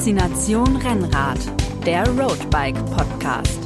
[0.00, 1.38] Faszination Rennrad,
[1.84, 3.60] der Roadbike Podcast.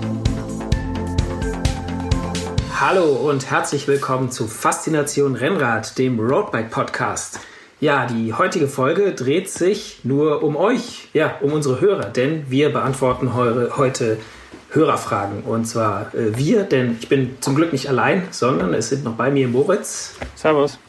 [2.80, 7.38] Hallo und herzlich willkommen zu Faszination Rennrad, dem Roadbike Podcast.
[7.78, 12.72] Ja, die heutige Folge dreht sich nur um euch, ja, um unsere Hörer, denn wir
[12.72, 14.18] beantworten heute
[14.70, 15.44] Hörerfragen.
[15.44, 19.14] Und zwar äh, wir, denn ich bin zum Glück nicht allein, sondern es sind noch
[19.14, 20.16] bei mir Moritz.
[20.34, 20.80] Servus.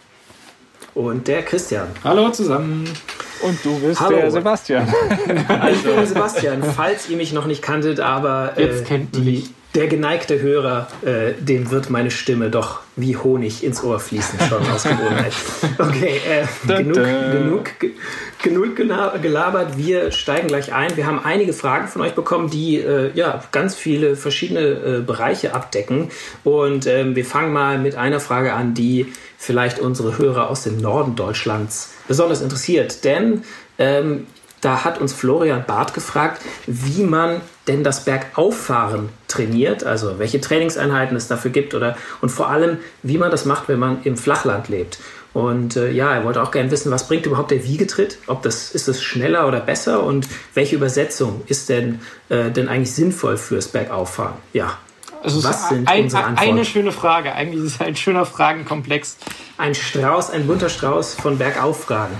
[0.95, 1.89] Und der Christian.
[2.03, 2.89] Hallo zusammen.
[3.45, 4.15] Und du bist Hallo.
[4.17, 4.87] der Sebastian.
[5.71, 10.41] ich bin der Sebastian, falls ihr mich noch nicht kanntet, aber äh, die, der geneigte
[10.41, 15.33] Hörer, äh, dem wird meine Stimme doch wie Honig ins Ohr fließen, schon aus Gewohnheit.
[15.77, 16.95] Okay, äh, genug,
[17.31, 17.69] genug,
[18.41, 18.75] genug
[19.21, 19.77] gelabert.
[19.77, 20.95] Wir steigen gleich ein.
[20.95, 25.53] Wir haben einige Fragen von euch bekommen, die äh, ja ganz viele verschiedene äh, Bereiche
[25.53, 26.09] abdecken.
[26.43, 30.77] Und ähm, wir fangen mal mit einer Frage an, die vielleicht unsere Hörer aus dem
[30.77, 33.03] Norden Deutschlands besonders interessiert.
[33.03, 33.43] Denn
[33.77, 34.27] ähm,
[34.61, 41.17] da hat uns Florian Barth gefragt, wie man denn das Bergauffahren trainiert, also welche Trainingseinheiten
[41.17, 44.69] es dafür gibt oder und vor allem, wie man das macht, wenn man im Flachland
[44.69, 44.99] lebt.
[45.33, 48.19] Und äh, ja, er wollte auch gerne wissen, was bringt überhaupt der Wiegetritt?
[48.27, 51.99] Ob das ist es schneller oder besser und welche Übersetzung ist denn
[52.29, 54.35] äh, denn eigentlich sinnvoll fürs Bergauffahren?
[54.53, 54.77] Ja.
[55.21, 56.51] Also was sind ein, unsere Antworten?
[56.51, 57.33] Eine schöne Frage.
[57.33, 59.17] Eigentlich ist es ein schöner Fragenkomplex.
[59.57, 62.15] Ein Strauß, ein bunter Strauß von Bergauffragen.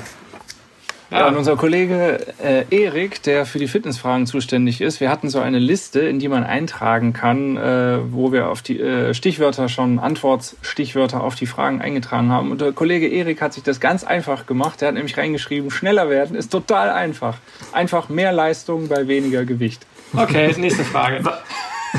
[1.12, 5.40] Ja, und unser Kollege äh, Erik, der für die Fitnessfragen zuständig ist, wir hatten so
[5.40, 10.00] eine Liste, in die man eintragen kann, äh, wo wir auf die äh, Stichwörter schon,
[10.00, 12.52] Antwortstichwörter auf die Fragen eingetragen haben.
[12.52, 14.82] Und der Kollege Erik hat sich das ganz einfach gemacht.
[14.82, 17.38] Er hat nämlich reingeschrieben, schneller werden ist total einfach.
[17.72, 19.86] Einfach mehr Leistung bei weniger Gewicht.
[20.16, 21.22] Okay, nächste Frage.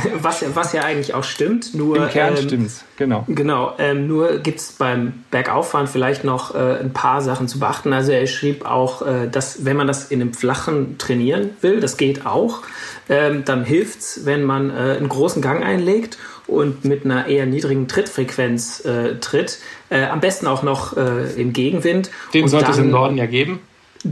[0.23, 1.75] was, was ja eigentlich auch stimmt.
[1.75, 3.25] Nur, Im Kern ähm, stimmt's, genau.
[3.29, 7.93] Genau, ähm, nur gibt es beim Bergauffahren vielleicht noch äh, ein paar Sachen zu beachten.
[7.93, 11.97] Also er schrieb auch, äh, dass wenn man das in einem flachen trainieren will, das
[11.97, 12.63] geht auch,
[13.09, 17.47] ähm, dann hilft es, wenn man äh, einen großen Gang einlegt und mit einer eher
[17.47, 19.59] niedrigen Trittfrequenz äh, tritt.
[19.91, 22.11] Äh, am besten auch noch äh, im Gegenwind.
[22.35, 23.61] Den sollte es im Norden ja geben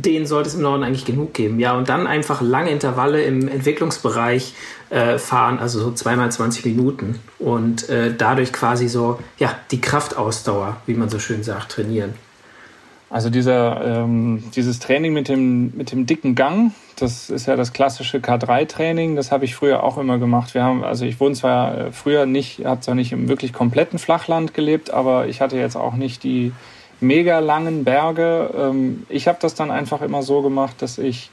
[0.02, 1.60] den sollte es im Norden eigentlich genug geben.
[1.60, 4.54] Ja, und dann einfach lange Intervalle im Entwicklungsbereich
[4.94, 10.76] äh, fahren, also so zweimal 20 Minuten und äh, dadurch quasi so, ja, die Kraftausdauer,
[10.86, 12.14] wie man so schön sagt, trainieren.
[13.10, 17.72] Also dieser, ähm, dieses Training mit dem, mit dem dicken Gang, das ist ja das
[17.72, 20.54] klassische K3-Training, das habe ich früher auch immer gemacht.
[20.54, 23.98] Wir haben, also ich wohne zwar äh, früher nicht, habe zwar nicht im wirklich kompletten
[23.98, 26.52] Flachland gelebt, aber ich hatte jetzt auch nicht die
[27.00, 28.50] mega langen Berge.
[28.56, 31.30] Ähm, ich habe das dann einfach immer so gemacht, dass ich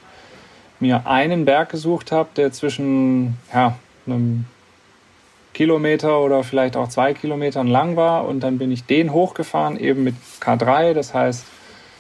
[0.81, 4.45] mir einen Berg gesucht habe, der zwischen ja, einem
[5.53, 8.25] Kilometer oder vielleicht auch zwei Kilometern lang war.
[8.27, 11.45] Und dann bin ich den hochgefahren, eben mit K3, das heißt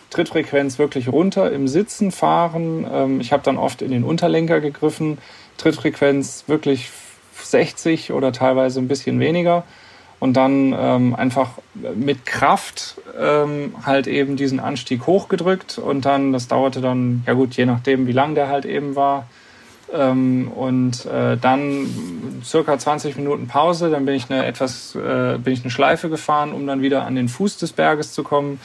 [0.09, 2.85] Trittfrequenz wirklich runter im Sitzen fahren.
[2.91, 5.17] Ähm, ich habe dann oft in den Unterlenker gegriffen,
[5.57, 6.89] Trittfrequenz wirklich
[7.41, 9.63] 60 oder teilweise ein bisschen weniger
[10.21, 16.47] und dann ähm, einfach mit Kraft ähm, halt eben diesen Anstieg hochgedrückt und dann, das
[16.47, 19.25] dauerte dann, ja gut, je nachdem, wie lang der halt eben war.
[19.91, 21.87] Ähm, und äh, dann
[22.45, 26.53] circa 20 Minuten Pause, dann bin ich eine etwas, äh, bin ich eine Schleife gefahren,
[26.53, 28.59] um dann wieder an den Fuß des Berges zu kommen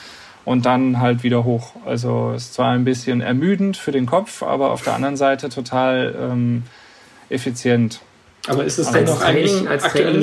[0.44, 1.72] und dann halt wieder hoch.
[1.86, 5.48] Also es ist zwar ein bisschen ermüdend für den Kopf, aber auf der anderen Seite
[5.48, 6.64] total ähm,
[7.30, 8.00] effizient.
[8.46, 10.22] Aber ist es denn noch eigentlich als aktuelle,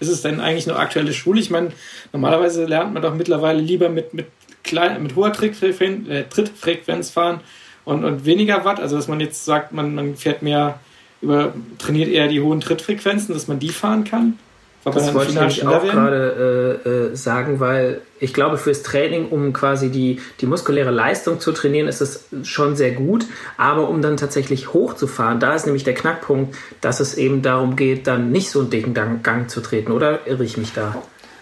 [0.00, 1.40] ist es denn eigentlich noch aktuelle Schule?
[1.40, 1.72] Ich meine,
[2.12, 4.26] normalerweise lernt man doch mittlerweile lieber mit, mit,
[4.62, 7.40] klein, mit hoher Trittfrequenz, äh, Trittfrequenz fahren
[7.84, 8.80] und, und weniger Watt.
[8.80, 10.78] Also, dass man jetzt sagt, man, man fährt mehr
[11.20, 14.38] über, trainiert eher die hohen Trittfrequenzen, dass man die fahren kann.
[14.84, 19.52] Das wollte ich nämlich auch gerade äh, äh, sagen, weil ich glaube, fürs Training, um
[19.52, 23.26] quasi die, die muskuläre Leistung zu trainieren, ist es schon sehr gut.
[23.56, 28.06] Aber um dann tatsächlich hochzufahren, da ist nämlich der Knackpunkt, dass es eben darum geht,
[28.06, 29.92] dann nicht so einen dicken Gang, Gang zu treten.
[29.92, 30.94] Oder irre ich mich da?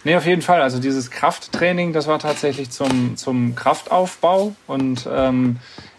[0.05, 0.63] Nee, auf jeden Fall.
[0.63, 4.55] Also dieses Krafttraining, das war tatsächlich zum, zum Kraftaufbau.
[4.67, 5.57] Und ähm,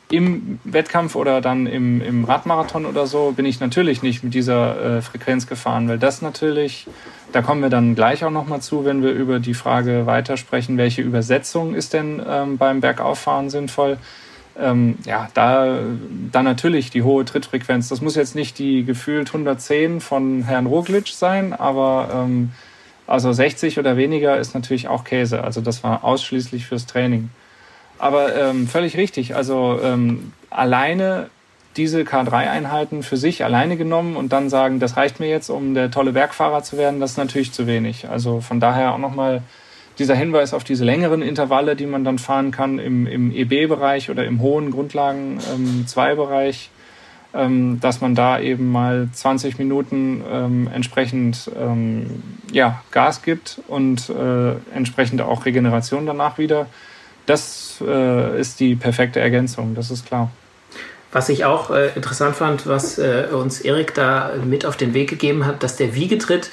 [0.09, 4.97] im Wettkampf oder dann im, im Radmarathon oder so bin ich natürlich nicht mit dieser
[4.97, 6.87] äh, Frequenz gefahren, weil das natürlich,
[7.31, 11.01] da kommen wir dann gleich auch nochmal zu, wenn wir über die Frage weitersprechen, welche
[11.01, 13.97] Übersetzung ist denn ähm, beim Bergauffahren sinnvoll.
[14.59, 15.79] Ähm, ja, da
[16.31, 17.89] dann natürlich die hohe Trittfrequenz.
[17.89, 22.51] Das muss jetzt nicht die gefühlt 110 von Herrn Roglic sein, aber ähm,
[23.05, 25.43] also 60 oder weniger ist natürlich auch Käse.
[25.43, 27.29] Also das war ausschließlich fürs Training.
[27.99, 29.35] Aber ähm, völlig richtig.
[29.35, 31.29] Also ähm, alleine
[31.77, 35.91] diese K3-Einheiten für sich alleine genommen und dann sagen, das reicht mir jetzt, um der
[35.91, 38.09] tolle Bergfahrer zu werden, das ist natürlich zu wenig.
[38.09, 39.43] Also von daher auch nochmal
[39.99, 44.25] dieser Hinweis auf diese längeren Intervalle, die man dann fahren kann im, im EB-Bereich oder
[44.25, 46.69] im hohen Grundlagen-2-Bereich,
[47.33, 53.61] ähm, ähm, dass man da eben mal 20 Minuten ähm, entsprechend ähm, ja, Gas gibt
[53.67, 56.67] und äh, entsprechend auch Regeneration danach wieder.
[57.25, 60.31] Das äh, ist die perfekte Ergänzung, das ist klar.
[61.11, 65.09] Was ich auch äh, interessant fand, was äh, uns Erik da mit auf den Weg
[65.09, 66.49] gegeben hat, dass der Wiegetritt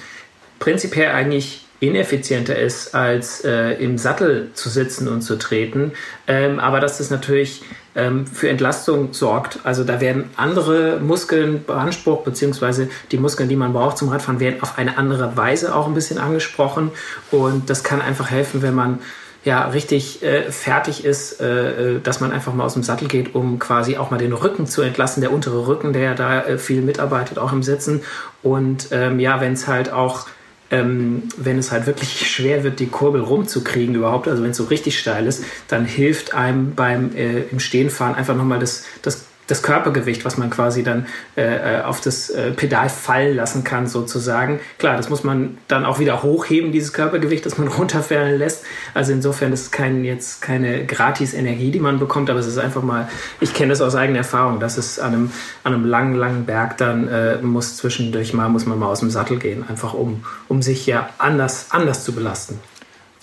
[0.59, 5.93] prinzipiell eigentlich ineffizienter ist, als äh, im Sattel zu sitzen und zu treten.
[6.27, 7.63] Ähm, aber dass das natürlich
[7.95, 9.61] ähm, für Entlastung sorgt.
[9.65, 14.63] Also da werden andere Muskeln beansprucht, beziehungsweise die Muskeln, die man braucht zum Radfahren, werden
[14.63, 16.91] auf eine andere Weise auch ein bisschen angesprochen.
[17.31, 19.01] Und das kann einfach helfen, wenn man
[19.45, 23.35] ja richtig äh, fertig ist, äh, äh, dass man einfach mal aus dem Sattel geht,
[23.35, 26.59] um quasi auch mal den Rücken zu entlassen, der untere Rücken, der ja da äh,
[26.59, 28.03] viel mitarbeitet, auch im Sitzen.
[28.43, 30.27] Und ähm, ja, wenn es halt auch
[30.71, 34.65] ähm, wenn es halt wirklich schwer wird, die Kurbel rumzukriegen überhaupt, also wenn es so
[34.65, 39.63] richtig steil ist, dann hilft einem beim äh, im Stehenfahren einfach nochmal das, das das
[39.63, 41.07] Körpergewicht, was man quasi dann
[41.37, 41.43] äh,
[41.79, 44.61] äh, auf das äh, Pedal fallen lassen kann, sozusagen.
[44.79, 48.65] Klar, das muss man dann auch wieder hochheben, dieses Körpergewicht, das man runterfallen lässt.
[48.95, 52.83] Also insofern ist es kein, jetzt keine Gratis-Energie, die man bekommt, aber es ist einfach
[52.83, 53.09] mal,
[53.41, 55.33] ich kenne das aus eigener Erfahrung, dass es an einem,
[55.63, 59.11] an einem langen, langen Berg dann äh, muss zwischendurch mal, muss man mal aus dem
[59.11, 62.59] Sattel gehen, einfach um, um sich ja anders, anders zu belasten.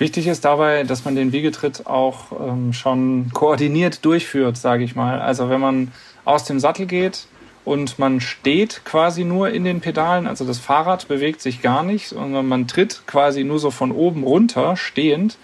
[0.02, 5.22] Wichtig ist dabei, dass man den Wiegetritt auch ähm, schon koordiniert durchführt, sage ich mal.
[5.22, 5.92] Also wenn man
[6.26, 7.26] aus dem Sattel geht
[7.64, 12.08] und man steht quasi nur in den Pedalen, also das Fahrrad bewegt sich gar nicht,
[12.10, 15.38] sondern man tritt quasi nur so von oben runter, stehend.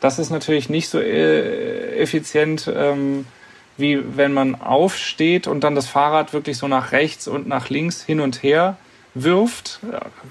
[0.00, 3.26] Das ist natürlich nicht so äh, effizient, ähm,
[3.76, 8.02] wie wenn man aufsteht und dann das Fahrrad wirklich so nach rechts und nach links
[8.02, 8.76] hin und her
[9.14, 9.80] wirft.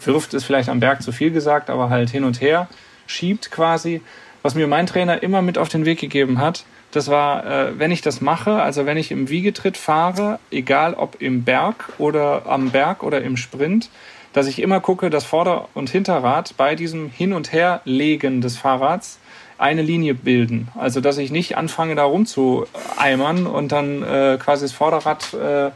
[0.03, 2.67] Wirft ist vielleicht am Berg zu viel gesagt, aber halt hin und her
[3.07, 4.01] schiebt quasi.
[4.43, 7.91] Was mir mein Trainer immer mit auf den Weg gegeben hat, das war, äh, wenn
[7.91, 12.71] ich das mache, also wenn ich im Wiegetritt fahre, egal ob im Berg oder am
[12.71, 13.89] Berg oder im Sprint,
[14.33, 19.19] dass ich immer gucke, dass Vorder- und Hinterrad bei diesem Hin- und Herlegen des Fahrrads
[19.57, 20.69] eine Linie bilden.
[20.75, 25.67] Also dass ich nicht anfange, da rumzueimern und dann äh, quasi das Vorderrad äh,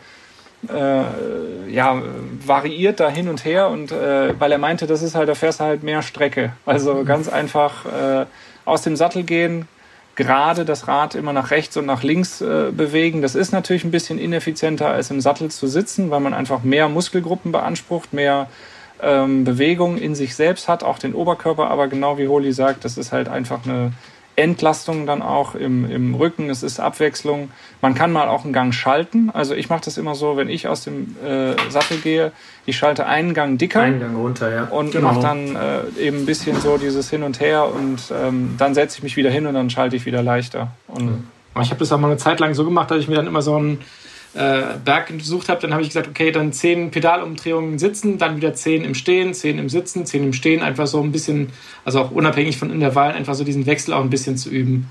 [0.69, 2.01] äh, ja,
[2.45, 5.59] variiert da hin und her und äh, weil er meinte, das ist halt, da fährst
[5.59, 6.53] du halt mehr Strecke.
[6.65, 8.25] Also ganz einfach äh,
[8.65, 9.67] aus dem Sattel gehen,
[10.15, 13.21] gerade das Rad immer nach rechts und nach links äh, bewegen.
[13.21, 16.89] Das ist natürlich ein bisschen ineffizienter als im Sattel zu sitzen, weil man einfach mehr
[16.89, 18.47] Muskelgruppen beansprucht, mehr
[19.01, 21.69] ähm, Bewegung in sich selbst hat, auch den Oberkörper.
[21.69, 23.91] Aber genau wie Holi sagt, das ist halt einfach eine
[24.37, 27.51] Entlastung dann auch im, im Rücken, es ist Abwechslung.
[27.81, 29.29] Man kann mal auch einen Gang schalten.
[29.33, 32.31] Also ich mache das immer so, wenn ich aus dem äh, Sattel gehe,
[32.65, 33.81] ich schalte einen Gang dicker.
[33.81, 34.63] Einen Gang runter, ja.
[34.65, 35.13] Und genau.
[35.13, 38.97] mache dann äh, eben ein bisschen so dieses Hin und Her und ähm, dann setze
[38.97, 40.71] ich mich wieder hin und dann schalte ich wieder leichter.
[40.87, 41.25] Und
[41.61, 43.41] ich habe das auch mal eine Zeit lang so gemacht, dass ich mir dann immer
[43.41, 43.79] so ein
[44.35, 48.53] äh, Berg gesucht habe, dann habe ich gesagt, okay, dann zehn Pedalumdrehungen sitzen, dann wieder
[48.53, 51.49] zehn im Stehen, zehn im Sitzen, zehn im Stehen, einfach so ein bisschen,
[51.85, 54.89] also auch unabhängig von Intervallen, einfach so diesen Wechsel auch ein bisschen zu üben.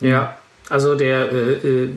[0.00, 0.36] Ja,
[0.72, 1.90] also der äh, äh,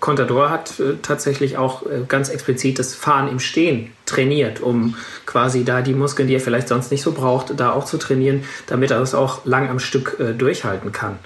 [0.00, 5.62] Contador hat äh, tatsächlich auch äh, ganz explizit das Fahren im Stehen trainiert, um quasi
[5.62, 8.90] da die Muskeln, die er vielleicht sonst nicht so braucht, da auch zu trainieren, damit
[8.92, 11.18] er das auch lang am Stück äh, durchhalten kann.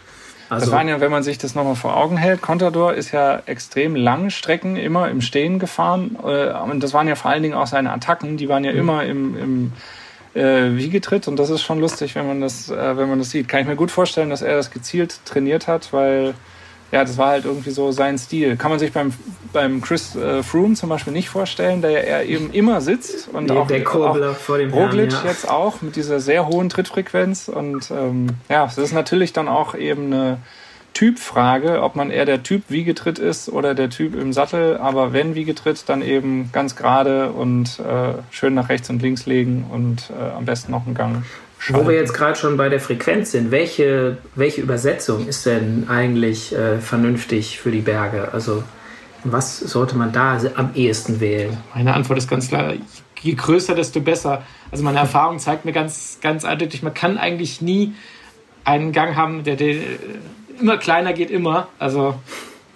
[0.49, 3.43] Also das waren ja, wenn man sich das nochmal vor Augen hält, Contador ist ja
[3.47, 6.19] extrem lange Strecken immer im Stehen gefahren.
[6.25, 8.79] Äh, und das waren ja vor allen Dingen auch seine Attacken, die waren ja mhm.
[8.79, 9.73] immer im, im
[10.35, 11.29] äh, Wiegetritt.
[11.29, 13.47] Und das ist schon lustig, wenn man das, äh, wenn man das sieht.
[13.47, 16.35] Kann ich mir gut vorstellen, dass er das gezielt trainiert hat, weil
[16.91, 18.57] ja, das war halt irgendwie so sein Stil.
[18.57, 19.13] Kann man sich beim,
[19.53, 23.51] beim Chris äh, Froome zum Beispiel nicht vorstellen, der ja er eben immer sitzt und
[23.51, 25.31] nee, auch, der Kurbler vor dem Roglic Herrn, ja.
[25.31, 29.75] jetzt auch mit dieser sehr hohen Trittfrequenz und ähm, ja, das ist natürlich dann auch
[29.75, 30.39] eben eine
[30.95, 35.35] Typfrage, ob man eher der Typ Wiegetritt ist oder der Typ im Sattel, aber wenn
[35.35, 40.37] Wiegetritt, dann eben ganz gerade und äh, schön nach rechts und links legen und äh,
[40.37, 41.23] am besten noch einen Gang
[41.59, 41.85] Schalten.
[41.85, 46.55] Wo wir jetzt gerade schon bei der Frequenz sind, welche, welche Übersetzung ist denn eigentlich
[46.55, 48.29] äh, vernünftig für die Berge?
[48.33, 48.63] Also
[49.25, 51.57] was sollte man da am ehesten wählen?
[51.75, 52.75] Meine Antwort ist ganz klar,
[53.21, 54.43] je größer, desto besser.
[54.71, 57.95] Also meine Erfahrung zeigt mir ganz, ganz eindeutig, man kann eigentlich nie
[58.65, 59.77] einen Gang haben, der, der
[60.61, 61.69] immer kleiner geht, immer.
[61.79, 62.15] Also,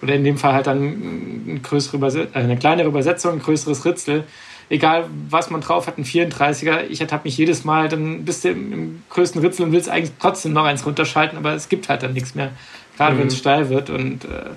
[0.02, 4.24] oder in dem Fall halt dann eine, größere eine kleinere Übersetzung, ein größeres Ritzel
[4.68, 8.50] egal was man drauf hat, ein 34er, ich habe mich jedes Mal, dann bist du
[8.50, 12.02] im, im größten Ritzel und willst eigentlich trotzdem noch eins runterschalten, aber es gibt halt
[12.02, 12.50] dann nichts mehr,
[12.96, 13.20] gerade mhm.
[13.20, 14.50] wenn es steil wird und äh,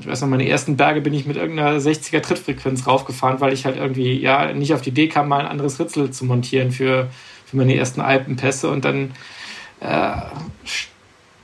[0.00, 3.64] ich weiß noch, meine ersten Berge bin ich mit irgendeiner 60er Trittfrequenz raufgefahren, weil ich
[3.64, 7.08] halt irgendwie ja nicht auf die Idee kam, mal ein anderes Ritzel zu montieren für,
[7.46, 9.12] für meine ersten Alpenpässe und dann
[9.80, 10.16] äh,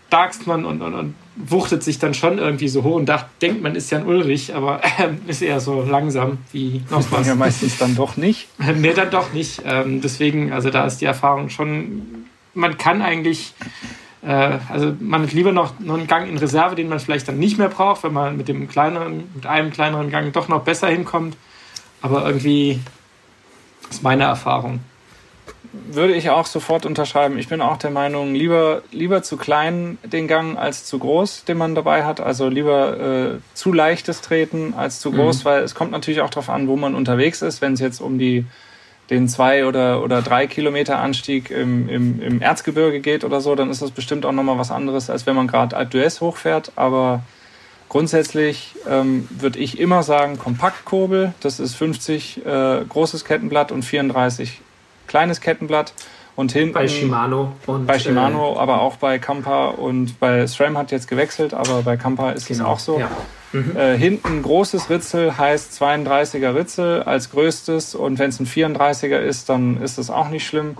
[0.08, 1.14] starkst man und, und, und,
[1.46, 4.54] wuchtet sich dann schon irgendwie so hoch und dacht, denkt man ist ja ein Ulrich,
[4.54, 7.26] aber äh, ist eher so langsam wie noch was.
[7.26, 8.48] Ja, meistens dann doch nicht.
[8.76, 9.62] nee, dann doch nicht.
[9.64, 13.54] Ähm, deswegen, also da ist die Erfahrung schon, man kann eigentlich
[14.22, 17.38] äh, also man hat lieber noch, noch einen Gang in Reserve, den man vielleicht dann
[17.38, 20.88] nicht mehr braucht, wenn man mit dem kleineren, mit einem kleineren Gang doch noch besser
[20.88, 21.36] hinkommt.
[22.02, 22.80] Aber irgendwie
[23.90, 24.80] ist meine Erfahrung.
[25.72, 27.38] Würde ich auch sofort unterschreiben.
[27.38, 31.58] Ich bin auch der Meinung, lieber, lieber zu klein den Gang als zu groß, den
[31.58, 32.20] man dabei hat.
[32.20, 32.98] Also lieber
[33.34, 35.48] äh, zu leichtes Treten als zu groß, mhm.
[35.48, 37.60] weil es kommt natürlich auch darauf an, wo man unterwegs ist.
[37.60, 38.46] Wenn es jetzt um die
[39.10, 43.68] den zwei oder, oder drei Kilometer Anstieg im, im, im Erzgebirge geht oder so, dann
[43.68, 46.72] ist das bestimmt auch nochmal was anderes, als wenn man gerade Alpe d'Huez hochfährt.
[46.76, 47.24] Aber
[47.88, 54.60] grundsätzlich ähm, würde ich immer sagen, Kompaktkurbel, das ist 50 äh, großes Kettenblatt und 34
[55.10, 55.92] kleines Kettenblatt.
[56.36, 57.52] Und hinten, bei Shimano.
[57.66, 61.82] Und, bei Shimano, äh, aber auch bei Kampa und bei SRAM hat jetzt gewechselt, aber
[61.82, 62.98] bei Kampa ist genau, es auch so.
[62.98, 63.10] Ja.
[63.52, 63.76] Mhm.
[63.76, 69.50] Äh, hinten großes Ritzel heißt 32er Ritzel als größtes und wenn es ein 34er ist,
[69.50, 70.78] dann ist das auch nicht schlimm.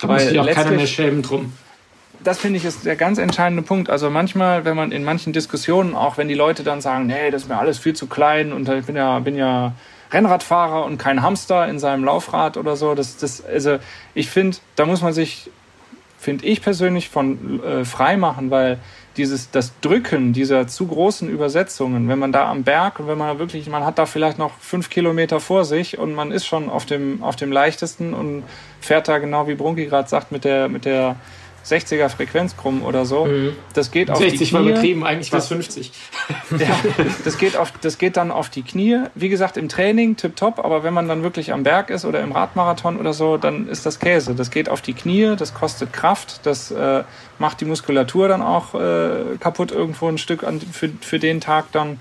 [0.00, 1.52] Da muss sich auch keiner mehr schämen drum.
[2.24, 3.90] Das finde ich ist der ganz entscheidende Punkt.
[3.90, 7.42] Also manchmal, wenn man in manchen Diskussionen, auch wenn die Leute dann sagen, nee, das
[7.42, 9.74] ist mir alles viel zu klein und ich bin ja, bin ja
[10.12, 12.94] Rennradfahrer und kein Hamster in seinem Laufrad oder so.
[12.94, 13.78] Das, das, also
[14.14, 15.50] ich finde, da muss man sich,
[16.18, 18.78] finde ich persönlich, von äh, frei machen, weil
[19.16, 23.38] dieses, das Drücken dieser zu großen Übersetzungen, wenn man da am Berg und wenn man
[23.38, 26.86] wirklich, man hat da vielleicht noch fünf Kilometer vor sich und man ist schon auf
[26.86, 28.44] dem, auf dem leichtesten und
[28.80, 31.16] fährt da genau wie Brunki gerade sagt mit der, mit der
[31.66, 33.26] 60er Frequenz krumm oder so.
[33.26, 33.52] Mhm.
[33.74, 34.54] Das geht auf 60 die Knie.
[34.54, 35.92] war übertrieben, eigentlich war es 50.
[36.58, 36.78] ja,
[37.24, 39.00] das geht, auf, das geht dann auf die Knie.
[39.14, 42.32] Wie gesagt, im Training tipptopp, aber wenn man dann wirklich am Berg ist oder im
[42.32, 44.34] Radmarathon oder so, dann ist das Käse.
[44.34, 47.02] Das geht auf die Knie, das kostet Kraft, das äh,
[47.38, 51.72] macht die Muskulatur dann auch äh, kaputt irgendwo ein Stück an, für, für den Tag
[51.72, 51.98] dann.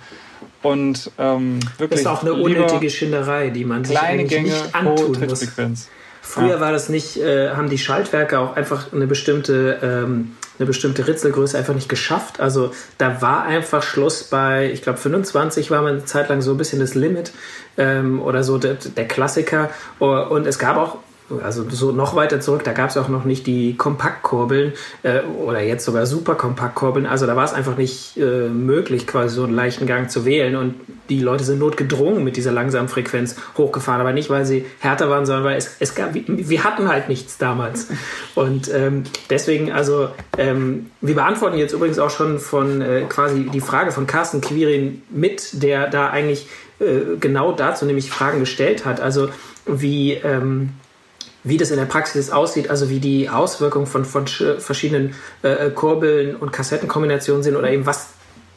[0.62, 2.02] Und ähm, wirklich.
[2.02, 5.90] Das ist auch eine unnötige Schinderei, die man sich eigentlich Gänge, nicht antun muss.
[6.26, 11.08] Früher war das nicht, äh, haben die Schaltwerke auch einfach eine bestimmte, ähm, eine bestimmte
[11.08, 12.40] Ritzelgröße einfach nicht geschafft.
[12.40, 16.52] Also da war einfach Schluss bei, ich glaube 25 war man eine Zeit lang so
[16.52, 17.32] ein bisschen das Limit
[17.78, 19.70] ähm, oder so der, der Klassiker.
[20.00, 20.98] Und es gab auch
[21.44, 25.62] also so noch weiter zurück, da gab es auch noch nicht die Kompaktkurbeln äh, oder
[25.62, 27.08] jetzt sogar Superkompaktkurbeln.
[27.08, 30.56] Also da war es einfach nicht äh, möglich, quasi so einen leichten Gang zu wählen.
[30.56, 30.76] Und
[31.10, 34.02] die Leute sind notgedrungen mit dieser langsamen Frequenz hochgefahren.
[34.02, 37.40] Aber nicht, weil sie härter waren, sondern weil es, es gab, wir hatten halt nichts
[37.40, 37.88] damals.
[38.36, 43.62] Und ähm, deswegen, also ähm, wir beantworten jetzt übrigens auch schon von äh, quasi die
[43.62, 46.48] Frage von Carsten Quirin mit, der da eigentlich
[46.80, 49.00] äh, genau dazu nämlich Fragen gestellt hat.
[49.00, 49.30] Also
[49.66, 50.70] wie ähm,
[51.46, 56.36] wie das in der Praxis aussieht, also wie die Auswirkungen von, von verschiedenen äh, Kurbeln
[56.36, 58.08] und Kassettenkombinationen sind oder eben was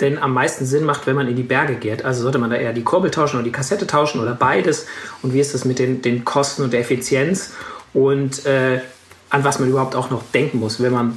[0.01, 2.05] denn am meisten Sinn macht, wenn man in die Berge geht.
[2.05, 4.87] Also sollte man da eher die Kurbel tauschen oder die Kassette tauschen oder beides?
[5.23, 7.53] Und wie ist das mit den, den Kosten und der Effizienz?
[7.93, 8.81] Und äh,
[9.31, 11.17] an was man überhaupt auch noch denken muss, wenn man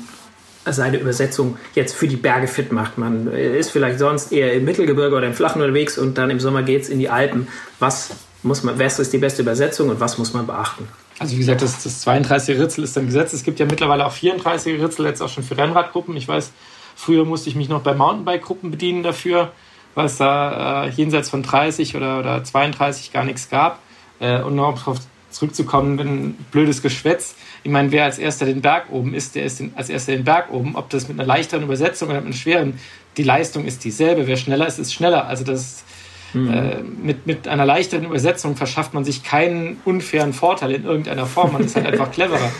[0.66, 2.98] seine Übersetzung jetzt für die Berge fit macht.
[2.98, 6.62] Man ist vielleicht sonst eher im Mittelgebirge oder im Flachen unterwegs und dann im Sommer
[6.62, 7.48] geht es in die Alpen.
[7.80, 8.12] Was
[8.44, 10.88] muss man, was ist die beste Übersetzung und was muss man beachten?
[11.22, 13.36] Also wie gesagt, das, das 32 Ritzel ist dann gesetzt.
[13.36, 16.18] Es gibt ja mittlerweile auch 34 Ritzel, jetzt auch schon für Rennradgruppen.
[16.18, 16.52] Ich weiß,
[16.96, 19.52] früher musste ich mich noch bei Mountainbike-Gruppen bedienen dafür,
[19.94, 23.78] weil es da äh, jenseits von 30 oder, oder 32 gar nichts gab.
[24.20, 24.98] Äh, und noch darauf
[25.30, 27.36] zurückzukommen, ein blödes Geschwätz.
[27.62, 30.24] Ich meine, wer als erster den Berg oben ist, der ist den, als erster den
[30.24, 30.76] Berg oben.
[30.76, 32.80] Ob das mit einer leichteren Übersetzung oder mit einer schweren,
[33.18, 34.26] die Leistung ist dieselbe.
[34.26, 35.28] Wer schneller ist, ist schneller.
[35.28, 35.84] Also das
[36.34, 36.54] Mhm.
[36.54, 41.54] Äh, mit, mit einer leichteren Übersetzung verschafft man sich keinen unfairen Vorteil in irgendeiner Form.
[41.54, 42.52] Man ist halt einfach cleverer.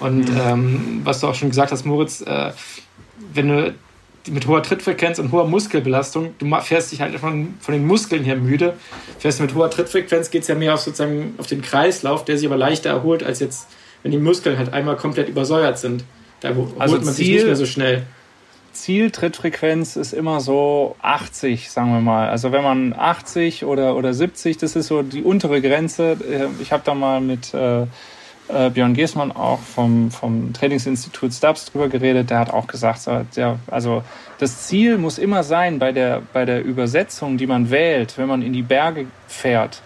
[0.00, 0.40] Und mhm.
[0.40, 2.52] ähm, was du auch schon gesagt hast, Moritz, äh,
[3.34, 3.74] wenn du
[4.30, 8.36] mit hoher Trittfrequenz und hoher Muskelbelastung, du fährst dich halt von, von den Muskeln her
[8.36, 8.74] müde.
[9.18, 12.36] Fährst du mit hoher Trittfrequenz, geht es ja mehr auf sozusagen auf den Kreislauf, der
[12.36, 13.68] sich aber leichter erholt, als jetzt,
[14.02, 16.04] wenn die Muskeln halt einmal komplett übersäuert sind.
[16.40, 18.06] Da erholt also man Ziel, sich nicht mehr so schnell.
[18.82, 22.28] Zieltrittfrequenz ist immer so 80, sagen wir mal.
[22.28, 26.12] Also wenn man 80 oder, oder 70, das ist so die untere Grenze.
[26.12, 27.82] Äh, ich habe da mal mit äh,
[28.48, 32.30] äh, Björn Giesmann auch vom, vom Trainingsinstitut Stubbs drüber geredet.
[32.30, 34.02] Der hat auch gesagt, so, der, also
[34.38, 38.42] das Ziel muss immer sein bei der, bei der Übersetzung, die man wählt, wenn man
[38.42, 39.82] in die Berge fährt,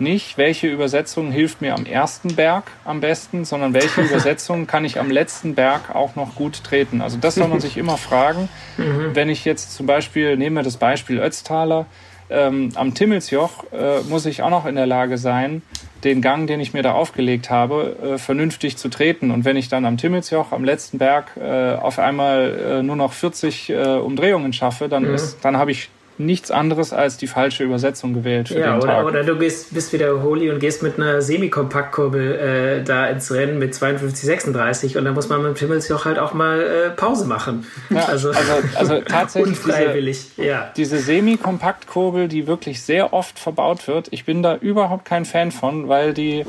[0.00, 5.00] nicht, welche Übersetzung hilft mir am ersten Berg am besten, sondern welche Übersetzung kann ich
[5.00, 7.00] am letzten Berg auch noch gut treten.
[7.00, 8.48] Also das soll man sich immer fragen.
[8.76, 9.10] Mhm.
[9.14, 11.86] Wenn ich jetzt zum Beispiel, nehmen wir das Beispiel Ötztaler,
[12.30, 15.62] ähm, am Timmelsjoch äh, muss ich auch noch in der Lage sein,
[16.04, 19.30] den Gang, den ich mir da aufgelegt habe, äh, vernünftig zu treten.
[19.30, 23.12] Und wenn ich dann am Timmelsjoch, am letzten Berg, äh, auf einmal äh, nur noch
[23.12, 25.18] 40 äh, Umdrehungen schaffe, dann, mhm.
[25.42, 29.06] dann habe ich nichts anderes als die falsche Übersetzung gewählt für ja, den oder, Tag.
[29.06, 32.34] oder du gehst, bist wieder holy und gehst mit einer Semi-Kompaktkurbel
[32.80, 36.34] äh, da ins Rennen mit 52, 36 und dann muss man mit Himmelsjoch halt auch
[36.34, 37.66] mal äh, Pause machen.
[37.90, 40.30] Ja, also, also, also tatsächlich unfreiwillig.
[40.36, 40.72] Diese, ja.
[40.76, 45.88] diese Semi-Kompaktkurbel, die wirklich sehr oft verbaut wird, ich bin da überhaupt kein Fan von,
[45.88, 46.44] weil die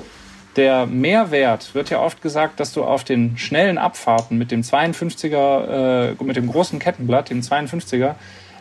[0.56, 6.12] der Mehrwert wird ja oft gesagt, dass du auf den schnellen Abfahrten mit dem 52er,
[6.12, 8.16] äh, mit dem großen Kettenblatt, dem 52er,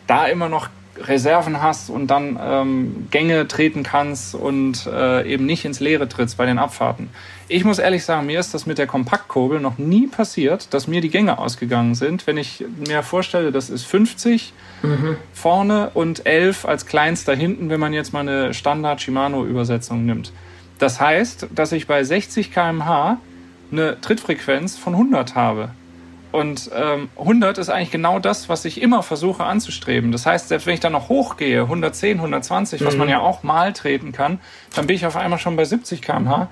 [0.07, 5.65] da immer noch Reserven hast und dann ähm, Gänge treten kannst und äh, eben nicht
[5.65, 7.09] ins Leere trittst bei den Abfahrten.
[7.47, 11.01] Ich muss ehrlich sagen, mir ist das mit der Kompaktkurbel noch nie passiert, dass mir
[11.01, 12.25] die Gänge ausgegangen sind.
[12.25, 15.17] Wenn ich mir vorstelle, das ist 50 mhm.
[15.33, 20.31] vorne und 11 als kleinster hinten, wenn man jetzt mal eine Standard Shimano-Übersetzung nimmt.
[20.79, 23.17] Das heißt, dass ich bei 60 km/h
[23.71, 25.69] eine Trittfrequenz von 100 habe.
[26.35, 30.11] Und ähm, 100 ist eigentlich genau das, was ich immer versuche anzustreben.
[30.11, 32.85] Das heißt, selbst wenn ich dann noch hochgehe, 110, 120, mhm.
[32.85, 33.11] was man mhm.
[33.13, 34.41] ja auch mal treten kann,
[34.75, 36.49] dann bin ich auf einmal schon bei 70 km/h.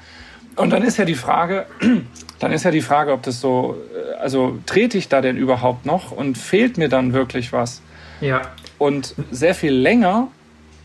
[0.56, 1.66] Und dann ist ja die Frage,
[2.40, 5.86] dann ist ja die Frage, ob das so, äh, also trete ich da denn überhaupt
[5.86, 7.82] noch und fehlt mir dann wirklich was?
[8.22, 8.42] Ja.
[8.78, 10.30] Und sehr viel länger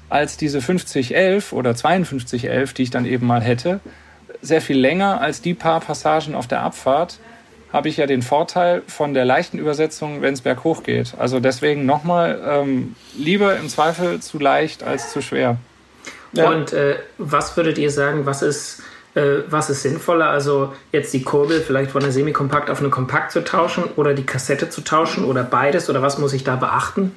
[0.09, 3.79] als diese 5011 oder 5211, die ich dann eben mal hätte,
[4.43, 7.21] sehr viel länger als die paar Passagen auf der Abfahrt,
[7.73, 11.15] habe ich ja den Vorteil von der leichten Übersetzung, wenn es berghoch geht.
[11.19, 15.59] Also deswegen nochmal, ähm, lieber im Zweifel zu leicht als zu schwer.
[16.33, 16.51] Ja.
[16.51, 18.83] Und äh, was würdet ihr sagen, was ist,
[19.15, 20.29] äh, was ist sinnvoller?
[20.29, 24.25] Also jetzt die Kurbel vielleicht von einer Semikompakt auf eine Kompakt zu tauschen oder die
[24.25, 25.91] Kassette zu tauschen oder beides?
[25.91, 27.17] Oder was muss ich da beachten?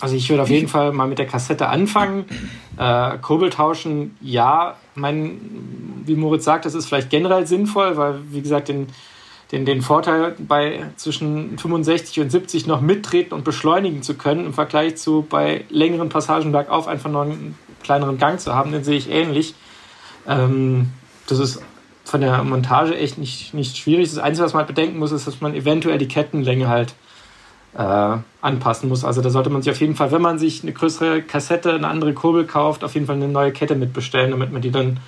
[0.00, 2.24] Also ich würde auf jeden Fall mal mit der Kassette anfangen.
[2.78, 4.76] Äh, Kurbel tauschen, ja.
[4.94, 5.40] Mein,
[6.06, 8.88] wie Moritz sagt, das ist vielleicht generell sinnvoll, weil, wie gesagt, den,
[9.52, 14.54] den, den Vorteil bei zwischen 65 und 70 noch mittreten und beschleunigen zu können, im
[14.54, 18.96] Vergleich zu bei längeren Passagen bergauf einfach noch einen kleineren Gang zu haben, den sehe
[18.96, 19.54] ich ähnlich.
[20.26, 20.90] Ähm,
[21.26, 21.62] das ist
[22.04, 24.08] von der Montage echt nicht, nicht schwierig.
[24.08, 26.94] Das Einzige, was man halt bedenken muss, ist, dass man eventuell die Kettenlänge halt
[27.76, 29.04] äh, anpassen muss.
[29.04, 31.88] Also da sollte man sich auf jeden Fall, wenn man sich eine größere Kassette, eine
[31.88, 34.98] andere Kurbel kauft, auf jeden Fall eine neue Kette mitbestellen, damit man die dann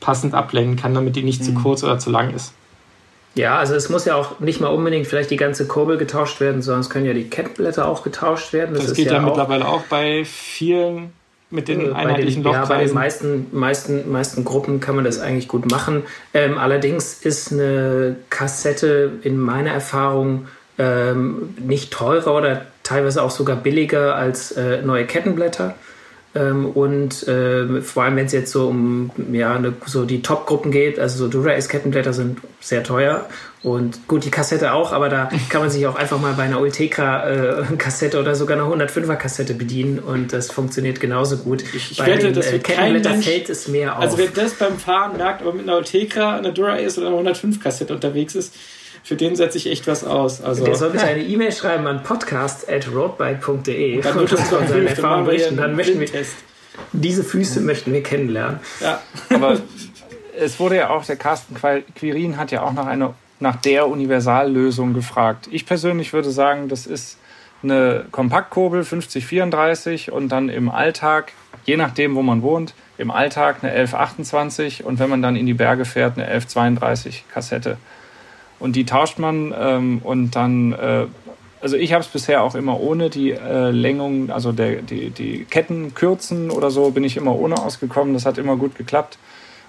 [0.00, 1.44] passend ablenken kann, damit die nicht mhm.
[1.44, 2.52] zu kurz oder zu lang ist.
[3.34, 6.62] Ja, also es muss ja auch nicht mal unbedingt vielleicht die ganze Kurbel getauscht werden,
[6.62, 8.74] sondern es können ja die Kettenblätter auch getauscht werden.
[8.74, 11.12] Das, das geht ja, ja auch mittlerweile auch bei vielen
[11.50, 12.70] mit den äh, einheitlichen Lochkreisen.
[12.70, 16.04] Ja, bei den meisten, meisten, meisten Gruppen kann man das eigentlich gut machen.
[16.32, 20.46] Ähm, allerdings ist eine Kassette in meiner Erfahrung
[20.78, 25.74] ähm, nicht teurer oder teilweise auch sogar billiger als äh, neue Kettenblätter.
[26.36, 30.72] Ähm, und äh, vor allem, wenn es jetzt so um ja, eine, so die Top-Gruppen
[30.72, 33.28] geht, also so Dura-Ace-Kettenblätter sind sehr teuer.
[33.62, 36.60] Und gut, die Kassette auch, aber da kann man sich auch einfach mal bei einer
[36.60, 41.62] Ultegra-Kassette äh, oder sogar einer 105er-Kassette bedienen und das funktioniert genauso gut.
[41.74, 44.02] Ich, ich wette, den, dass äh, Kettenblätter fällt es mehr auf.
[44.02, 47.92] Also wer das beim Fahren merkt, aber mit einer Ultegra, einer Dura-Ace oder einer 105-Kassette
[47.92, 48.54] unterwegs ist,
[49.04, 50.40] für den setze ich echt was aus.
[50.40, 55.26] Also, der soll bitte eine E-Mail schreiben an podcast.roadbike.de und, und uns von seinen Erfahrungen
[55.26, 55.56] berichten.
[55.58, 56.08] Dann möchten wir
[56.92, 58.60] diese Füße möchten wir kennenlernen.
[58.80, 59.00] Ja.
[59.30, 59.60] Aber
[60.38, 61.54] es wurde ja auch, der Carsten
[61.94, 65.48] Quirin hat ja auch nach, einer, nach der Universallösung gefragt.
[65.50, 67.18] Ich persönlich würde sagen, das ist
[67.62, 71.32] eine Kompaktkurbel 5034 und dann im Alltag,
[71.64, 75.54] je nachdem, wo man wohnt, im Alltag eine 1128 und wenn man dann in die
[75.54, 77.76] Berge fährt, eine 1132 Kassette.
[78.64, 81.04] Und die tauscht man ähm, und dann, äh,
[81.60, 85.44] also ich habe es bisher auch immer ohne die äh, Längung, also der, die, die
[85.44, 88.14] Kettenkürzen oder so, bin ich immer ohne ausgekommen.
[88.14, 89.18] Das hat immer gut geklappt.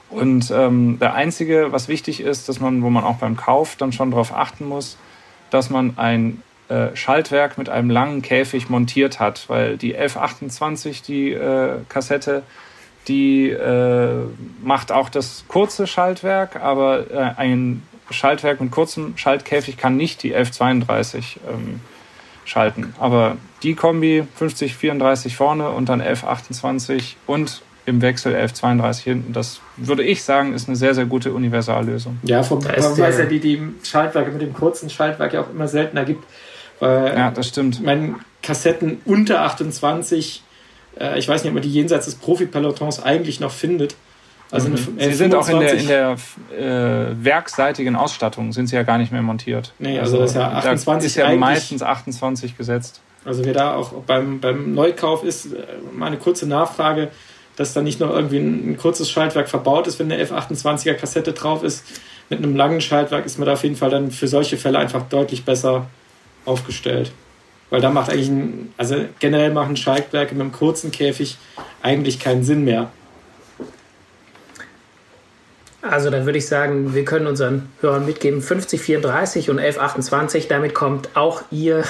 [0.10, 3.92] Und ähm, der einzige, was wichtig ist, dass man, wo man auch beim Kauf dann
[3.92, 4.98] schon darauf achten muss,
[5.50, 11.34] dass man ein äh, Schaltwerk mit einem langen Käfig montiert hat, weil die 1128, die
[11.34, 12.44] äh, Kassette,
[13.10, 14.24] die äh,
[14.64, 20.36] macht auch das kurze Schaltwerk, aber äh, ein Schaltwerk mit kurzem Schaltkäfig kann nicht die
[20.36, 21.80] 1132 ähm,
[22.46, 22.94] schalten.
[23.00, 30.04] Aber die Kombi 5034 vorne und dann 1128 und im Wechsel 1132 hinten, das würde
[30.04, 32.20] ich sagen, ist eine sehr, sehr gute Universallösung.
[32.24, 35.68] Ja, vom weil es ja die, die Schaltwerke mit dem kurzen Schaltwerk ja auch immer
[35.68, 36.24] seltener gibt.
[36.80, 37.84] Weil ja, das stimmt.
[37.84, 40.44] Meine Kassetten unter 28,
[41.00, 43.96] äh, ich weiß nicht, ob man die jenseits des Profi-Pelotons eigentlich noch findet.
[44.52, 44.78] Also mhm.
[45.00, 46.18] Sie sind auch in der, in der
[46.58, 49.74] äh, werkseitigen Ausstattung sind sie ja gar nicht mehr montiert.
[49.80, 53.02] Nee, also, also das ist ja 28 da ist ja meistens 28 gesetzt.
[53.26, 55.58] Also wer da auch beim, beim Neukauf ist, äh,
[55.92, 57.10] mal eine kurze Nachfrage.
[57.56, 61.32] dass da nicht noch irgendwie ein, ein kurzes Schaltwerk verbaut ist, wenn eine F28er Kassette
[61.32, 61.86] drauf ist.
[62.30, 65.04] Mit einem langen Schaltwerk ist man da auf jeden Fall dann für solche Fälle einfach
[65.08, 65.88] deutlich besser
[66.44, 67.12] aufgestellt.
[67.70, 71.38] Weil da macht eigentlich, ein, also generell machen Schaltwerke mit einem kurzen Käfig
[71.82, 72.92] eigentlich keinen Sinn mehr.
[75.90, 80.48] Also dann würde ich sagen, wir können unseren Hörern mitgeben 5034 und 1128.
[80.48, 81.84] Damit kommt auch ihr,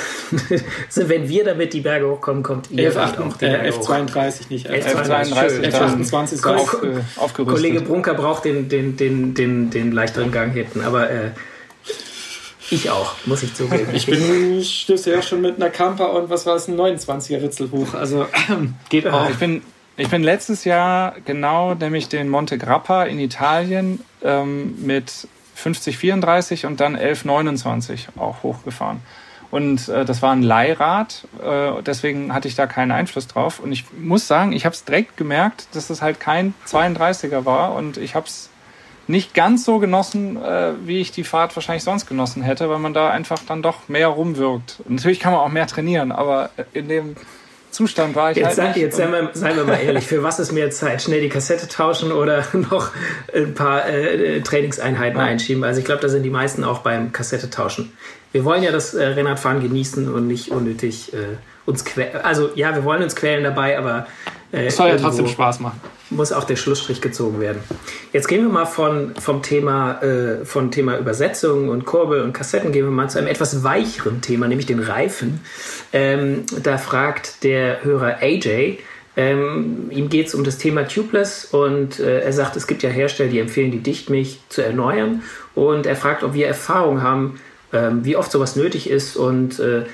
[0.95, 4.49] wenn wir damit die Berge hochkommen, kommt ihr 11, auch die Berge F32 hoch.
[4.49, 4.69] nicht.
[4.69, 6.75] F32, F28 ist auch
[7.17, 7.47] aufgerüstet.
[7.47, 11.31] Kollege Brunker braucht den, den, den, den, den leichteren Gang hinten, aber äh,
[12.71, 13.89] ich auch, muss ich zugeben.
[13.93, 17.41] Ich bin, ich stöße ja schon mit einer Camper und was war es, ein 29er
[17.41, 17.93] Ritzel hoch.
[17.93, 18.25] Also äh,
[18.89, 19.29] geht auch.
[19.29, 19.61] Ich bin
[19.97, 26.79] ich bin letztes Jahr genau nämlich den Monte Grappa in Italien ähm, mit 5034 und
[26.79, 29.01] dann 1129 auch hochgefahren.
[29.51, 33.59] Und äh, das war ein Leihrad, äh, deswegen hatte ich da keinen Einfluss drauf.
[33.59, 37.73] Und ich muss sagen, ich habe es direkt gemerkt, dass es halt kein 32er war
[37.73, 38.49] und ich habe es
[39.07, 42.93] nicht ganz so genossen, äh, wie ich die Fahrt wahrscheinlich sonst genossen hätte, weil man
[42.93, 44.81] da einfach dann doch mehr rumwirkt.
[44.89, 47.15] Natürlich kann man auch mehr trainieren, aber in dem
[47.75, 48.77] Zustand war ich jetzt, halt nicht.
[48.77, 51.01] Jetzt seien wir, seien wir mal ehrlich, für was ist mehr Zeit?
[51.01, 52.91] Schnell die Kassette tauschen oder noch
[53.33, 55.25] ein paar äh, Trainingseinheiten ja.
[55.25, 55.63] einschieben?
[55.65, 57.91] Also ich glaube, da sind die meisten auch beim Kassette tauschen.
[58.31, 62.17] Wir wollen ja das äh, Rennradfahren genießen und nicht unnötig äh, uns quälen.
[62.23, 64.07] Also ja, wir wollen uns quälen dabei, aber
[64.51, 65.79] äh, es soll ja trotzdem Spaß machen.
[66.11, 67.63] Muss auch der Schlussstrich gezogen werden.
[68.13, 72.71] Jetzt gehen wir mal von, vom Thema, äh, von Thema Übersetzung und Kurbel und Kassetten,
[72.71, 75.41] gehen wir mal zu einem etwas weicheren Thema, nämlich den Reifen.
[75.93, 78.77] Ähm, da fragt der Hörer AJ,
[79.17, 82.89] ähm, ihm geht es um das Thema Tubeless und äh, er sagt, es gibt ja
[82.89, 85.23] Hersteller, die empfehlen, die Dichtmilch zu erneuern.
[85.55, 87.39] Und er fragt, ob wir Erfahrung haben,
[88.01, 89.85] wie oft sowas nötig ist und äh,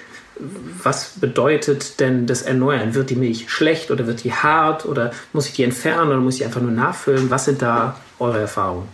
[0.83, 2.95] was bedeutet denn das Erneuern?
[2.95, 6.35] Wird die Milch schlecht oder wird die hart oder muss ich die entfernen oder muss
[6.35, 7.29] ich einfach nur nachfüllen?
[7.29, 8.87] Was sind da eure Erfahrungen?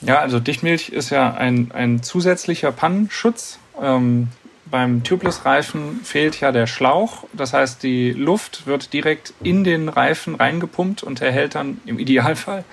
[0.00, 3.58] Ja, also Dichtmilch ist ja ein, ein zusätzlicher Pannenschutz.
[3.80, 4.28] Ähm,
[4.70, 7.24] beim Tubeless-Reifen fehlt ja der Schlauch.
[7.32, 11.98] Das heißt, die Luft wird direkt in den Reifen reingepumpt und er hält dann, im
[11.98, 12.64] Idealfall,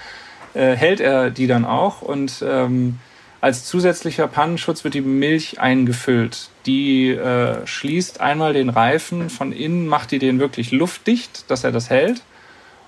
[0.53, 2.01] äh, hält er die dann auch.
[2.01, 2.99] Und ähm,
[3.47, 6.49] als zusätzlicher Pannenschutz wird die Milch eingefüllt.
[6.65, 11.71] Die äh, schließt einmal den Reifen von innen, macht die den wirklich luftdicht, dass er
[11.71, 12.23] das hält.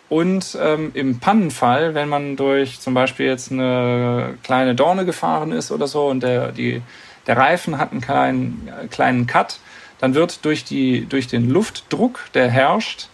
[0.10, 5.72] Und ähm, im Pannenfall, wenn man durch zum Beispiel jetzt eine kleine Dorne gefahren ist
[5.72, 6.82] oder so und der, die,
[7.26, 9.62] der Reifen hat einen kleinen, kleinen Cut,
[10.00, 13.08] dann wird durch, die, durch den Luftdruck, der herrscht,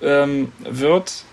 [0.00, 1.24] ähm, wird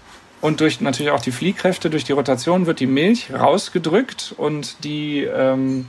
[0.41, 5.23] und durch natürlich auch die Fliehkräfte, durch die Rotation wird die Milch rausgedrückt und die,
[5.23, 5.87] ähm,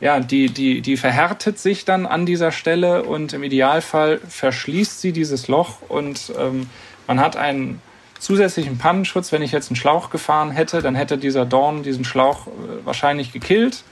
[0.00, 5.12] ja, die, die, die verhärtet sich dann an dieser Stelle und im Idealfall verschließt sie
[5.12, 6.68] dieses Loch und ähm,
[7.06, 7.82] man hat einen
[8.20, 9.32] zusätzlichen Pannenschutz.
[9.32, 12.50] Wenn ich jetzt einen Schlauch gefahren hätte, dann hätte dieser Dorn diesen Schlauch äh,
[12.84, 13.82] wahrscheinlich gekillt.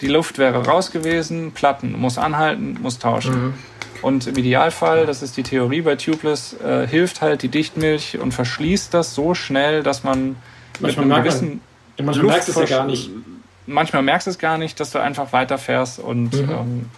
[0.00, 3.46] Die Luft wäre raus gewesen, Platten muss anhalten, muss tauschen.
[3.46, 3.54] Mhm.
[4.02, 8.32] Und im Idealfall, das ist die Theorie bei Tubeless, äh, hilft halt die Dichtmilch und
[8.32, 10.36] verschließt das so schnell, dass man
[10.80, 11.60] manchmal mit einem gewissen
[11.98, 13.10] man, manchmal merkst du es ja gar nicht.
[13.66, 16.50] Manchmal merkst du es gar nicht, dass du einfach weiterfährst und mhm.
[16.50, 16.90] ähm,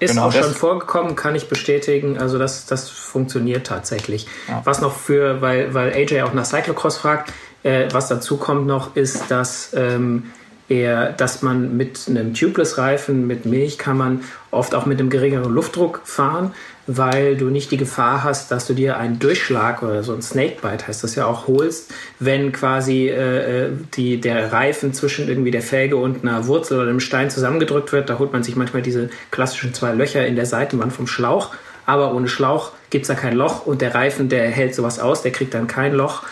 [0.00, 2.18] ist genau, auch schon vorgekommen, kann ich bestätigen.
[2.18, 4.26] Also das, das funktioniert tatsächlich.
[4.48, 4.62] Ja.
[4.64, 8.96] Was noch für, weil, weil AJ auch nach Cyclocross fragt, äh, was dazu kommt noch,
[8.96, 10.30] ist, dass ähm,
[10.68, 15.52] eher, dass man mit einem Tubeless-Reifen, mit Milch kann man oft auch mit einem geringeren
[15.52, 16.52] Luftdruck fahren,
[16.86, 20.86] weil du nicht die Gefahr hast, dass du dir einen Durchschlag oder so ein Snakebite
[20.86, 25.96] heißt das ja auch holst, wenn quasi äh, die, der Reifen zwischen irgendwie der Felge
[25.96, 28.10] und einer Wurzel oder einem Stein zusammengedrückt wird.
[28.10, 31.54] Da holt man sich manchmal diese klassischen zwei Löcher in der Seitenwand vom Schlauch,
[31.86, 35.22] aber ohne Schlauch gibt es da kein Loch und der Reifen, der hält sowas aus,
[35.22, 36.22] der kriegt dann kein Loch.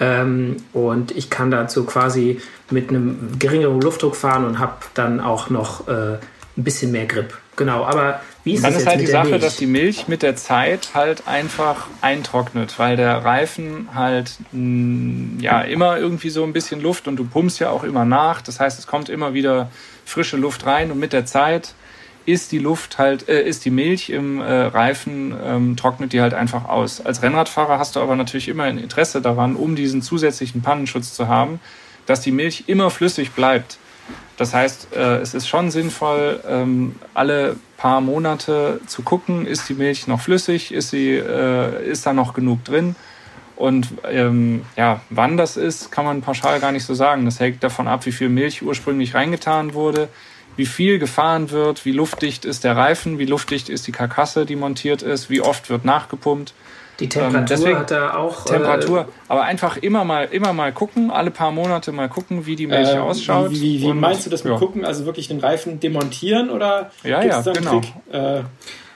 [0.00, 5.50] Ähm, und ich kann dazu quasi mit einem geringeren Luftdruck fahren und habe dann auch
[5.50, 6.18] noch äh,
[6.58, 7.36] ein bisschen mehr Grip.
[7.56, 10.36] Genau, aber wie ist dann das ist halt die Sache, dass die Milch mit der
[10.36, 16.52] Zeit halt einfach eintrocknet, weil der Reifen halt mh, mm, ja immer irgendwie so ein
[16.52, 18.42] bisschen Luft und du pumpst ja auch immer nach.
[18.42, 19.70] Das heißt, es kommt immer wieder
[20.04, 21.74] frische Luft rein und mit der Zeit
[22.28, 26.34] ist die Luft halt, äh, ist die Milch im äh, Reifen, ähm, trocknet die halt
[26.34, 27.00] einfach aus.
[27.00, 31.26] Als Rennradfahrer hast du aber natürlich immer ein Interesse daran, um diesen zusätzlichen Pannenschutz zu
[31.26, 31.58] haben,
[32.04, 33.78] dass die Milch immer flüssig bleibt.
[34.36, 39.74] Das heißt, äh, es ist schon sinnvoll, ähm, alle paar Monate zu gucken, ist die
[39.74, 42.94] Milch noch flüssig, ist, sie, äh, ist da noch genug drin.
[43.56, 47.24] Und ähm, ja, wann das ist, kann man pauschal gar nicht so sagen.
[47.24, 50.08] Das hängt davon ab, wie viel Milch ursprünglich reingetan wurde,
[50.58, 54.56] wie viel gefahren wird, wie luftdicht ist der Reifen, wie luftdicht ist die Karkasse, die
[54.56, 56.52] montiert ist, wie oft wird nachgepumpt.
[56.98, 58.44] Die Temperatur ähm, deswegen, hat er auch.
[58.44, 59.02] Temperatur.
[59.02, 62.66] Äh, aber einfach immer mal, immer mal gucken, alle paar Monate mal gucken, wie die
[62.66, 63.52] Milch äh, ausschaut.
[63.52, 64.58] Wie, wie, wie und, meinst du das mit ja.
[64.58, 64.84] gucken?
[64.84, 67.78] Also wirklich den Reifen demontieren oder ja, ja, genau.
[67.78, 67.92] Trick?
[68.12, 68.40] Äh,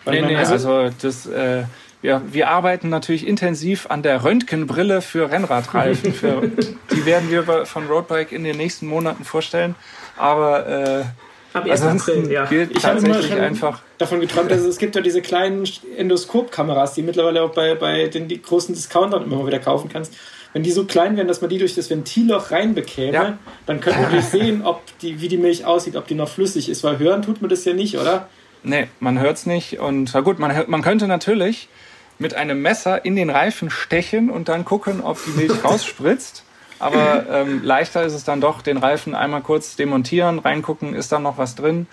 [0.06, 1.26] nee, nee, also, also das.
[1.26, 1.64] Äh,
[2.02, 6.12] ja, wir arbeiten natürlich intensiv an der Röntgenbrille für Rennradreifen.
[6.12, 6.42] Für,
[6.90, 9.76] die werden wir von Roadbike in den nächsten Monaten vorstellen.
[10.16, 11.04] Aber äh,
[11.52, 11.82] Ab 1.
[11.82, 12.48] April, ja.
[12.50, 17.02] Ich habe immer schon einfach davon geträumt, dass es gibt ja diese kleinen Endoskop-Kameras, die
[17.02, 20.14] mittlerweile auch bei, bei den die großen Discountern immer wieder kaufen kannst.
[20.52, 23.38] Wenn die so klein wären, dass man die durch das Ventilloch reinbekäme, ja.
[23.66, 26.68] dann könnte man natürlich sehen, ob die, wie die Milch aussieht, ob die noch flüssig
[26.68, 26.84] ist.
[26.84, 28.28] Weil hören tut man das ja nicht, oder?
[28.62, 29.80] Nee, man hört es nicht.
[29.80, 31.68] Und na gut, man, man könnte natürlich
[32.18, 36.44] mit einem Messer in den Reifen stechen und dann gucken, ob die Milch rausspritzt.
[36.82, 41.20] Aber ähm, leichter ist es dann doch, den Reifen einmal kurz demontieren, reingucken, ist da
[41.20, 41.86] noch was drin.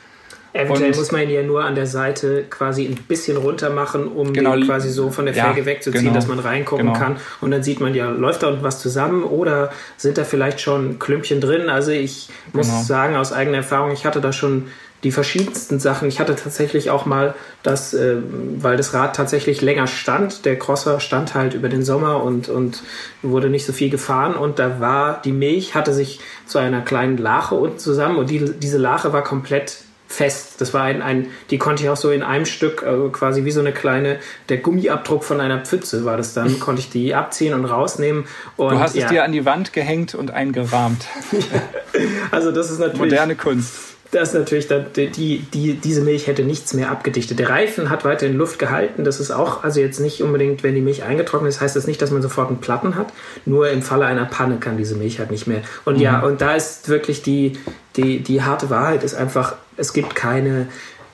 [0.51, 4.07] Eventuell und muss man ihn ja nur an der Seite quasi ein bisschen runter machen,
[4.07, 6.97] um genau, den quasi so von der Felge ja, wegzuziehen, genau, dass man reingucken genau.
[6.97, 7.17] kann.
[7.39, 10.97] Und dann sieht man ja, läuft da unten was zusammen oder sind da vielleicht schon
[10.97, 11.69] Klümpchen drin?
[11.69, 12.81] Also ich muss genau.
[12.81, 14.69] sagen, aus eigener Erfahrung, ich hatte da schon
[15.03, 16.07] die verschiedensten Sachen.
[16.07, 17.33] Ich hatte tatsächlich auch mal
[17.63, 18.17] das, äh,
[18.57, 22.83] weil das Rad tatsächlich länger stand, der Crosser stand halt über den Sommer und, und
[23.21, 27.17] wurde nicht so viel gefahren und da war die Milch, hatte sich zu einer kleinen
[27.17, 29.77] Lache unten zusammen und die, diese Lache war komplett
[30.09, 30.59] fest.
[30.59, 33.51] Das war ein, ein, die konnte ich auch so in einem Stück, also quasi wie
[33.51, 34.17] so eine kleine,
[34.49, 38.25] der Gummiabdruck von einer Pfütze war das dann, konnte ich die abziehen und rausnehmen.
[38.57, 39.05] Und, du hast ja.
[39.05, 41.05] es dir an die Wand gehängt und eingerahmt.
[42.31, 42.99] also das ist natürlich...
[42.99, 47.37] Moderne Kunst das ist natürlich, die, die, diese Milch hätte nichts mehr abgedichtet.
[47.37, 49.03] Der Reifen hat weiterhin Luft gehalten.
[49.03, 52.01] Das ist auch, also jetzt nicht unbedingt, wenn die Milch eingetrocknet ist, heißt das nicht,
[52.01, 53.13] dass man sofort einen Platten hat.
[53.45, 55.61] Nur im Falle einer Panne kann diese Milch halt nicht mehr.
[55.85, 56.01] Und mhm.
[56.01, 57.59] ja, und da ist wirklich die,
[57.97, 60.67] die, die harte Wahrheit ist einfach, es gibt keine,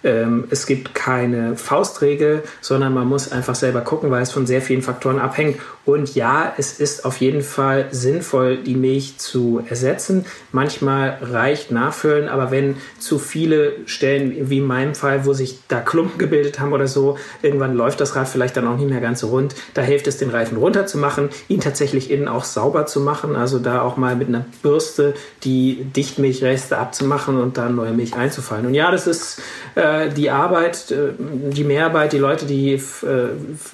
[0.06, 4.62] ähm, es gibt keine Faustregel, sondern man muss einfach selber gucken, weil es von sehr
[4.62, 5.58] vielen Faktoren abhängt.
[5.84, 10.26] Und ja, es ist auf jeden Fall sinnvoll, die Milch zu ersetzen.
[10.52, 15.80] Manchmal reicht Nachfüllen, aber wenn zu viele Stellen, wie in meinem Fall, wo sich da
[15.82, 19.20] Klumpen gebildet haben oder so, irgendwann läuft das Rad vielleicht dann auch nicht mehr ganz
[19.20, 19.56] so rund.
[19.74, 23.82] Da hilft es, den Reifen runterzumachen, ihn tatsächlich innen auch sauber zu machen, also da
[23.82, 25.14] auch mal mit einer Bürste
[25.44, 28.66] die Dichtmilchreste abzumachen und dann neue Milch einzufallen.
[28.66, 29.42] Und ja, das ist
[29.76, 32.80] äh, die Arbeit, äh, die Mehrarbeit, die Leute, die, äh,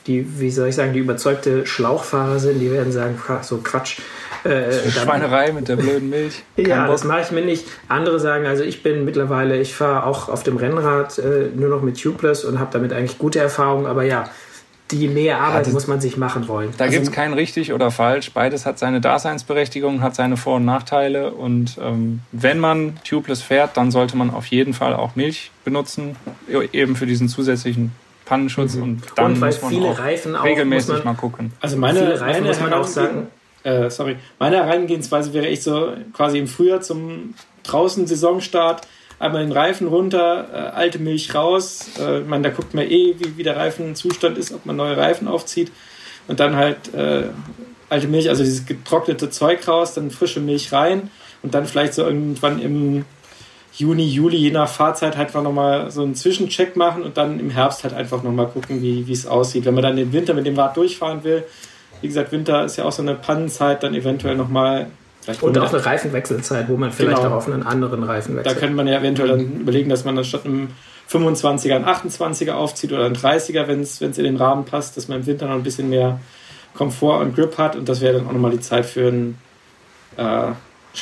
[0.08, 4.00] die, wie soll ich sagen, die überzeugte Schlauch Lauchfahrer sind, die werden sagen, so Quatsch.
[4.44, 6.44] Äh, Schweinerei mit der blöden Milch.
[6.58, 6.94] ja, Bock.
[6.94, 7.68] das mache ich mir nicht.
[7.88, 11.82] Andere sagen, also ich bin mittlerweile, ich fahre auch auf dem Rennrad äh, nur noch
[11.82, 14.30] mit Tubeless und habe damit eigentlich gute Erfahrungen, aber ja,
[14.92, 16.74] die mehr Arbeit ja, muss man sich machen wollen.
[16.78, 18.32] Da also, gibt es kein richtig oder falsch.
[18.32, 21.32] Beides hat seine Daseinsberechtigung, hat seine Vor- und Nachteile.
[21.32, 26.16] Und ähm, wenn man tubeless fährt, dann sollte man auf jeden Fall auch Milch benutzen,
[26.72, 27.92] eben für diesen zusätzlichen
[28.26, 28.84] Pannenschutz mhm.
[28.84, 30.00] und dann und muss man auch
[30.44, 31.52] regelmäßig man, mal gucken.
[31.60, 33.28] Also meine, viele Reifen meine muss man auch sagen.
[33.64, 38.88] Äh, sorry, meine Herangehensweise wäre echt so quasi im Frühjahr zum draußen Saisonstart
[39.22, 41.92] einmal den Reifen runter, äh, alte Milch raus.
[42.00, 45.28] Äh, man, da guckt man eh, wie, wie der Reifenzustand ist, ob man neue Reifen
[45.28, 45.72] aufzieht
[46.28, 47.26] und dann halt äh,
[47.90, 51.12] alte Milch, also dieses getrocknete Zeug raus, dann frische Milch rein
[51.44, 53.06] und dann vielleicht so irgendwann im
[53.74, 57.50] Juni, Juli, je nach Fahrzeit halt einfach nochmal so einen Zwischencheck machen und dann im
[57.50, 59.66] Herbst halt einfach nochmal gucken, wie es aussieht.
[59.66, 61.46] Wenn man dann den Winter mit dem Rad durchfahren will,
[62.02, 64.88] wie gesagt, Winter ist ja auch so eine Pannenzeit, dann eventuell nochmal.
[65.42, 67.30] Und auch eine Reifenwechselzeit, wo man vielleicht genau.
[67.30, 68.56] auch auf einen anderen Reifen wechselt.
[68.56, 70.70] Da könnte man ja eventuell dann überlegen, dass man dann statt einem
[71.12, 75.20] 25er einen 28er aufzieht oder einen 30er, wenn es in den Rahmen passt, dass man
[75.20, 76.20] im Winter noch ein bisschen mehr
[76.74, 79.38] Komfort und Grip hat und das wäre dann auch nochmal die Zeit für einen
[80.18, 80.52] äh,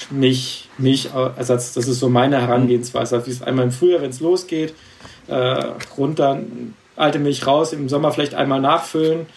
[0.10, 1.74] Milch, Milchersatz.
[1.74, 3.16] Das ist so meine Herangehensweise.
[3.16, 4.74] Also wie es einmal im Frühjahr, wenn es losgeht,
[5.28, 5.64] äh,
[5.98, 6.40] runter,
[6.96, 9.28] alte Milch raus, im Sommer vielleicht einmal nachfüllen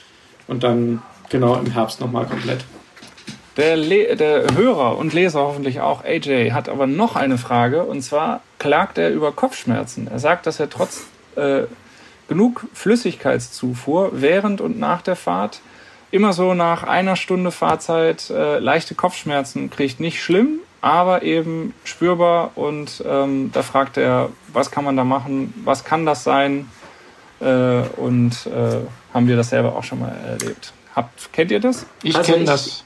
[0.48, 2.64] und dann genau im Herbst nochmal komplett.
[3.56, 8.02] Der, Le der Hörer und Leser hoffentlich auch, AJ, hat aber noch eine Frage und
[8.02, 10.08] zwar klagt er über Kopfschmerzen.
[10.08, 11.04] Er sagt, dass er trotz
[11.36, 11.64] äh,
[12.28, 15.60] genug Flüssigkeitszufuhr während und nach der Fahrt
[16.10, 19.98] immer so nach einer Stunde Fahrzeit äh, leichte Kopfschmerzen kriegt.
[19.98, 22.52] Nicht schlimm, aber eben spürbar.
[22.54, 25.52] Und ähm, da fragt er, was kann man da machen?
[25.64, 26.70] Was kann das sein?
[27.40, 28.80] Äh, und äh,
[29.12, 30.72] haben wir das selber auch schon mal erlebt.
[30.94, 31.86] Habt, kennt ihr das?
[32.02, 32.84] Ich also kenne das.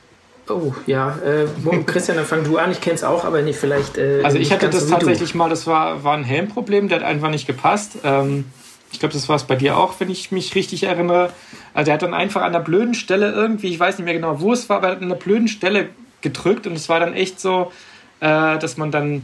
[0.49, 1.19] Oh, ja.
[1.25, 1.47] Äh,
[1.85, 2.71] Christian, dann fang du an.
[2.71, 3.99] Ich kenne es auch, aber nicht vielleicht.
[3.99, 7.07] Äh, also, ich hatte das so tatsächlich mal, das war, war ein Helmproblem, der hat
[7.07, 7.99] einfach nicht gepasst.
[8.05, 8.45] Ähm,
[8.93, 11.31] ich glaube, das war es bei dir auch, wenn ich mich richtig erinnere.
[11.75, 14.41] Also er hat dann einfach an der blöden Stelle irgendwie, ich weiß nicht mehr genau,
[14.41, 15.89] wo es war, aber er hat an der blöden Stelle
[16.21, 17.73] gedrückt und es war dann echt so,
[18.21, 19.23] äh, dass man dann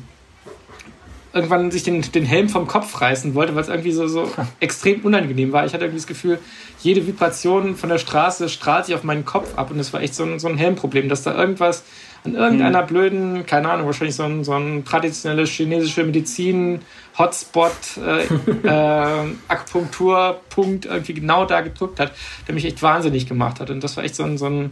[1.32, 5.00] irgendwann sich den, den Helm vom Kopf reißen wollte, weil es irgendwie so, so extrem
[5.00, 5.64] unangenehm war.
[5.64, 6.38] Ich hatte irgendwie das Gefühl,
[6.80, 10.14] jede Vibration von der Straße strahlt sich auf meinen Kopf ab und es war echt
[10.14, 11.84] so ein, so ein Helmproblem, dass da irgendwas
[12.24, 12.86] an irgendeiner mhm.
[12.86, 16.80] blöden, keine Ahnung, wahrscheinlich so ein, so ein traditionelles chinesische Medizin,
[17.18, 18.22] Hotspot, äh,
[18.68, 22.12] äh, Akupunkturpunkt irgendwie genau da gedrückt hat,
[22.46, 23.70] der mich echt wahnsinnig gemacht hat.
[23.70, 24.70] Und das war echt so ein, so ein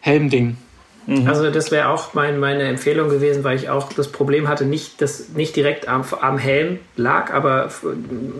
[0.00, 0.56] Helmding.
[1.06, 1.26] Mhm.
[1.26, 5.00] Also das wäre auch mein, meine Empfehlung gewesen, weil ich auch das Problem hatte, nicht,
[5.00, 7.70] das nicht direkt am, am Helm lag, aber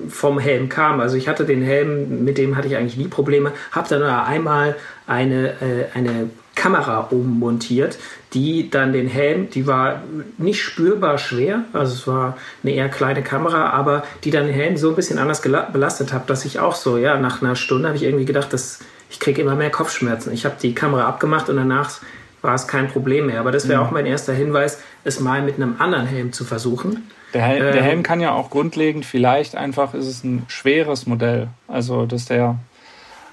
[0.09, 1.01] vom Helm kam.
[1.01, 4.77] Also ich hatte den Helm, mit dem hatte ich eigentlich nie Probleme, habe dann einmal
[5.07, 7.99] eine, äh, eine Kamera oben montiert,
[8.35, 10.03] die dann den Helm, die war
[10.37, 14.77] nicht spürbar schwer, also es war eine eher kleine Kamera, aber die dann den Helm
[14.77, 17.97] so ein bisschen anders belastet hat, dass ich auch so, ja, nach einer Stunde habe
[17.97, 20.33] ich irgendwie gedacht, dass ich kriege immer mehr Kopfschmerzen.
[20.33, 22.01] Ich habe die Kamera abgemacht und danach
[22.43, 23.41] war es kein Problem mehr.
[23.41, 23.87] Aber das wäre mhm.
[23.87, 27.11] auch mein erster Hinweis, es mal mit einem anderen Helm zu versuchen.
[27.35, 31.07] Der Helm, der ähm, Helm, kann ja auch grundlegend, vielleicht einfach ist es ein schweres
[31.07, 31.49] Modell.
[31.69, 32.57] Also, dass der.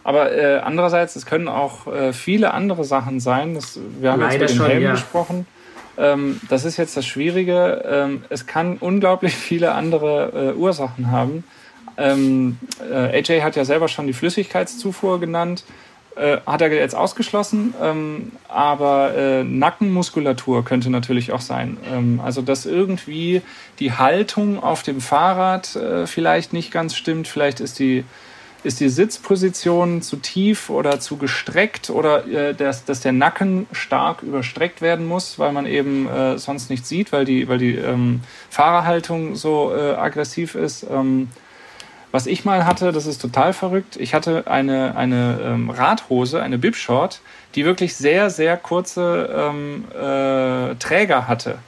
[0.03, 3.55] Aber äh, andererseits, es können auch äh, viele andere Sachen sein.
[3.55, 4.91] Das, wir haben jetzt dem schon, Helm ja.
[4.91, 5.47] gesprochen.
[5.97, 7.83] Ähm, das ist jetzt das Schwierige.
[7.89, 11.43] Ähm, es kann unglaublich viele andere äh, Ursachen haben.
[11.97, 15.63] Ähm, äh, AJ hat ja selber schon die Flüssigkeitszufuhr genannt.
[16.17, 21.77] Äh, hat er jetzt ausgeschlossen, ähm, aber äh, Nackenmuskulatur könnte natürlich auch sein.
[21.93, 23.43] Ähm, also dass irgendwie
[23.77, 28.03] die Haltung auf dem Fahrrad äh, vielleicht nicht ganz stimmt, vielleicht ist die
[28.63, 34.23] ist die Sitzposition zu tief oder zu gestreckt oder äh, dass, dass der Nacken stark
[34.23, 38.21] überstreckt werden muss, weil man eben äh, sonst nichts sieht, weil die, weil die ähm,
[38.49, 40.87] Fahrerhaltung so aggressiv ist.
[42.17, 43.95] Was ich mal hatte, das ist total verrückt.
[43.95, 47.21] Ich hatte eine, eine ähm, Radhose, eine Bibshort,
[47.53, 51.59] die wirklich sehr, sehr kurze ähm, äh, Träger hatte.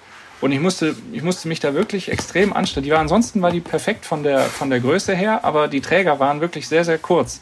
[0.42, 2.84] Und ich musste, ich musste mich da wirklich extrem anstellen.
[2.84, 6.20] Die war, ansonsten war die perfekt von der, von der Größe her, aber die Träger
[6.20, 7.42] waren wirklich sehr, sehr kurz.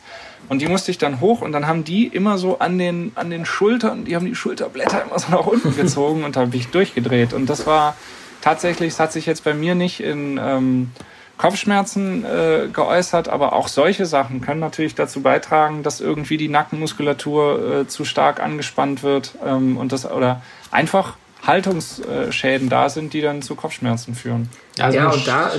[0.50, 3.30] Und die musste ich dann hoch und dann haben die immer so an den, an
[3.30, 6.68] den Schultern, die haben die Schulterblätter immer so nach unten gezogen und da habe ich
[6.72, 7.32] durchgedreht.
[7.32, 7.96] Und das war
[8.42, 10.92] tatsächlich, es hat sich jetzt bei mir nicht in, ähm,
[11.38, 17.82] Kopfschmerzen äh, geäußert, aber auch solche Sachen können natürlich dazu beitragen, dass irgendwie die Nackenmuskulatur
[17.82, 23.42] äh, zu stark angespannt wird ähm, und das oder einfach Haltungsschäden da sind, die dann
[23.42, 24.50] zu Kopfschmerzen führen.
[24.80, 25.52] Also ja, und da,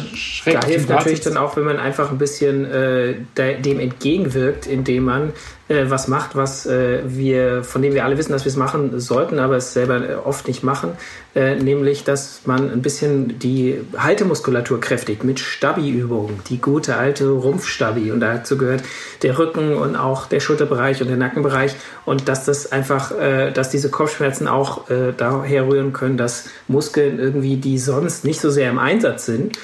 [0.47, 5.33] da hilft natürlich dann auch, wenn man einfach ein bisschen äh, dem entgegenwirkt, indem man
[5.69, 8.99] äh, was macht, was äh, wir, von dem wir alle wissen, dass wir es machen
[9.01, 10.93] sollten, aber es selber äh, oft nicht machen,
[11.35, 18.11] äh, nämlich, dass man ein bisschen die Haltemuskulatur kräftigt mit Stabi-Übungen, die gute alte Rumpfstabi.
[18.11, 18.83] Und dazu gehört
[19.23, 21.75] der Rücken und auch der Schulterbereich und der Nackenbereich.
[22.07, 27.57] Und dass das einfach, äh, dass diese Kopfschmerzen auch daher rühren können, dass Muskeln irgendwie,
[27.57, 29.59] die sonst nicht so sehr im Einsatz sind,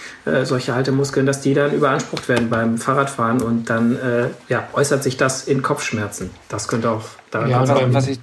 [0.44, 3.98] solche Haltemuskeln, dass die dann überansprucht werden beim Fahrradfahren und dann
[4.48, 6.30] ja, äußert sich das in Kopfschmerzen Kopfschmerzen.
[6.48, 7.94] Das könnte auch daran ja, sein.
[7.94, 8.18] Was ich,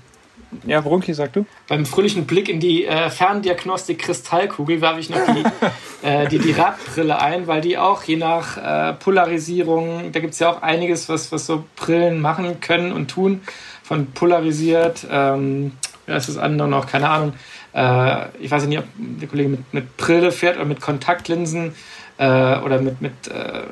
[0.65, 1.45] ja, Brunki, sag du?
[1.67, 5.43] Beim fröhlichen Blick in die äh, Ferndiagnostik Kristallkugel werfe ich noch die,
[6.07, 10.39] äh, die, die Radbrille ein, weil die auch je nach äh, Polarisierung, da gibt es
[10.39, 13.41] ja auch einiges, was, was so Brillen machen können und tun.
[13.84, 15.73] Von polarisiert, ähm,
[16.07, 17.34] ja, ist das andere noch, keine Ahnung.
[17.73, 21.73] Äh, ich weiß nicht, ob der Kollege mit, mit Brille fährt oder mit Kontaktlinsen
[22.17, 22.25] äh,
[22.60, 23.63] oder mit, mit äh,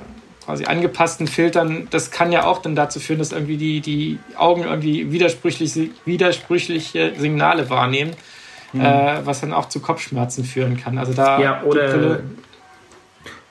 [0.45, 4.63] quasi angepassten Filtern, das kann ja auch dann dazu führen, dass irgendwie die, die Augen
[4.63, 8.15] irgendwie widersprüchliche, widersprüchliche Signale wahrnehmen,
[8.73, 8.81] mhm.
[9.25, 10.97] was dann auch zu Kopfschmerzen führen kann.
[10.97, 12.23] Also da ja, oder, die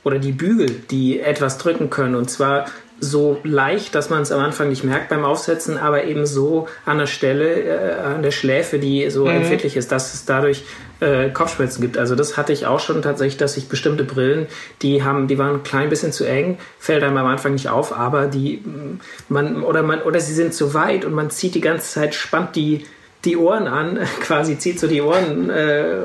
[0.02, 2.14] oder die Bügel, die etwas drücken können.
[2.16, 2.64] Und zwar
[3.00, 6.98] so leicht, dass man es am Anfang nicht merkt beim Aufsetzen, aber eben so an
[6.98, 9.36] der Stelle, äh, an der Schläfe, die so mhm.
[9.36, 10.64] empfindlich ist, dass es dadurch
[11.00, 11.96] äh, Kopfschmerzen gibt.
[11.96, 14.46] Also das hatte ich auch schon tatsächlich, dass ich bestimmte Brillen,
[14.82, 17.96] die haben, die waren ein klein bisschen zu eng, fällt einem am Anfang nicht auf,
[17.96, 21.60] aber die mm, man oder man oder sie sind zu weit und man zieht die
[21.60, 22.84] ganze Zeit, spannt die
[23.24, 25.98] die Ohren an, quasi zieht so die Ohren äh,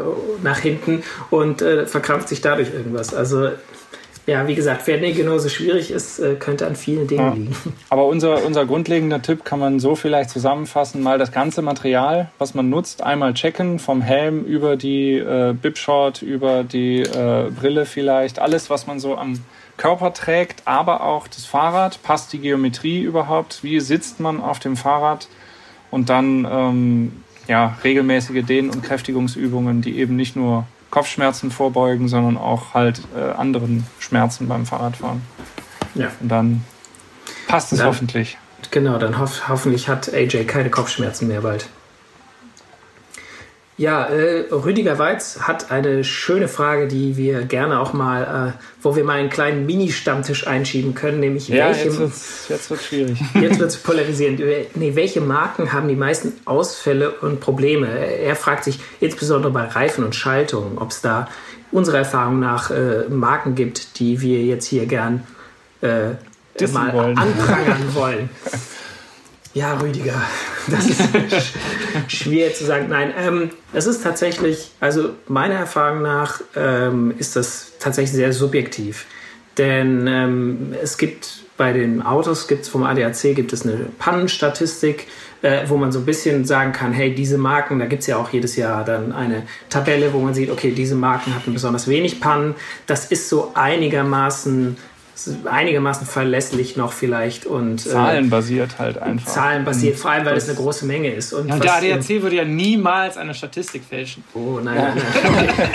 [0.43, 3.13] nach hinten und äh, verkrampft sich dadurch irgendwas.
[3.13, 3.49] Also
[4.26, 7.34] ja, wie gesagt, wer nicht genauso schwierig ist, äh, könnte an vielen Dingen ja.
[7.34, 7.56] liegen.
[7.90, 12.54] Aber unser, unser grundlegender Tipp kann man so vielleicht zusammenfassen, mal das ganze Material, was
[12.54, 18.40] man nutzt, einmal checken, vom Helm über die äh, Bibshort, über die äh, Brille vielleicht,
[18.40, 19.44] alles, was man so am
[19.76, 24.78] Körper trägt, aber auch das Fahrrad, passt die Geometrie überhaupt, wie sitzt man auf dem
[24.78, 25.28] Fahrrad
[25.92, 32.37] und dann ähm, ja, regelmäßige Dehn- und Kräftigungsübungen, die eben nicht nur Kopfschmerzen vorbeugen, sondern
[32.37, 35.23] auch halt äh, anderen Schmerzen beim Fahrradfahren.
[35.96, 36.12] Ja.
[36.19, 36.63] Und dann
[37.48, 38.37] passt es dann, hoffentlich.
[38.69, 41.67] Genau, dann hoff, hoffentlich hat AJ keine Kopfschmerzen mehr bald.
[43.76, 48.96] Ja, äh, Rüdiger Weiz hat eine schöne Frage, die wir gerne auch mal, äh, wo
[48.96, 51.86] wir mal einen kleinen Mini-Stammtisch einschieben können, nämlich ja, welche.
[51.86, 53.19] Jetzt wird es schwierig.
[53.34, 54.42] Jetzt wird es polarisierend.
[54.76, 57.88] Nee, welche Marken haben die meisten Ausfälle und Probleme?
[57.88, 61.28] Er fragt sich insbesondere bei Reifen und Schaltungen, ob es da
[61.71, 65.24] unserer Erfahrung nach äh, Marken gibt, die wir jetzt hier gern
[65.82, 66.12] äh,
[66.71, 67.17] mal wollen.
[67.17, 68.30] anprangern wollen.
[69.54, 70.19] Ja, Rüdiger,
[70.67, 71.01] das ist
[72.08, 72.87] schwer zu sagen.
[72.89, 79.06] Nein, ähm, es ist tatsächlich, also meiner Erfahrung nach ähm, ist das tatsächlich sehr subjektiv.
[79.60, 85.06] Denn ähm, es gibt bei den Autos, gibt es vom ADAC, gibt es eine Pannenstatistik,
[85.43, 88.17] äh, wo man so ein bisschen sagen kann, hey, diese Marken, da gibt es ja
[88.17, 92.19] auch jedes Jahr dann eine Tabelle, wo man sieht, okay, diese Marken hatten besonders wenig
[92.19, 92.56] Pannen.
[92.87, 94.77] Das ist so einigermaßen
[95.46, 99.32] einigermaßen verlässlich noch vielleicht und äh, zahlenbasiert halt einfach.
[99.32, 101.34] Zahlenbasiert, vor allem weil es eine große Menge ist.
[101.34, 104.24] Und, ja, und der ADAC würde ja niemals eine Statistik fälschen.
[104.34, 104.96] Oh nein, ja.
[104.96, 105.70] nein, nein.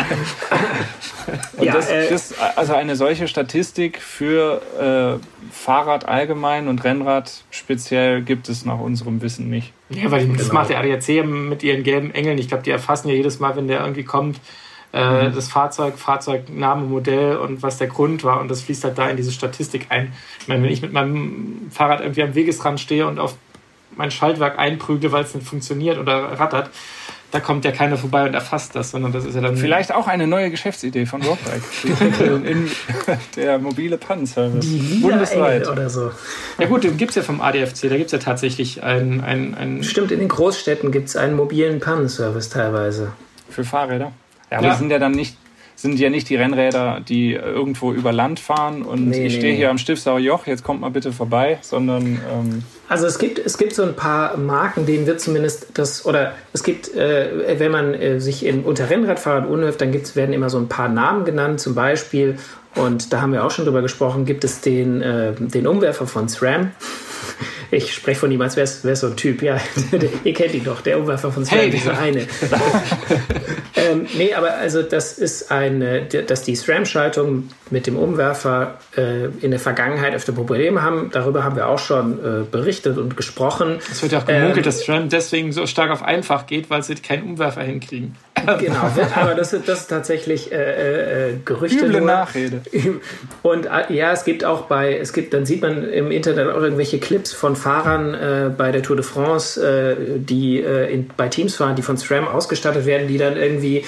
[1.57, 7.45] und ja, das, äh, das, also eine solche Statistik für äh, Fahrrad allgemein und Rennrad
[7.51, 9.72] speziell gibt es nach unserem Wissen nicht.
[9.91, 10.55] Ja, weil das genau.
[10.55, 12.39] macht der ADAC mit ihren gelben Engeln.
[12.39, 14.41] Ich glaube, die erfassen ja jedes Mal, wenn der irgendwie kommt
[14.93, 15.34] äh, mhm.
[15.34, 18.41] das Fahrzeug, Fahrzeugname, Modell und was der Grund war.
[18.41, 20.12] Und das fließt halt da in diese Statistik ein.
[20.41, 23.36] Ich meine, wenn ich mit meinem Fahrrad irgendwie am Wegesrand stehe und auf
[23.97, 26.70] mein Schaltwerk einprügle, weil es nicht funktioniert oder rattert,
[27.30, 29.57] da kommt ja keiner vorbei und erfasst das, sondern das ist ja dann.
[29.57, 31.62] Vielleicht auch eine neue Geschäftsidee von Rockbike.
[33.36, 34.66] der mobile Pannenservice.
[35.03, 35.68] Bundesweit.
[35.68, 36.11] oder so.
[36.59, 39.55] Ja, gut, den gibt es ja vom ADFC, da gibt es ja tatsächlich einen, einen,
[39.55, 39.84] einen.
[39.84, 43.12] Stimmt, in den Großstädten gibt es einen mobilen Pannenservice teilweise.
[43.51, 44.12] Für Fahrräder?
[44.51, 44.74] Ja, aber ja.
[44.74, 45.36] sind ja dann nicht,
[45.76, 49.59] sind ja nicht die Rennräder, die irgendwo über Land fahren und nee, ich stehe nee.
[49.59, 52.20] hier am Stiftsauer Joch, jetzt kommt mal bitte vorbei, sondern.
[52.32, 56.34] Ähm also es gibt, es gibt so ein paar Marken, denen wird zumindest das, oder
[56.53, 60.51] es gibt, äh, wenn man äh, sich in, unter Rennradfahrern unhöft, dann gibt's, werden immer
[60.51, 62.38] so ein paar Namen genannt, zum Beispiel,
[62.74, 66.28] und da haben wir auch schon drüber gesprochen, gibt es den, äh, den Umwerfer von
[66.28, 66.72] SRAM.
[67.70, 69.42] Ich spreche von ihm, als wäre es so ein Typ.
[69.42, 69.60] Ja,
[70.24, 72.20] ihr kennt ihn doch, der Umwerfer von SRAM, hey, dieser eine.
[73.76, 79.50] ähm, nee, aber also das ist eine, dass die SRAM-Schaltung mit dem Umwerfer äh, in
[79.50, 81.10] der Vergangenheit öfter Probleme haben.
[81.12, 83.78] Darüber haben wir auch schon äh, berichtet und gesprochen.
[83.90, 86.82] Es wird ja auch gemunkelt, ähm, dass SRAM deswegen so stark auf einfach geht, weil
[86.82, 88.16] sie keinen Umwerfer hinkriegen.
[88.59, 91.86] Genau, aber das, ist, das ist tatsächlich äh, äh, Gerüchte.
[91.86, 92.62] Üble Nachrede.
[93.43, 96.61] Und äh, ja, es gibt auch bei, es gibt, dann sieht man im Internet auch
[96.61, 101.28] irgendwelche Clips von Fahrern äh, bei der Tour de France, äh, die äh, in, bei
[101.28, 103.84] Teams fahren, die von SRAM ausgestattet werden, die dann irgendwie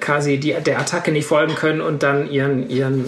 [0.00, 3.04] quasi die, der Attacke nicht folgen können und dann ihren, ihren,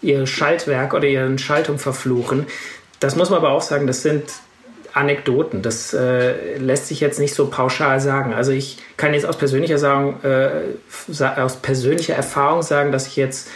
[0.00, 2.46] ihr Schaltwerk oder ihren Schaltung verfluchen.
[3.00, 4.24] Das muss man aber auch sagen, das sind
[4.94, 5.62] Anekdoten.
[5.62, 8.34] Das äh, lässt sich jetzt nicht so pauschal sagen.
[8.34, 13.48] Also ich kann jetzt aus persönlicher, sagen, äh, aus persönlicher Erfahrung sagen, dass ich jetzt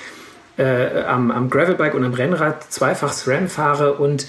[0.57, 4.27] äh, am, am Gravelbike und am Rennrad zweifach SRAM fahre und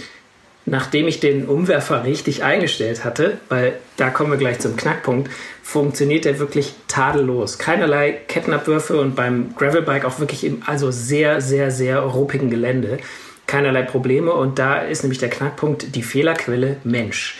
[0.66, 5.32] nachdem ich den Umwerfer richtig eingestellt hatte, weil da kommen wir gleich zum Knackpunkt,
[5.64, 7.58] funktioniert der wirklich tadellos.
[7.58, 13.00] Keinerlei Kettenabwürfe und beim Gravelbike auch wirklich im also sehr, sehr, sehr ruppigen Gelände
[13.48, 14.32] keinerlei Probleme.
[14.32, 17.36] Und da ist nämlich der Knackpunkt die Fehlerquelle Mensch.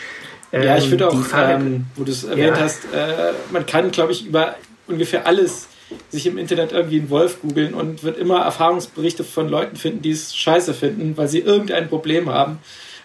[0.50, 2.62] Ja, ich finde ähm, auch, ähm, wo du es erwähnt ja.
[2.62, 4.56] hast, äh, man kann, glaube ich, über
[4.86, 5.68] ungefähr alles
[6.10, 10.10] sich im Internet irgendwie einen Wolf googeln und wird immer Erfahrungsberichte von Leuten finden, die
[10.10, 12.58] es scheiße finden, weil sie irgendein Problem haben.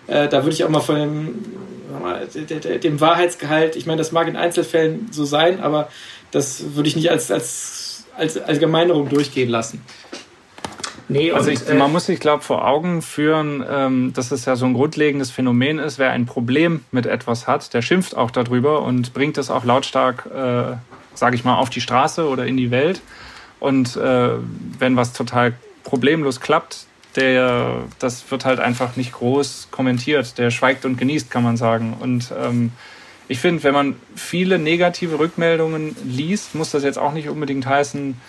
[0.08, 4.36] Äh, da würde ich auch mal von dem, dem Wahrheitsgehalt, ich meine, das mag in
[4.36, 5.90] Einzelfällen so sein, aber
[6.32, 9.82] das würde ich nicht als, als, als Allgemeinerung durchgehen lassen.
[11.10, 14.56] Nee, also ich, äh, man muss sich, glaube vor Augen führen, ähm, dass es ja
[14.56, 16.00] so ein grundlegendes Phänomen ist.
[16.00, 20.26] Wer ein Problem mit etwas hat, der schimpft auch darüber und bringt es auch lautstark,
[20.28, 20.76] äh,
[21.14, 23.02] sage ich mal, auf die Straße oder in die Welt.
[23.60, 24.30] Und äh,
[24.80, 26.86] wenn was total problemlos klappt,
[27.16, 30.38] der, das wird halt einfach nicht groß kommentiert.
[30.38, 31.96] Der schweigt und genießt, kann man sagen.
[32.00, 32.72] Und ähm,
[33.28, 38.20] ich finde, wenn man viele negative Rückmeldungen liest, muss das jetzt auch nicht unbedingt heißen,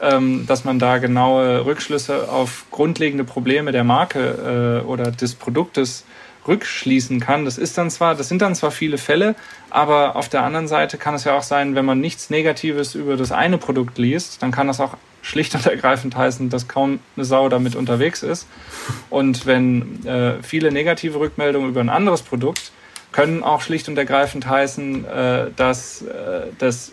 [0.00, 6.04] dass man da genaue Rückschlüsse auf grundlegende Probleme der Marke äh, oder des Produktes
[6.46, 7.44] rückschließen kann.
[7.44, 9.34] Das ist dann zwar, das sind dann zwar viele Fälle,
[9.70, 13.16] aber auf der anderen Seite kann es ja auch sein, wenn man nichts Negatives über
[13.16, 17.24] das eine Produkt liest, dann kann das auch schlicht und ergreifend heißen, dass kaum eine
[17.24, 18.46] Sau damit unterwegs ist.
[19.10, 22.72] Und wenn äh, viele negative Rückmeldungen über ein anderes Produkt
[23.14, 26.92] können auch schlicht und ergreifend heißen, äh, dass, äh, dass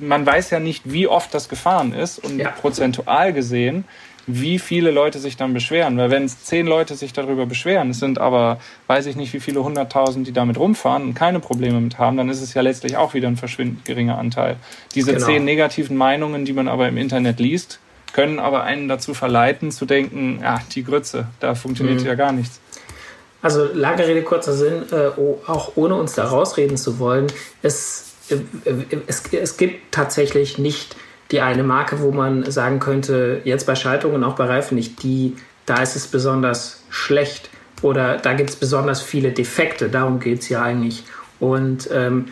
[0.00, 2.50] man weiß ja nicht, wie oft das gefahren ist und ja.
[2.50, 3.84] prozentual gesehen
[4.26, 5.98] wie viele Leute sich dann beschweren.
[5.98, 9.40] Weil wenn es zehn Leute sich darüber beschweren, es sind aber, weiß ich nicht, wie
[9.40, 12.96] viele hunderttausend, die damit rumfahren und keine Probleme mit haben, dann ist es ja letztlich
[12.96, 14.56] auch wieder ein verschwindend geringer Anteil.
[14.94, 15.26] Diese genau.
[15.26, 17.80] zehn negativen Meinungen, die man aber im Internet liest,
[18.12, 22.06] können aber einen dazu verleiten zu denken, ja, die Grütze, da funktioniert mhm.
[22.06, 22.60] ja gar nichts.
[23.44, 27.26] Also lange Rede, kurzer Sinn, äh, auch ohne uns da rausreden zu wollen,
[27.60, 28.36] es, äh,
[29.06, 30.96] es, es gibt tatsächlich nicht
[31.30, 35.36] die eine Marke, wo man sagen könnte, jetzt bei Schaltungen, auch bei Reifen nicht, die,
[35.66, 37.50] da ist es besonders schlecht
[37.82, 39.90] oder da gibt es besonders viele Defekte.
[39.90, 41.04] Darum geht es ja eigentlich.
[41.38, 42.28] Und ähm,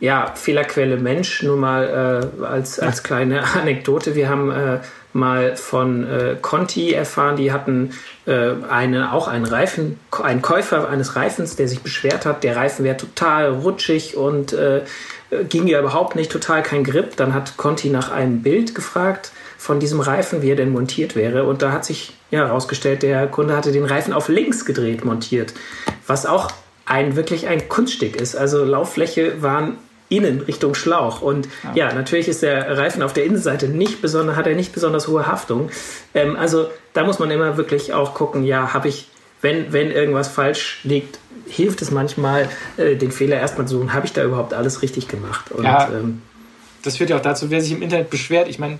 [0.00, 4.16] ja, Fehlerquelle Mensch, nur mal äh, als, als kleine Anekdote.
[4.16, 4.80] Wir haben äh,
[5.18, 7.90] mal von äh, Conti erfahren, die hatten
[8.26, 12.84] äh, eine, auch einen Reifen, einen Käufer eines Reifens, der sich beschwert hat, der Reifen
[12.84, 14.82] wäre total rutschig und äh,
[15.48, 17.16] ging ja überhaupt nicht, total kein Grip.
[17.16, 21.44] Dann hat Conti nach einem Bild gefragt von diesem Reifen, wie er denn montiert wäre.
[21.44, 25.52] Und da hat sich ja herausgestellt, der Kunde hatte den Reifen auf links gedreht montiert,
[26.06, 26.50] was auch
[26.86, 28.34] ein wirklich ein Kunststück ist.
[28.34, 29.76] Also Lauffläche waren
[30.08, 31.22] innen Richtung Schlauch.
[31.22, 31.88] Und ja.
[31.88, 35.26] ja, natürlich ist der Reifen auf der Innenseite nicht besonders, hat er nicht besonders hohe
[35.26, 35.70] Haftung.
[36.14, 39.08] Ähm, also da muss man immer wirklich auch gucken, ja, habe ich,
[39.40, 44.06] wenn, wenn irgendwas falsch liegt, hilft es manchmal, äh, den Fehler erstmal zu suchen, habe
[44.06, 45.50] ich da überhaupt alles richtig gemacht?
[45.50, 46.22] Und, ja, ähm,
[46.82, 48.78] das führt ja auch dazu, wer sich im Internet beschwert, ich meine,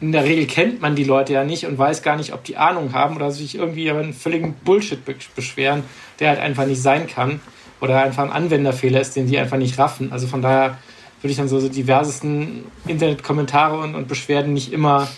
[0.00, 2.56] in der Regel kennt man die Leute ja nicht und weiß gar nicht, ob die
[2.56, 5.00] Ahnung haben oder sich irgendwie über einen völligen Bullshit
[5.34, 5.82] beschweren,
[6.20, 7.40] der halt einfach nicht sein kann
[7.80, 10.12] oder einfach ein Anwenderfehler ist, den die einfach nicht raffen.
[10.12, 10.78] Also von daher
[11.20, 15.08] würde ich dann so, so diversesten Internetkommentare und, und Beschwerden nicht immer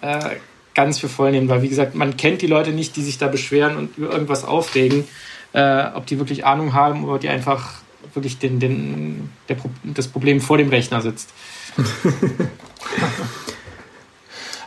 [0.00, 0.36] äh,
[0.74, 3.28] ganz für voll nehmen, weil wie gesagt, man kennt die Leute nicht, die sich da
[3.28, 5.04] beschweren und über irgendwas aufregen,
[5.52, 7.80] äh, ob die wirklich Ahnung haben oder die einfach
[8.14, 11.30] wirklich den, den, der, das Problem vor dem Rechner sitzt.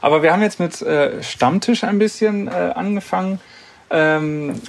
[0.01, 3.39] Aber wir haben jetzt mit äh, Stammtisch ein bisschen äh, angefangen.
[3.93, 4.59] Ähm,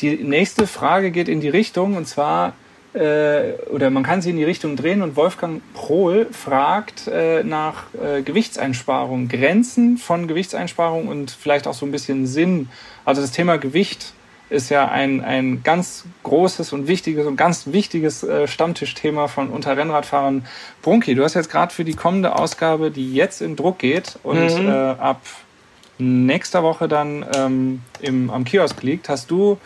[0.00, 2.52] die nächste Frage geht in die Richtung und zwar,
[2.92, 7.84] äh, oder man kann sie in die Richtung drehen und Wolfgang Prohl fragt äh, nach
[7.94, 12.68] äh, Gewichtseinsparung, Grenzen von Gewichtseinsparung und vielleicht auch so ein bisschen Sinn.
[13.06, 14.12] Also das Thema Gewicht
[14.50, 20.46] ist ja ein, ein ganz großes und wichtiges und ganz wichtiges äh, Stammtischthema von Unterrennradfahrern.
[20.82, 24.62] Brunki, du hast jetzt gerade für die kommende Ausgabe, die jetzt in Druck geht und
[24.62, 24.68] mhm.
[24.68, 25.22] äh, ab
[25.98, 29.58] nächster Woche dann ähm, im, am Kiosk liegt, hast du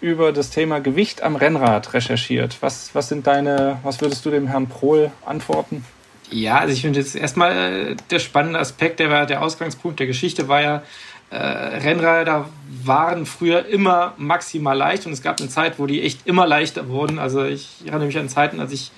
[0.00, 2.58] über das Thema Gewicht am Rennrad recherchiert.
[2.60, 5.84] Was, was sind deine, was würdest du dem Herrn Prohl antworten?
[6.30, 10.06] Ja, also ich finde jetzt erstmal äh, der spannende Aspekt, der war der Ausgangspunkt der
[10.06, 10.82] Geschichte war ja,
[11.30, 12.48] äh, Rennräder
[12.84, 16.88] waren früher immer maximal leicht und es gab eine Zeit, wo die echt immer leichter
[16.88, 17.18] wurden.
[17.18, 18.92] Also ich erinnere mich an Zeiten, als ich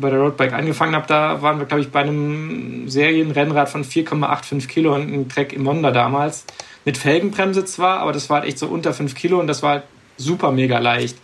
[0.00, 4.68] bei der Roadbike angefangen habe, da waren wir, glaube ich, bei einem Serienrennrad von 4,85
[4.68, 6.44] Kilo und einem Trek im Honda damals.
[6.84, 9.70] Mit Felgenbremse zwar, aber das war halt echt so unter 5 Kilo und das war
[9.70, 9.82] halt
[10.16, 11.18] super mega leicht.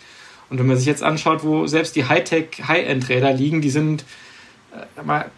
[0.51, 4.05] Und wenn man sich jetzt anschaut, wo selbst die Hightech High-End-Räder liegen, die sind
[4.73, 5.31] äh, mal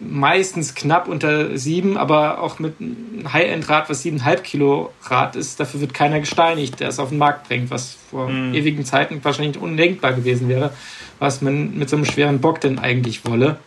[0.00, 5.80] meistens knapp unter 7, aber auch mit einem High-End-Rad, was 7,5 Kilo Rad ist, dafür
[5.80, 8.54] wird keiner gesteinigt, der es auf den Markt bringt, was vor mm.
[8.54, 10.72] ewigen Zeiten wahrscheinlich undenkbar gewesen wäre
[11.18, 13.58] was man mit so einem schweren Bock denn eigentlich wolle.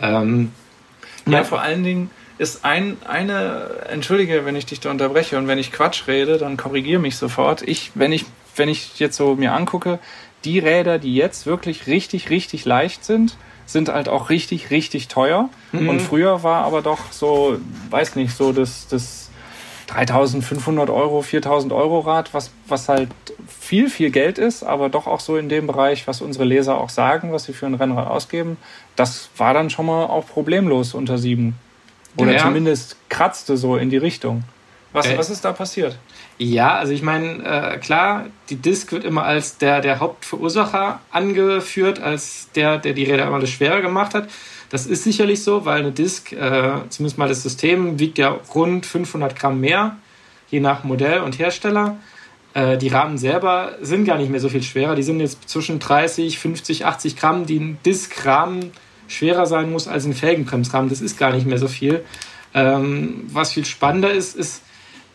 [0.00, 0.52] Ähm,
[1.26, 5.58] ja, vor allen Dingen ist ein, eine, entschuldige, wenn ich dich da unterbreche und wenn
[5.58, 7.62] ich Quatsch rede, dann korrigiere mich sofort.
[7.62, 8.24] Ich, wenn ich,
[8.56, 9.98] wenn ich jetzt so mir angucke,
[10.44, 13.36] die Räder, die jetzt wirklich richtig, richtig leicht sind,
[13.72, 15.48] sind halt auch richtig, richtig teuer.
[15.72, 15.88] Mhm.
[15.88, 17.58] Und früher war aber doch so,
[17.90, 19.30] weiß nicht, so das, das
[19.88, 23.08] 3500 Euro, 4000 Euro Rad, was, was halt
[23.48, 26.90] viel, viel Geld ist, aber doch auch so in dem Bereich, was unsere Leser auch
[26.90, 28.56] sagen, was sie für ein Rennrad ausgeben,
[28.96, 31.56] das war dann schon mal auch problemlos unter sieben.
[32.16, 32.38] Oder ja.
[32.38, 34.44] zumindest kratzte so in die Richtung.
[34.92, 35.96] Was, äh, was ist da passiert?
[36.42, 42.00] Ja, also ich meine, äh, klar, die Disk wird immer als der, der Hauptverursacher angeführt,
[42.00, 44.30] als der, der die Räder immer alles schwerer gemacht hat.
[44.70, 48.86] Das ist sicherlich so, weil eine Disk, äh, zumindest mal das System, wiegt ja rund
[48.86, 49.96] 500 Gramm mehr,
[50.48, 51.98] je nach Modell und Hersteller.
[52.54, 54.94] Äh, die Rahmen selber sind gar nicht mehr so viel schwerer.
[54.94, 58.70] Die sind jetzt zwischen 30, 50, 80 Gramm, die ein Disk-Rahmen
[59.08, 60.88] schwerer sein muss als ein Felgenbremsrahmen.
[60.88, 62.02] Das ist gar nicht mehr so viel.
[62.54, 64.62] Ähm, was viel spannender ist, ist,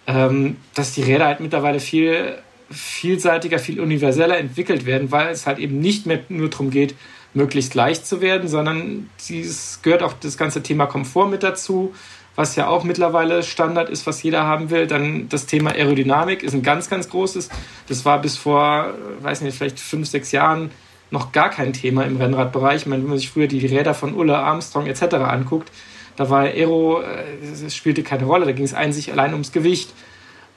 [0.07, 2.37] ähm, dass die Räder halt mittlerweile viel
[2.69, 6.95] vielseitiger, viel universeller entwickelt werden, weil es halt eben nicht mehr nur darum geht,
[7.33, 11.93] möglichst leicht zu werden, sondern es gehört auch das ganze Thema Komfort mit dazu,
[12.35, 14.87] was ja auch mittlerweile Standard ist, was jeder haben will.
[14.87, 17.49] Dann das Thema Aerodynamik ist ein ganz, ganz großes.
[17.87, 20.71] Das war bis vor, weiß nicht, vielleicht fünf, sechs Jahren
[21.11, 22.81] noch gar kein Thema im Rennradbereich.
[22.81, 25.15] Ich meine, wenn man sich früher die Räder von Ulla Armstrong etc.
[25.15, 25.71] anguckt,
[26.15, 29.93] da war Aero, äh, es spielte keine Rolle, da ging es einzig allein ums Gewicht.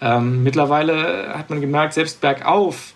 [0.00, 2.94] Ähm, mittlerweile hat man gemerkt, selbst bergauf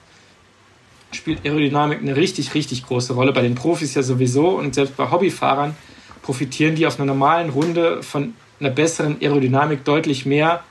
[1.10, 3.32] spielt Aerodynamik eine richtig, richtig große Rolle.
[3.32, 5.76] Bei den Profis ja sowieso und selbst bei Hobbyfahrern
[6.22, 10.62] profitieren die auf einer normalen Runde von einer besseren Aerodynamik deutlich mehr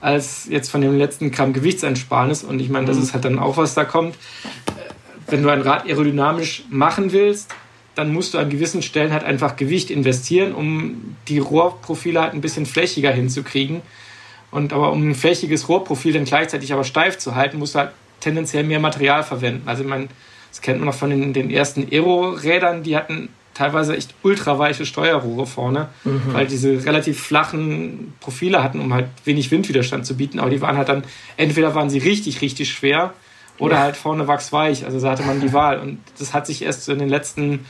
[0.00, 2.44] als jetzt von dem letzten Gramm Gewichtsersparnis.
[2.44, 3.02] Und ich meine, das mhm.
[3.04, 4.16] ist halt dann auch, was da kommt.
[5.28, 7.52] Wenn du ein Rad aerodynamisch machen willst,
[7.96, 12.42] dann musst du an gewissen Stellen halt einfach Gewicht investieren, um die Rohrprofile halt ein
[12.42, 13.80] bisschen flächiger hinzukriegen.
[14.50, 17.90] Und aber um ein flächiges Rohrprofil dann gleichzeitig aber steif zu halten, musst du halt
[18.20, 19.62] tendenziell mehr Material verwenden.
[19.66, 20.08] Also man,
[20.50, 25.46] das kennt man noch von den, den ersten Aero-Rädern, die hatten teilweise echt ultraweiche Steuerrohre
[25.46, 26.20] vorne, mhm.
[26.32, 30.38] weil diese relativ flachen Profile hatten, um halt wenig Windwiderstand zu bieten.
[30.38, 31.04] Aber die waren halt dann,
[31.38, 33.14] entweder waren sie richtig, richtig schwer
[33.58, 34.84] oder halt vorne wachsweich.
[34.84, 35.78] Also da hatte man die Wahl.
[35.78, 37.66] Und das hat sich erst so in den letzten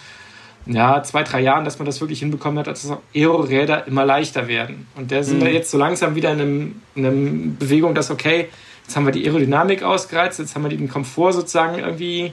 [0.67, 4.89] ja, zwei, drei Jahren, dass man das wirklich hinbekommen hat, dass Aero-Räder immer leichter werden.
[4.97, 5.45] Und da sind mhm.
[5.45, 8.49] wir jetzt so langsam wieder in, einem, in einer Bewegung, dass, okay,
[8.85, 12.33] jetzt haben wir die Aerodynamik ausgereizt, jetzt haben wir den Komfort sozusagen irgendwie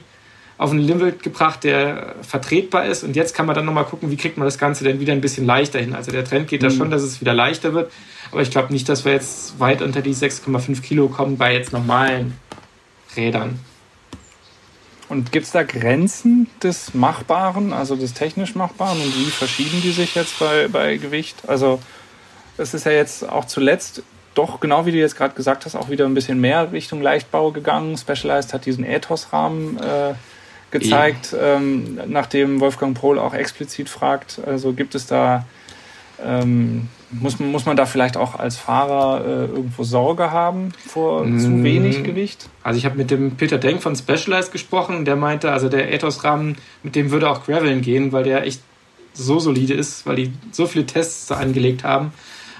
[0.56, 3.02] auf ein Limit gebracht, der vertretbar ist.
[3.02, 5.20] Und jetzt kann man dann nochmal gucken, wie kriegt man das Ganze denn wieder ein
[5.20, 5.94] bisschen leichter hin.
[5.94, 6.76] Also der Trend geht da mhm.
[6.76, 7.90] schon, dass es wieder leichter wird.
[8.30, 11.72] Aber ich glaube nicht, dass wir jetzt weit unter die 6,5 Kilo kommen bei jetzt
[11.72, 12.38] normalen
[13.16, 13.60] Rädern.
[15.08, 19.00] Und gibt es da Grenzen des Machbaren, also des technisch Machbaren?
[19.00, 21.36] Und wie verschieben die sich jetzt bei, bei Gewicht?
[21.46, 21.80] Also
[22.56, 24.02] es ist ja jetzt auch zuletzt
[24.34, 27.52] doch, genau wie du jetzt gerade gesagt hast, auch wieder ein bisschen mehr Richtung Leichtbau
[27.52, 27.96] gegangen.
[27.96, 30.14] Specialized hat diesen Ethos-Rahmen äh,
[30.70, 34.40] gezeigt, ähm, nachdem Wolfgang Pohl auch explizit fragt.
[34.44, 35.46] Also gibt es da,
[36.22, 41.38] ähm, muss, muss man da vielleicht auch als Fahrer äh, irgendwo Sorge haben vor mm.
[41.38, 42.48] zu wenig Gewicht?
[42.62, 46.56] Also ich habe mit dem Peter Denk von Specialized gesprochen, der meinte, also der Ethos-Rahmen,
[46.82, 48.60] mit dem würde auch Graveln gehen, weil der echt
[49.12, 52.12] so solide ist, weil die so viele Tests angelegt haben.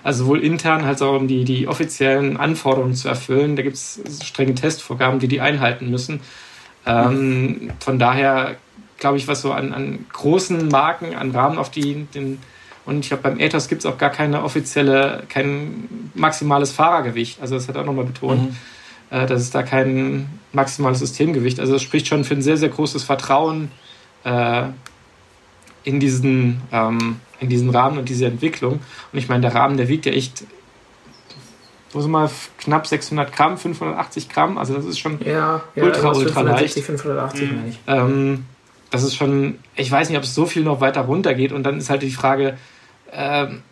[0.02, 3.56] Also sowohl intern als auch um die, die offiziellen Anforderungen zu erfüllen.
[3.56, 6.20] Da gibt es strenge Testvorgaben, die die einhalten müssen.
[6.86, 8.56] Ähm, von daher
[8.98, 12.38] glaube ich, was so an, an großen Marken, an Rahmen auf die den
[12.86, 17.40] und ich glaube, beim Ethos gibt es auch gar keine offizielle, kein maximales Fahrergewicht.
[17.40, 18.56] Also das hat er auch nochmal betont, mhm.
[19.10, 21.60] äh, dass es da kein maximales Systemgewicht.
[21.60, 23.70] Also das spricht schon für ein sehr, sehr großes Vertrauen
[24.24, 24.64] äh,
[25.84, 28.80] in, diesen, ähm, in diesen Rahmen und diese Entwicklung.
[29.12, 30.44] Und ich meine, der Rahmen, der wiegt ja echt
[31.94, 32.28] wo sind mal
[32.58, 36.86] knapp 600 Gramm, 580 Gramm, also das ist schon ja, ja, ultra, ultra 560, leicht.
[36.86, 37.56] 580 mhm.
[37.56, 37.78] meine ich.
[37.86, 38.44] Ähm,
[38.90, 41.62] das ist schon, ich weiß nicht, ob es so viel noch weiter runter geht und
[41.62, 42.58] dann ist halt die Frage,
[43.14, 43.62] ähm,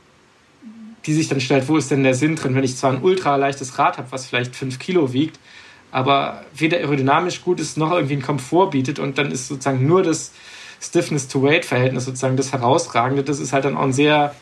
[1.07, 3.37] die sich dann stellt, wo ist denn der Sinn drin, wenn ich zwar ein ultra
[3.37, 5.39] leichtes Rad habe, was vielleicht 5 Kilo wiegt,
[5.91, 10.03] aber weder aerodynamisch gut ist, noch irgendwie einen Komfort bietet und dann ist sozusagen nur
[10.03, 10.33] das
[10.81, 13.23] Stiffness-to-Weight-Verhältnis sozusagen das Herausragende.
[13.23, 14.35] Das ist halt dann auch ein sehr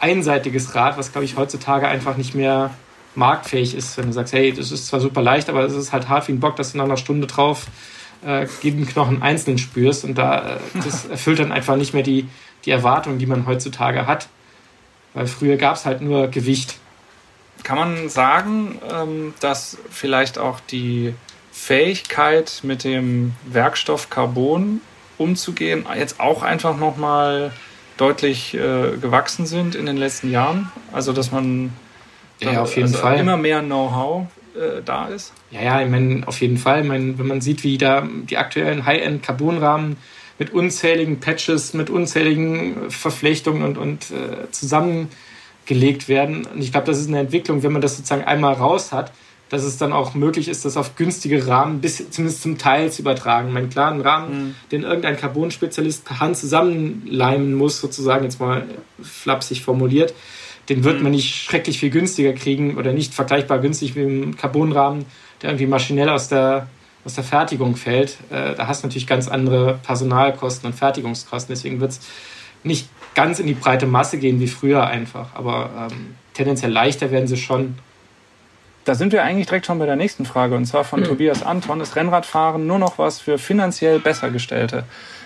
[0.00, 2.70] einseitiges Rad, was, glaube ich, heutzutage einfach nicht mehr
[3.14, 6.08] marktfähig ist, wenn du sagst, hey, das ist zwar super leicht, aber es ist halt
[6.08, 7.66] hart wie ein Bock, dass du nach einer Stunde drauf
[8.24, 12.26] äh, jeden Knochen einzeln spürst und da äh, das erfüllt dann einfach nicht mehr die,
[12.64, 14.28] die Erwartungen, die man heutzutage hat,
[15.14, 16.76] weil früher gab es halt nur Gewicht.
[17.62, 21.14] Kann man sagen, ähm, dass vielleicht auch die
[21.52, 24.80] Fähigkeit mit dem Werkstoff Carbon
[25.18, 27.52] umzugehen jetzt auch einfach nochmal
[27.96, 30.72] deutlich äh, gewachsen sind in den letzten Jahren?
[30.92, 31.72] Also dass man
[32.40, 33.18] ja, auf jeden also Fall.
[33.18, 35.32] Immer mehr Know-how äh, da ist.
[35.50, 36.82] Ja, ja, ich meine, auf jeden Fall.
[36.82, 39.96] Ich mein, wenn man sieht, wie da die aktuellen High-End-Carbonrahmen
[40.38, 46.46] mit unzähligen Patches, mit unzähligen Verflechtungen und, und äh, zusammengelegt werden.
[46.46, 49.12] Und ich glaube, das ist eine Entwicklung, wenn man das sozusagen einmal raus hat,
[49.52, 53.02] dass es dann auch möglich ist, das auf günstige Rahmen bis zumindest zum Teil zu
[53.02, 53.48] übertragen.
[53.48, 54.54] Ich meine, klar, einen Rahmen, mhm.
[54.72, 58.64] den irgendein Carbon-Spezialist per Hand zusammenleimen muss, sozusagen jetzt mal
[59.02, 60.14] flapsig formuliert,
[60.70, 61.02] den wird mhm.
[61.02, 65.04] man nicht schrecklich viel günstiger kriegen oder nicht vergleichbar günstig wie im Carbonrahmen,
[65.42, 66.68] der irgendwie maschinell aus der,
[67.04, 68.18] aus der Fertigung fällt.
[68.30, 71.54] Äh, da hast du natürlich ganz andere Personalkosten und Fertigungskosten.
[71.54, 72.00] Deswegen wird es
[72.62, 75.34] nicht ganz in die breite Masse gehen wie früher einfach.
[75.34, 77.76] Aber ähm, tendenziell leichter werden sie schon.
[78.84, 81.04] Da sind wir eigentlich direkt schon bei der nächsten Frage und zwar von mhm.
[81.04, 81.80] Tobias Anton.
[81.80, 84.84] Ist Rennradfahren nur noch was für finanziell Bessergestellte?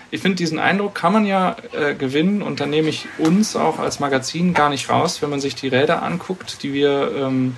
[0.09, 3.79] ich finde, diesen Eindruck kann man ja äh, gewinnen und dann nehme ich uns auch
[3.79, 7.57] als Magazin gar nicht raus, wenn man sich die Räder anguckt, die wir ähm,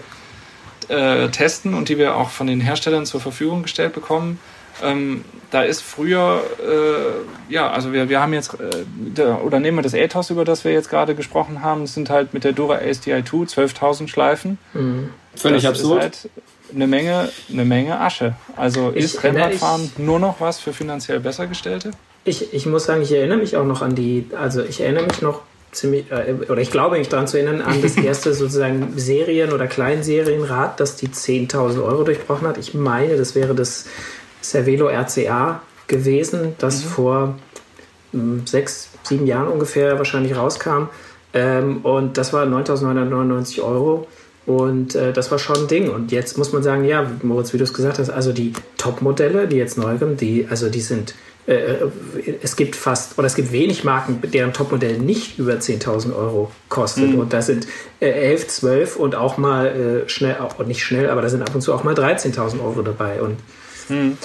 [0.90, 4.40] äh, testen und die wir auch von den Herstellern zur Verfügung gestellt bekommen.
[4.82, 9.78] Ähm, da ist früher, äh, ja, also wir, wir haben jetzt, äh, der, oder nehmen
[9.78, 12.54] wir das Ethos, über das wir jetzt gerade gesprochen haben, das sind halt mit der
[12.54, 14.58] Dura ASTI 2 12.000 Schleifen.
[14.74, 15.10] Mhm.
[15.36, 16.02] Völlig das absurd.
[16.02, 16.30] Halt
[16.74, 18.36] eine Menge, eine Menge Asche.
[18.56, 21.92] Also ich ist Rennradfahren nur noch was für finanziell Bessergestellte?
[22.26, 25.22] Ich, ich muss sagen, ich erinnere mich auch noch an die, also ich erinnere mich
[25.22, 29.53] noch ziemlich, äh, oder ich glaube mich daran zu erinnern, an das erste sozusagen Serien-
[29.53, 32.57] oder Kleinserienrad, das die 10.000 Euro durchbrochen hat.
[32.57, 33.86] Ich meine, das wäre das
[34.41, 36.88] Cervelo RCA gewesen, das mhm.
[36.88, 37.36] vor
[38.11, 40.89] mh, hm, sechs, sieben Jahren ungefähr wahrscheinlich rauskam.
[41.34, 44.07] Ähm, und das war 9.999 Euro.
[44.45, 45.91] Und äh, das war schon ein Ding.
[45.91, 49.47] Und jetzt muss man sagen, ja, Moritz, wie du es gesagt hast, also die Top-Modelle,
[49.47, 51.13] die jetzt neu kommen, die, also die sind,
[51.50, 57.10] es gibt fast, oder es gibt wenig Marken, deren Topmodell nicht über 10.000 Euro kostet.
[57.10, 57.20] Mhm.
[57.20, 57.66] Und da sind
[58.00, 59.68] äh, 11, 12 und auch mal
[60.06, 62.82] äh, schnell, auch nicht schnell, aber da sind ab und zu auch mal 13.000 Euro
[62.84, 63.22] dabei.
[63.22, 63.38] Und
[63.89, 64.18] mhm.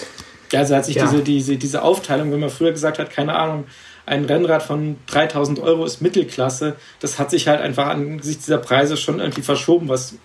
[0.53, 1.07] Also hat sich ja.
[1.07, 3.65] diese, diese, diese Aufteilung, wenn man früher gesagt hat, keine Ahnung,
[4.07, 6.77] ein Rennrad von 3000 Euro ist Mittelklasse.
[7.01, 10.17] Das hat sich halt einfach angesichts dieser Preise schon irgendwie verschoben, was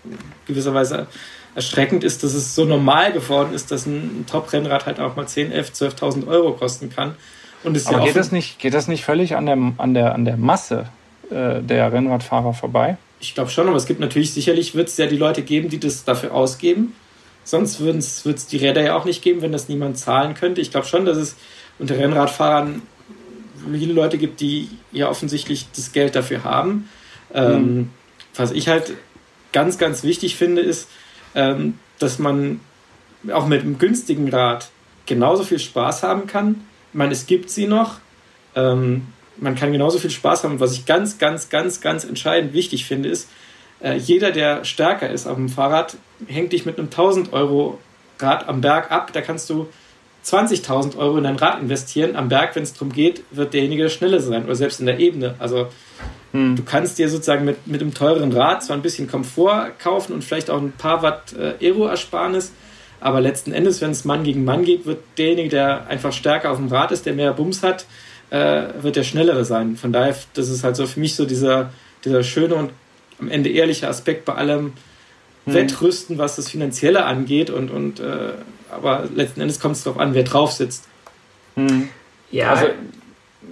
[0.46, 1.08] gewisserweise
[1.56, 5.52] erschreckend ist, dass es so normal geworden ist, dass ein Top-Rennrad halt auch mal 10,
[5.52, 7.16] 11, 12.000 Euro kosten kann.
[7.64, 10.14] Und ist Aber ja geht, das nicht, geht das nicht völlig an der, an der,
[10.16, 10.88] an der Masse
[11.30, 12.98] äh, der Rennradfahrer vorbei?
[13.20, 15.80] Ich glaube schon, aber es gibt natürlich, sicherlich wird es ja die Leute geben, die
[15.80, 16.94] das dafür ausgeben.
[17.44, 20.62] Sonst würde es die Räder ja auch nicht geben, wenn das niemand zahlen könnte.
[20.62, 21.36] Ich glaube schon, dass es
[21.80, 22.82] unter Rennradfahrern
[23.72, 26.90] viele Leute gibt, die ja offensichtlich das Geld dafür haben.
[27.34, 27.90] Ähm, mhm.
[28.36, 28.94] was ich halt
[29.52, 30.88] ganz, ganz wichtig finde, ist,
[31.36, 32.60] ähm, dass man
[33.32, 34.70] auch mit einem günstigen Rad
[35.06, 36.62] genauso viel Spaß haben kann.
[36.92, 38.00] Ich meine, es gibt sie noch.
[38.56, 39.08] Ähm,
[39.38, 40.54] man kann genauso viel Spaß haben.
[40.54, 43.30] Und was ich ganz, ganz, ganz, ganz entscheidend wichtig finde, ist,
[43.82, 47.80] äh, jeder, der stärker ist auf dem Fahrrad, hängt dich mit einem 1000 Euro
[48.20, 49.12] Rad am Berg ab.
[49.14, 49.68] Da kannst du
[50.26, 52.16] 20.000 Euro in ein Rad investieren.
[52.16, 55.00] Am Berg, wenn es darum geht, wird derjenige der Schnelle sein oder selbst in der
[55.00, 55.36] Ebene.
[55.40, 55.68] Also
[56.32, 56.56] hm.
[56.56, 60.24] du kannst dir sozusagen mit, mit einem teuren Rad zwar ein bisschen Komfort kaufen und
[60.24, 62.52] vielleicht auch ein paar Watt äh, Aero-Ersparnis,
[63.02, 66.58] aber letzten Endes, wenn es Mann gegen Mann geht, wird derjenige, der einfach stärker auf
[66.58, 67.86] dem Rad ist, der mehr Bums hat,
[68.30, 69.78] äh, wird der schnellere sein.
[69.78, 71.72] Von daher, das ist halt so für mich so dieser,
[72.04, 72.72] dieser schöne und
[73.20, 74.74] am Ende ehrliche Aspekt bei allem
[75.46, 75.54] hm.
[75.54, 78.34] Wettrüsten, was das Finanzielle angeht und, und äh,
[78.72, 80.86] aber letzten Endes kommt es darauf an, wer drauf sitzt.
[81.56, 81.90] Hm.
[82.32, 82.68] Ja, also,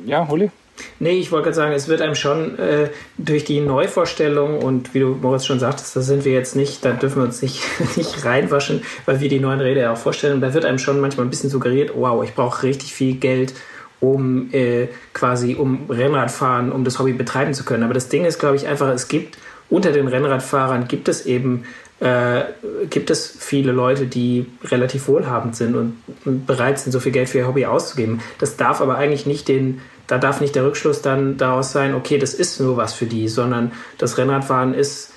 [0.05, 0.51] ja, Holi?
[0.99, 4.99] Nee, ich wollte gerade sagen, es wird einem schon äh, durch die Neuvorstellung und wie
[4.99, 7.61] du Moritz schon sagtest, da sind wir jetzt nicht, da dürfen wir uns nicht,
[7.95, 10.41] nicht reinwaschen, weil wir die neuen Räder ja auch vorstellen.
[10.41, 13.53] Da wird einem schon manchmal ein bisschen suggeriert, wow, ich brauche richtig viel Geld,
[13.99, 17.83] um äh, quasi um Rennradfahren, um das Hobby betreiben zu können.
[17.83, 19.37] Aber das Ding ist, glaube ich, einfach, es gibt
[19.69, 21.65] unter den Rennradfahrern gibt es eben
[21.99, 22.43] äh,
[22.89, 27.39] gibt es viele Leute, die relativ wohlhabend sind und bereit sind, so viel Geld für
[27.39, 28.21] ihr Hobby auszugeben.
[28.39, 32.17] Das darf aber eigentlich nicht den, da darf nicht der Rückschluss dann daraus sein, okay,
[32.17, 35.11] das ist nur was für die, sondern das Rennradfahren ist,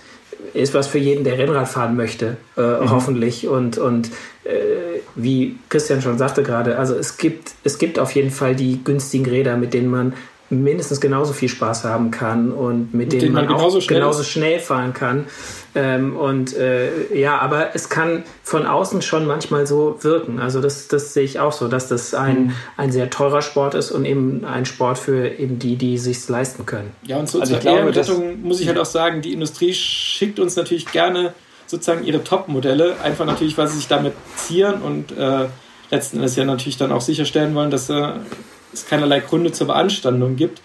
[0.53, 2.91] ist was für jeden, der Rennrad fahren möchte, äh, mhm.
[2.91, 3.47] hoffentlich.
[3.49, 4.09] Und, und
[4.45, 8.83] äh, wie Christian schon sagte gerade, also es gibt, es gibt auf jeden Fall die
[8.83, 10.13] günstigen Räder, mit denen man
[10.51, 13.83] mindestens genauso viel Spaß haben kann und mit, mit denen, denen man, man genauso, auch
[13.83, 15.27] schnell genauso schnell fahren kann.
[15.77, 20.41] Ähm, und äh, ja, aber es kann von außen schon manchmal so wirken.
[20.41, 22.53] Also das, das sehe ich auch so, dass das ein, mhm.
[22.77, 26.67] ein sehr teurer Sport ist und eben ein Sport für eben die, die sich leisten
[26.67, 26.91] können.
[27.07, 30.57] Ja, und so also zur Ehrenrettung muss ich halt auch sagen, die Industrie schickt uns
[30.57, 31.33] natürlich gerne
[31.69, 35.47] sozusagen ihre Top-Modelle, einfach natürlich, weil sie sich damit zieren und äh,
[35.91, 38.13] letzten Endes ja natürlich dann auch sicherstellen wollen, dass äh,
[38.73, 40.61] es keinerlei Gründe zur Beanstandung gibt.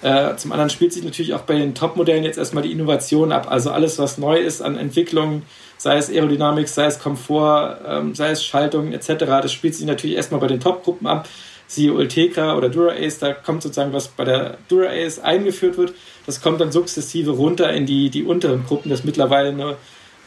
[0.00, 3.50] Äh, zum anderen spielt sich natürlich auch bei den Top-Modellen jetzt erstmal die Innovation ab.
[3.50, 5.42] Also alles, was neu ist an Entwicklung,
[5.76, 10.16] sei es Aerodynamik, sei es Komfort, ähm, sei es Schaltung etc., das spielt sich natürlich
[10.16, 11.28] erstmal bei den Top-Gruppen ab.
[11.66, 15.92] Siehe Ultegra oder Dura-Ace, da kommt sozusagen was bei der Dura-Ace eingeführt wird.
[16.24, 19.76] Das kommt dann sukzessive runter in die, die unteren Gruppen, das mittlerweile eine,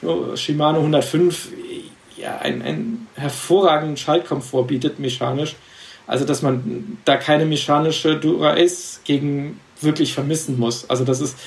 [0.04, 1.50] eine Shimano 105
[2.18, 5.56] ja, einen, einen hervorragenden Schaltkomfort bietet, mechanisch.
[6.12, 10.90] Also, dass man da keine mechanische Dura-Ace gegen wirklich vermissen muss.
[10.90, 11.38] Also, das ist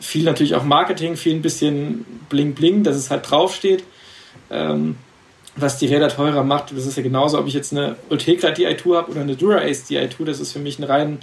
[0.00, 3.84] viel natürlich auch Marketing, viel ein bisschen Bling-Bling, dass es halt draufsteht.
[4.50, 4.96] Ähm,
[5.54, 8.96] was die Räder teurer macht, das ist ja genauso, ob ich jetzt eine Ultegra Di2
[8.96, 11.18] habe oder eine Dura-Ace Di2, das ist für mich eine rein,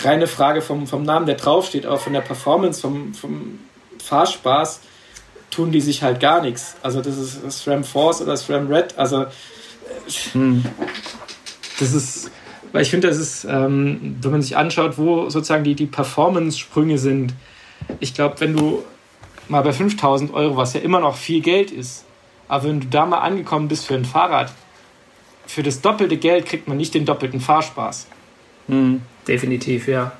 [0.00, 3.58] reine Frage vom, vom Namen, der draufsteht, aber von der Performance, vom, vom
[3.98, 4.82] Fahrspaß
[5.50, 6.76] tun die sich halt gar nichts.
[6.80, 9.26] Also das ist SRAM Force oder SRAM Red, also
[10.32, 10.64] hm
[11.80, 12.30] das ist,
[12.72, 16.98] weil ich finde, das ist, ähm, wenn man sich anschaut, wo sozusagen die, die Performance-Sprünge
[16.98, 17.34] sind,
[17.98, 18.84] ich glaube, wenn du
[19.48, 22.04] mal bei 5000 Euro, was ja immer noch viel Geld ist,
[22.48, 24.52] aber wenn du da mal angekommen bist für ein Fahrrad,
[25.46, 28.06] für das doppelte Geld kriegt man nicht den doppelten Fahrspaß.
[28.68, 29.02] Mhm.
[29.26, 30.12] Definitiv, ja.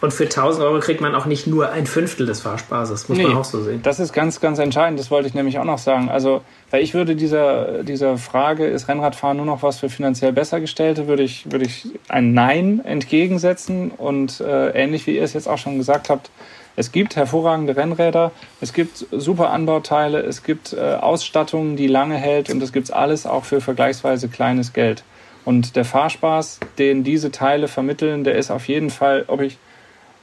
[0.00, 3.24] Und für 1000 Euro kriegt man auch nicht nur ein Fünftel des Fahrspaßes, muss nee,
[3.24, 3.80] man auch so sehen.
[3.82, 6.10] Das ist ganz, ganz entscheidend, das wollte ich nämlich auch noch sagen.
[6.10, 11.08] Also, weil ich würde dieser, dieser Frage, ist Rennradfahren nur noch was für finanziell Bessergestellte,
[11.08, 13.90] würde ich, würde ich ein Nein entgegensetzen.
[13.90, 16.30] Und äh, ähnlich wie ihr es jetzt auch schon gesagt habt,
[16.78, 22.50] es gibt hervorragende Rennräder, es gibt super Anbauteile, es gibt äh, Ausstattungen, die lange hält
[22.50, 25.02] und es gibt alles auch für vergleichsweise kleines Geld.
[25.46, 29.58] Und der Fahrspaß, den diese Teile vermitteln, der ist auf jeden Fall, ob ich,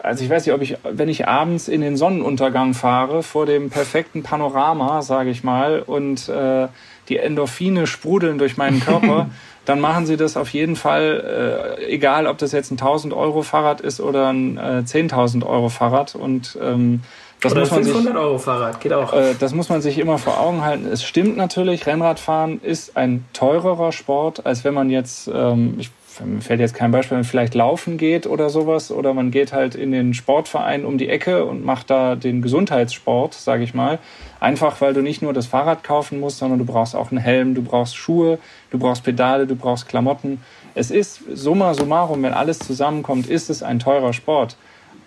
[0.04, 3.70] also ich weiß nicht, ob ich, wenn ich abends in den Sonnenuntergang fahre, vor dem
[3.70, 6.68] perfekten Panorama, sage ich mal, und äh,
[7.08, 9.30] die Endorphine sprudeln durch meinen Körper,
[9.66, 13.44] dann machen Sie das auf jeden Fall, äh, egal ob das jetzt ein 1000 Euro
[13.44, 16.16] Fahrrad ist oder ein äh, 10.000 Euro Fahrrad.
[16.16, 17.02] Und ähm,
[17.40, 19.14] das oder muss man 500 sich, Euro Fahrrad, geht auch.
[19.14, 20.86] Äh, das muss man sich immer vor Augen halten.
[20.86, 25.92] Es stimmt natürlich, Rennradfahren ist ein teurerer Sport, als wenn man jetzt, ähm, ich
[26.22, 29.54] mir fällt jetzt kein Beispiel, wenn man vielleicht laufen geht oder sowas oder man geht
[29.54, 34.00] halt in den Sportverein um die Ecke und macht da den Gesundheitssport, sage ich mal.
[34.40, 37.56] Einfach, weil du nicht nur das Fahrrad kaufen musst, sondern du brauchst auch einen Helm,
[37.56, 38.40] du brauchst Schuhe,
[38.72, 40.42] du brauchst Pedale, du brauchst Klamotten.
[40.76, 44.58] Es ist summa summarum, wenn alles zusammenkommt, ist es ein teurer Sport.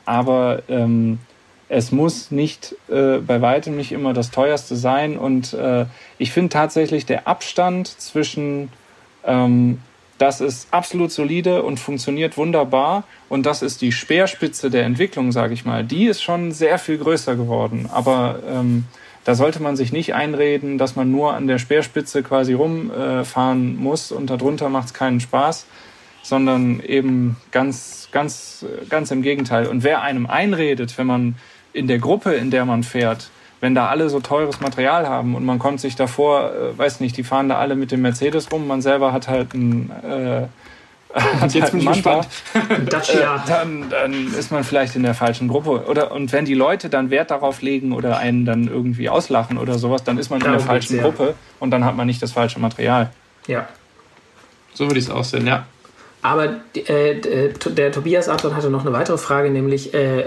[0.05, 1.19] Aber ähm,
[1.69, 5.19] es muss nicht äh, bei weitem nicht immer das teuerste sein.
[5.19, 5.87] Und äh,
[6.19, 8.71] ich finde tatsächlich der Abstand zwischen
[9.25, 9.81] ähm,
[10.19, 13.05] das ist absolut solide und funktioniert wunderbar.
[13.29, 15.85] Und das ist die Speerspitze der Entwicklung, sage ich mal.
[15.85, 17.89] Die ist schon sehr viel größer geworden.
[17.93, 18.85] Aber ähm,
[19.25, 23.83] da sollte man sich nicht einreden, dass man nur an der Speerspitze quasi rumfahren äh,
[23.83, 25.67] muss und darunter macht es keinen Spaß,
[26.23, 29.67] sondern eben ganz, ganz, ganz im Gegenteil.
[29.67, 31.35] Und wer einem einredet, wenn man
[31.73, 33.31] in der Gruppe, in der man fährt,
[33.61, 37.17] wenn da alle so teures Material haben und man kommt sich davor, äh, weiß nicht,
[37.17, 40.47] die fahren da alle mit dem Mercedes rum, man selber hat halt ein äh,
[41.43, 42.21] jetzt halt bin ich Manta,
[42.91, 43.37] Dacia.
[43.37, 45.87] Äh, dann, dann ist man vielleicht in der falschen Gruppe.
[45.89, 49.79] Oder, und wenn die Leute dann Wert darauf legen oder einen dann irgendwie auslachen oder
[49.79, 52.61] sowas, dann ist man in der falschen Gruppe und dann hat man nicht das falsche
[52.61, 53.11] Material.
[53.47, 53.67] Ja.
[54.75, 55.65] So würde ich es aussehen, ja.
[56.27, 60.27] Aber äh, äh der Tobias Anton hatte noch eine weitere Frage, nämlich äh, äh,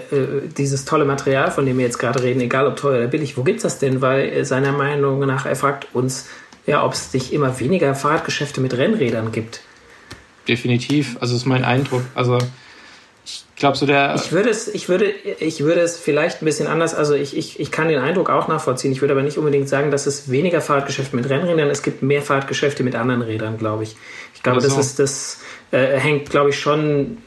[0.58, 3.44] dieses tolle Material, von dem wir jetzt gerade reden, egal ob teuer oder billig, wo
[3.44, 4.00] gibt es das denn?
[4.00, 6.30] Weil äh, seiner Meinung nach, er fragt uns,
[6.66, 9.60] ja, ob es nicht immer weniger Fahrradgeschäfte mit Rennrädern gibt.
[10.48, 12.04] Definitiv, also ist mein Eindruck.
[12.16, 12.38] Also
[13.26, 14.16] ich glaube so der.
[14.16, 17.60] Ich würde es, ich würde, ich würde es vielleicht ein bisschen anders, also ich, ich,
[17.60, 18.94] ich kann den Eindruck auch nachvollziehen.
[18.94, 22.22] Ich würde aber nicht unbedingt sagen, dass es weniger Fahrradgeschäfte mit Rennrädern, es gibt mehr
[22.22, 23.98] Fahrradgeschäfte mit anderen Rädern, glaube ich.
[24.40, 24.70] Ich glaube, also.
[24.70, 25.40] das ist das
[25.72, 27.18] äh, hängt, glaube ich, schon,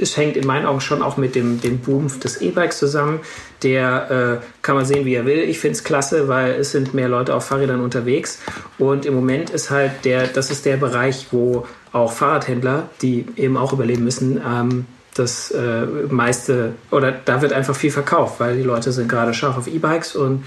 [0.00, 3.20] es hängt in meinen Augen schon auch mit dem, dem Boom des E-Bikes zusammen.
[3.62, 5.38] Der äh, kann man sehen, wie er will.
[5.38, 8.40] Ich finde es klasse, weil es sind mehr Leute auf Fahrrädern unterwegs.
[8.78, 13.56] Und im Moment ist halt der, das ist der Bereich, wo auch Fahrradhändler, die eben
[13.56, 18.64] auch überleben müssen, ähm, das äh, meiste, oder da wird einfach viel verkauft, weil die
[18.64, 20.44] Leute sind gerade scharf auf E-Bikes und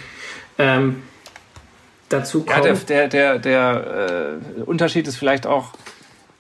[0.58, 0.98] ähm,
[2.14, 2.66] dazu kommt.
[2.66, 5.74] Ja, der, der, der, der äh, Unterschied ist vielleicht auch,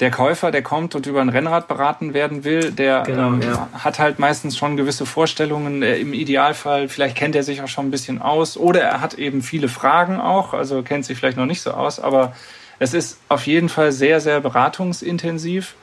[0.01, 3.69] der Käufer, der kommt und über ein Rennrad beraten werden will, der genau, ähm, ja.
[3.71, 5.83] hat halt meistens schon gewisse Vorstellungen.
[5.83, 9.13] Äh, Im Idealfall, vielleicht kennt er sich auch schon ein bisschen aus oder er hat
[9.13, 12.33] eben viele Fragen auch, also kennt sich vielleicht noch nicht so aus, aber
[12.79, 15.75] es ist auf jeden Fall sehr, sehr beratungsintensiv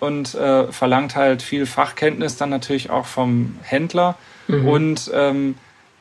[0.00, 4.16] und äh, verlangt halt viel Fachkenntnis dann natürlich auch vom Händler.
[4.48, 4.68] Mhm.
[4.68, 5.54] Und ähm,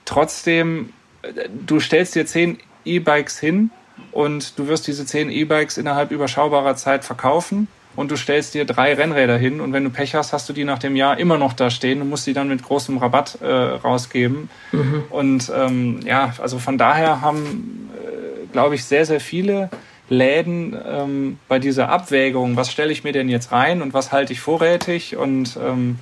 [0.04, 3.72] trotzdem, äh, du stellst dir zehn E-Bikes hin
[4.12, 8.94] und du wirst diese zehn E-Bikes innerhalb überschaubarer Zeit verkaufen und du stellst dir drei
[8.94, 11.54] Rennräder hin und wenn du Pech hast, hast du die nach dem Jahr immer noch
[11.54, 14.50] da stehen und musst die dann mit großem Rabatt äh, rausgeben.
[14.72, 15.04] Mhm.
[15.10, 19.70] Und ähm, ja, also von daher haben, äh, glaube ich, sehr, sehr viele
[20.10, 24.34] Läden ähm, bei dieser Abwägung, was stelle ich mir denn jetzt rein und was halte
[24.34, 26.00] ich vorrätig und ähm,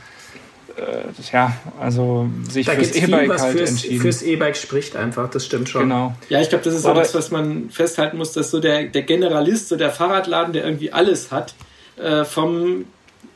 [0.77, 4.01] äh, ja, also sich da fürs E-Bike halt fürs, entschieden.
[4.01, 5.83] Fürs E-Bike spricht einfach, das stimmt schon.
[5.83, 6.15] Genau.
[6.29, 9.03] Ja, ich glaube, das ist auch das, was man festhalten muss, dass so der, der
[9.03, 11.53] Generalist, so der Fahrradladen, der irgendwie alles hat,
[11.97, 12.85] äh, vom,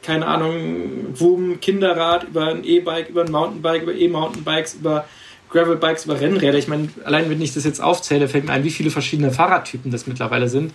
[0.03, 5.05] keine Ahnung, Wum, Kinderrad, über ein E-Bike, über ein Mountainbike, über E-Mountainbikes, über
[5.49, 6.57] Gravelbikes, über Rennräder.
[6.57, 9.91] Ich meine, allein wenn ich das jetzt aufzähle, fällt mir ein, wie viele verschiedene Fahrradtypen
[9.91, 10.73] das mittlerweile sind.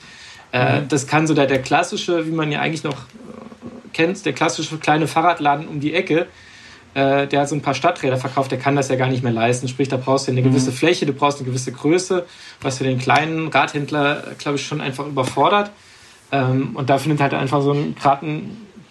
[0.53, 0.89] Äh, mhm.
[0.89, 2.99] Das kann so der, der klassische, wie man ja eigentlich noch
[3.93, 6.27] kennt, der klassische kleine Fahrradladen um die Ecke,
[6.95, 9.69] äh, der so ein paar Stadträder verkauft, der kann das ja gar nicht mehr leisten.
[9.69, 10.75] Sprich, da brauchst du eine gewisse mhm.
[10.75, 12.27] Fläche, du brauchst eine gewisse Größe,
[12.61, 15.71] was für den kleinen Radhändler, glaube ich, schon einfach überfordert.
[16.31, 18.43] Ähm, und da findet halt einfach so ein, gerade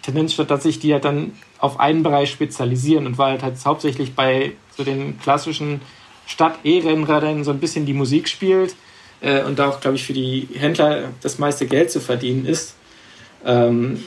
[0.02, 3.56] Tendenz statt, dass sich die halt dann auf einen Bereich spezialisieren und weil halt, halt
[3.64, 5.80] hauptsächlich bei so den klassischen
[6.26, 8.74] Stadt-E-Rennrädern so ein bisschen die Musik spielt
[9.20, 12.74] äh, und da auch, glaube ich, für die Händler das meiste Geld zu verdienen ist,
[13.44, 14.02] Ähm,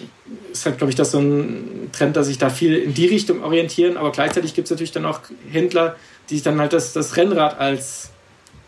[0.52, 3.44] ist halt, glaube ich, das so ein Trend, dass sich da viel in die Richtung
[3.44, 5.20] orientieren, aber gleichzeitig gibt es natürlich dann auch
[5.52, 5.96] Händler,
[6.30, 8.12] die sich dann halt das, das Rennrad als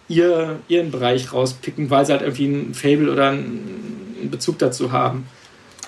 [0.07, 5.27] ihr, ihren Bereich rauspicken, weil sie halt irgendwie ein Fable oder einen Bezug dazu haben.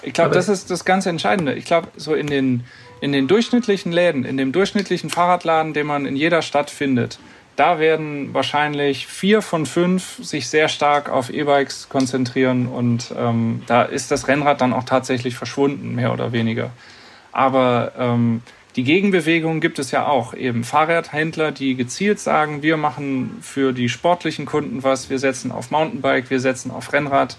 [0.01, 1.53] Ich glaube, das ist das ganz Entscheidende.
[1.53, 2.63] Ich glaube, so in den,
[3.01, 7.19] in den durchschnittlichen Läden, in dem durchschnittlichen Fahrradladen, den man in jeder Stadt findet,
[7.60, 13.84] da werden wahrscheinlich vier von fünf sich sehr stark auf E-Bikes konzentrieren und ähm, da
[13.84, 16.72] ist das Rennrad dann auch tatsächlich verschwunden, mehr oder weniger.
[17.34, 18.41] Aber ähm,
[18.78, 20.34] die Gegenbewegung gibt es ja auch.
[20.34, 25.70] Eben Fahrradhändler, die gezielt sagen, wir machen für die sportlichen Kunden was, wir setzen auf
[25.70, 27.38] Mountainbike, wir setzen auf Rennrad.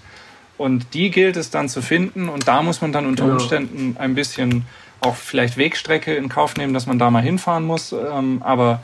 [0.57, 2.29] Und die gilt es dann zu finden.
[2.29, 3.37] Und da muss man dann unter genau.
[3.37, 4.65] Umständen ein bisschen
[4.99, 7.91] auch vielleicht Wegstrecke in Kauf nehmen, dass man da mal hinfahren muss.
[7.91, 8.83] Ähm, aber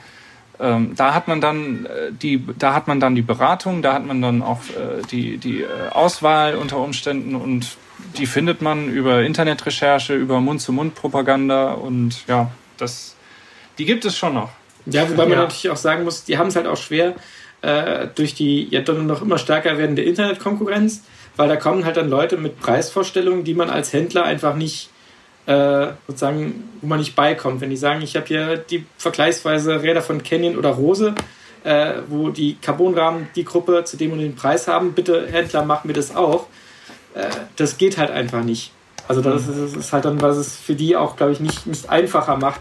[0.60, 4.06] ähm, da hat man dann äh, die, da hat man dann die Beratung, da hat
[4.06, 7.78] man dann auch äh, die, die äh, Auswahl unter Umständen und
[8.18, 13.16] die findet man über Internetrecherche, über Mund-zu-Mund-Propaganda und ja, das,
[13.78, 14.50] die gibt es schon noch.
[14.86, 15.38] Ja, wobei man ja.
[15.40, 17.16] natürlich auch sagen muss, die haben es halt auch schwer
[17.62, 21.04] äh, durch die ja dann noch immer stärker werdende Internetkonkurrenz,
[21.36, 24.90] weil da kommen halt dann Leute mit Preisvorstellungen, die man als Händler einfach nicht
[25.48, 27.62] äh, sozusagen, wo man nicht beikommt.
[27.62, 31.16] Wenn die sagen, ich habe hier die vergleichsweise Räder von Canyon oder Rose,
[31.64, 35.86] äh, wo die Carbonrahmen die Gruppe zu dem und den Preis haben, bitte Händler, mach
[35.86, 36.48] mir das auch.
[37.16, 38.72] Äh, das geht halt einfach nicht.
[39.08, 41.90] Also das ist, ist, halt dann, was es für die auch, glaube ich, nicht, nicht
[41.90, 42.60] einfacher macht,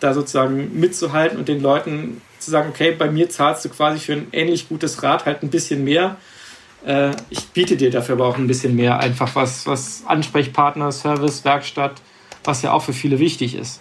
[0.00, 4.14] da sozusagen mitzuhalten und den Leuten zu sagen, okay, bei mir zahlst du quasi für
[4.14, 6.16] ein ähnlich gutes Rad halt ein bisschen mehr.
[6.84, 11.44] Äh, ich biete dir dafür aber auch ein bisschen mehr, einfach was, was Ansprechpartner, Service,
[11.44, 12.02] Werkstatt,
[12.44, 13.80] was ja auch für viele wichtig ist.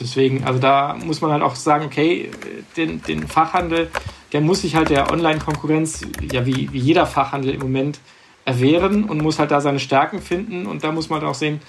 [0.00, 2.30] Deswegen, also da muss man halt auch sagen, okay,
[2.76, 3.90] den, den Fachhandel,
[4.32, 7.98] der muss sich halt der Online-Konkurrenz, ja wie, wie jeder Fachhandel im Moment,
[8.44, 10.66] erwehren und muss halt da seine Stärken finden.
[10.66, 11.60] Und da muss man halt auch sehen,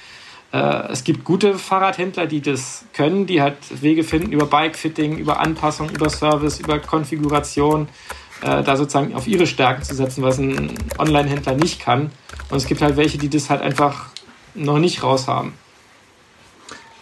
[0.51, 5.39] äh, es gibt gute Fahrradhändler, die das können, die halt Wege finden über Bike-Fitting, über
[5.39, 7.87] Anpassung, über Service, über Konfiguration,
[8.41, 12.11] äh, da sozusagen auf ihre Stärken zu setzen, was ein Online-Händler nicht kann.
[12.49, 14.07] Und es gibt halt welche, die das halt einfach
[14.59, 15.53] noch nicht raus haben.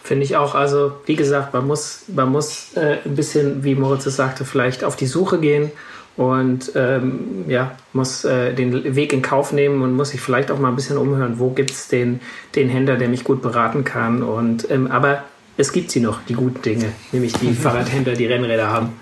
[0.02, 0.54] Finde ich auch.
[0.54, 4.82] Also, wie gesagt, man muss, man muss äh, ein bisschen, wie Moritz es sagte, vielleicht
[4.82, 5.70] auf die Suche gehen
[6.16, 10.58] und ähm, ja, muss äh, den Weg in Kauf nehmen und muss sich vielleicht auch
[10.58, 12.20] mal ein bisschen umhören, wo gibt es den,
[12.56, 14.22] den Händler, der mich gut beraten kann.
[14.22, 15.24] Und, ähm, aber
[15.58, 18.94] es gibt sie noch, die guten Dinge, nämlich die Fahrradhändler, die Rennräder haben.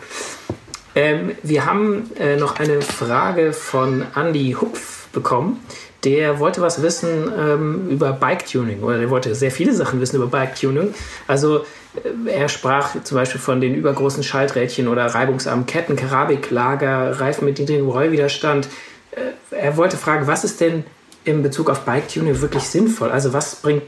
[0.96, 5.60] Ähm, wir haben äh, noch eine Frage von Andy Hupf bekommen
[6.04, 10.26] der wollte was wissen ähm, über Bike-Tuning oder der wollte sehr viele Sachen wissen über
[10.26, 10.94] Bike-Tuning.
[11.26, 17.44] Also äh, er sprach zum Beispiel von den übergroßen Schalträdchen oder reibungsarmen Ketten, Kerabiklager, Reifen
[17.44, 18.68] mit niedrigem Rollwiderstand.
[19.12, 20.84] Äh, er wollte fragen, was ist denn
[21.24, 23.10] in Bezug auf Bike-Tuning wirklich sinnvoll?
[23.10, 23.82] Also was bringt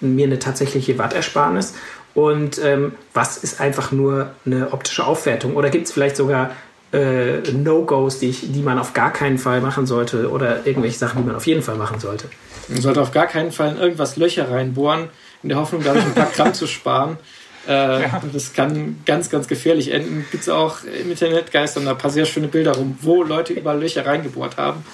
[0.00, 1.74] mir eine tatsächliche Wattersparnis
[2.14, 5.56] und ähm, was ist einfach nur eine optische Aufwertung?
[5.56, 6.52] Oder gibt es vielleicht sogar
[6.94, 11.26] äh, No-Gos, die, die man auf gar keinen Fall machen sollte oder irgendwelche Sachen, die
[11.26, 12.28] man auf jeden Fall machen sollte?
[12.68, 15.08] Man sollte auf gar keinen Fall in irgendwas Löcher reinbohren,
[15.42, 17.18] in der Hoffnung, dadurch ein paar Gramm zu sparen.
[17.66, 18.22] Äh, ja.
[18.32, 20.24] Das kann ganz, ganz gefährlich enden.
[20.30, 23.80] Gibt es auch im Internet geistern ein paar sehr schöne Bilder rum, wo Leute überall
[23.80, 24.84] Löcher reingebohrt haben,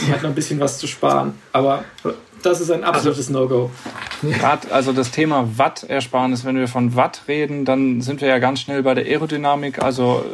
[0.00, 1.34] um halt noch ein bisschen was zu sparen.
[1.52, 1.84] Aber
[2.42, 3.70] das ist ein absolutes also, No-Go.
[4.22, 8.60] Gerade also das Thema Watt-Ersparnis, wenn wir von Watt reden, dann sind wir ja ganz
[8.60, 9.82] schnell bei der Aerodynamik.
[9.82, 10.24] Also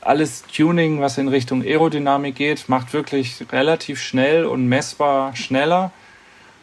[0.00, 5.92] alles Tuning, was in Richtung Aerodynamik geht, macht wirklich relativ schnell und messbar schneller.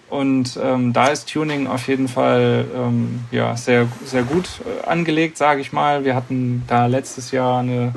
[0.10, 5.38] Und ähm, da ist Tuning auf jeden Fall ähm, ja, sehr, sehr gut äh, angelegt,
[5.38, 6.06] sage ich mal.
[6.06, 7.94] Wir hatten da letztes Jahr eine,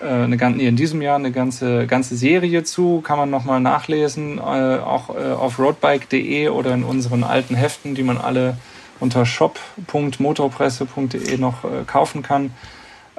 [0.00, 4.36] äh, eine nee, in diesem Jahr eine ganze, ganze Serie zu, kann man nochmal nachlesen,
[4.36, 8.58] äh, auch äh, auf roadbike.de oder in unseren alten Heften, die man alle
[9.00, 12.50] unter shop.motorpresse.de noch äh, kaufen kann.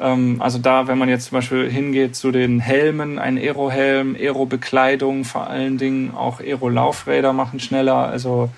[0.02, 5.24] Ähm, also da, wenn man jetzt zum Beispiel hingeht zu den Helmen, ein Aero-Helm, Aero-Bekleidung
[5.24, 8.08] vor allen Dingen, auch Aero-Laufräder machen schneller.
[8.08, 8.49] Also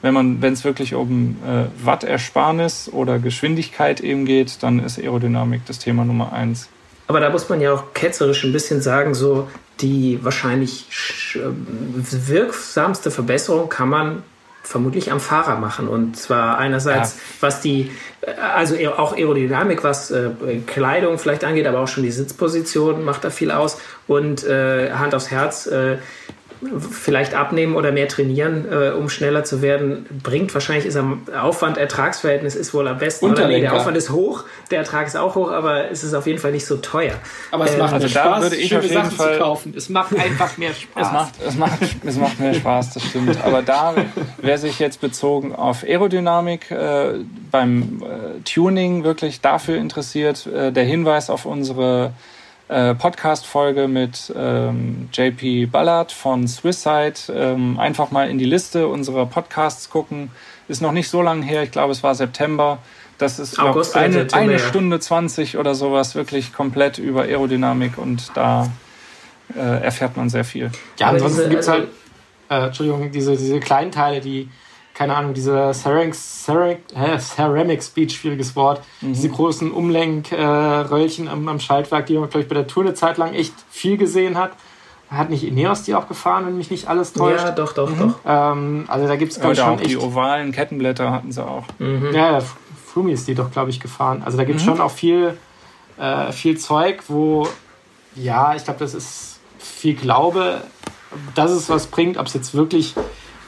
[0.00, 5.66] wenn man, wenn es wirklich um äh, Wattersparnis oder Geschwindigkeit eben geht, dann ist Aerodynamik
[5.66, 6.68] das Thema Nummer eins.
[7.08, 9.48] Aber da muss man ja auch ketzerisch ein bisschen sagen, so
[9.80, 10.86] die wahrscheinlich
[11.34, 14.22] wirksamste Verbesserung kann man
[14.62, 15.88] vermutlich am Fahrer machen.
[15.88, 17.20] Und zwar einerseits, ja.
[17.40, 17.90] was die,
[18.54, 20.30] also auch Aerodynamik, was äh,
[20.66, 23.78] Kleidung vielleicht angeht, aber auch schon die Sitzposition macht da viel aus.
[24.06, 25.98] Und äh, Hand aufs Herz, äh,
[26.78, 32.54] vielleicht abnehmen oder mehr trainieren, äh, um schneller zu werden, bringt wahrscheinlich ist am Aufwand-Ertragsverhältnis
[32.54, 33.26] ist wohl am besten.
[33.26, 36.26] Oder nee, der Aufwand ist hoch, der Ertrag ist auch hoch, aber es ist auf
[36.26, 37.14] jeden Fall nicht so teuer.
[37.50, 39.74] Aber es macht ähm, also Spaß, würde ich schöne Sachen Fall, zu kaufen.
[39.76, 41.06] Es macht einfach mehr Spaß.
[41.06, 43.38] Es macht, es macht, es macht mehr Spaß, das stimmt.
[43.44, 43.94] Aber da,
[44.38, 47.14] wer sich jetzt bezogen auf Aerodynamik äh,
[47.50, 52.12] beim äh, Tuning wirklich dafür interessiert, äh, der Hinweis auf unsere
[52.72, 57.14] äh, Podcast-Folge mit ähm, JP Ballard von Swisside.
[57.28, 60.30] Ähm, einfach mal in die Liste unserer Podcasts gucken.
[60.68, 62.78] Ist noch nicht so lange her, ich glaube, es war September.
[63.18, 68.70] Das ist August, eine, eine Stunde 20 oder sowas, wirklich komplett über Aerodynamik und da
[69.54, 70.70] äh, erfährt man sehr viel.
[70.98, 71.88] Ja, ansonsten gibt es halt,
[72.48, 74.48] äh, Entschuldigung, diese, diese kleinen Teile, die
[75.02, 79.14] keine Ahnung, diese Ceramic, Ceramic, äh, Ceramic Speed, schwieriges Wort, mhm.
[79.14, 82.94] diese großen Umlenkröllchen äh, am, am, Schaltwerk, die man, glaube ich, bei der Tour eine
[82.94, 84.52] Zeit lang echt viel gesehen hat.
[85.10, 87.44] Hat nicht Ineos die auch gefahren, wenn mich nicht alles täuscht?
[87.44, 87.98] Ja, doch, doch, mhm.
[87.98, 88.14] doch.
[88.24, 89.90] Ähm, also da gibt es, glaube ich, schon auch echt...
[89.90, 91.64] Die ovalen Kettenblätter hatten sie auch.
[91.80, 92.10] Mhm.
[92.14, 92.42] Ja, ja,
[92.86, 94.22] Frumi ist die doch, glaube ich, gefahren.
[94.24, 94.70] Also da gibt es mhm.
[94.70, 95.36] schon auch viel,
[95.98, 97.48] äh, viel Zeug, wo,
[98.14, 100.62] ja, ich glaube, das ist viel Glaube,
[101.34, 102.94] dass es was bringt, ob es jetzt wirklich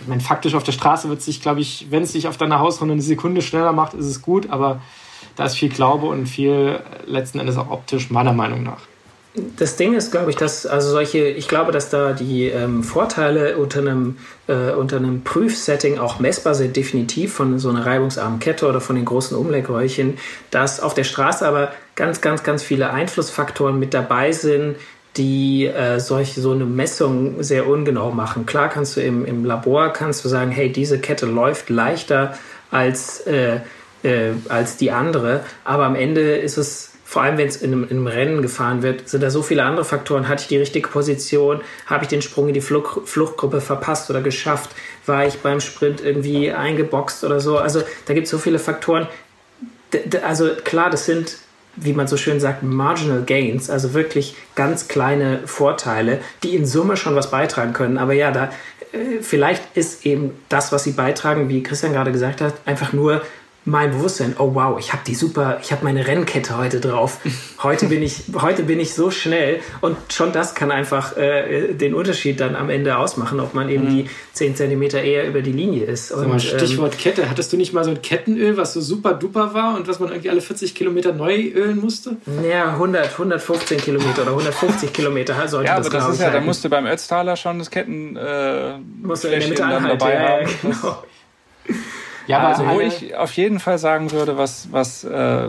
[0.01, 2.59] ich meine, faktisch auf der Straße wird sich, glaube ich, wenn es sich auf deiner
[2.59, 4.81] Hausrunde eine Sekunde schneller macht, ist es gut, aber
[5.37, 8.83] da ist viel Glaube und viel letzten Endes auch optisch, meiner Meinung nach.
[9.57, 13.57] Das Ding ist, glaube ich, dass also solche, ich glaube, dass da die ähm, Vorteile
[13.57, 14.17] unter einem,
[14.47, 18.95] äh, unter einem Prüfsetting auch messbar sind, definitiv von so einer reibungsarmen Kette oder von
[18.95, 20.19] den großen Umlenkröhrchen,
[20.53, 24.77] dass auf der Straße aber ganz, ganz, ganz viele Einflussfaktoren mit dabei sind,
[25.17, 28.47] die äh, solche so eine Messung sehr ungenau machen.
[28.47, 32.37] Klar kannst du im, im Labor kannst du sagen, hey, diese Kette läuft leichter
[32.71, 33.61] als, äh,
[34.03, 37.91] äh, als die andere, aber am Ende ist es vor allem wenn es in in
[37.91, 40.27] einem, Rennen gefahren wird, sind da so viele andere Faktoren.
[40.27, 41.61] Hatte ich die richtige Position?
[41.87, 44.71] Habe ich den Sprung in die Fluch Fluchtgruppe verpasst oder geschafft?
[45.07, 47.59] War ich beim Sprint irgendwie eingeboxt oder so?
[47.59, 49.07] Also da gibt es so viele Faktoren.
[49.93, 51.37] D also klar, das sind
[51.77, 56.97] wie man so schön sagt, marginal gains, also wirklich ganz kleine Vorteile, die in Summe
[56.97, 57.99] schon was beitragen können.
[57.99, 58.51] Aber ja, da
[58.93, 63.23] äh, vielleicht ist eben das, was sie beitragen, wie Christian gerade gesagt hat, einfach nur
[63.67, 67.19] mein Bewusstsein, oh wow, ich habe die super, ich habe meine Rennkette heute drauf.
[67.63, 71.95] Heute bin ich, heute bin ich so schnell und schon das kann einfach äh, den
[71.95, 73.91] Unterschied dann am Ende ausmachen, ob man eben mhm.
[73.91, 76.13] die 10 cm eher über die Linie ist.
[76.13, 79.15] Und, mal, Stichwort ähm, Kette, hattest du nicht mal so ein Kettenöl, was so super
[79.15, 82.17] duper war und was man irgendwie alle 40 Kilometer neu ölen musste?
[82.47, 86.41] Ja, 100, 115 Kilometer oder 150 Kilometer sollte ja, das, aber das ist ja, da
[86.41, 90.43] musste beim Ötztaler schon das Ketten äh, musste in der Mitte anhalten, dabei ja, haben.
[90.43, 91.05] Ja, genau.
[92.27, 95.49] Ja, aber also wo ich auf jeden Fall sagen würde, was, was äh,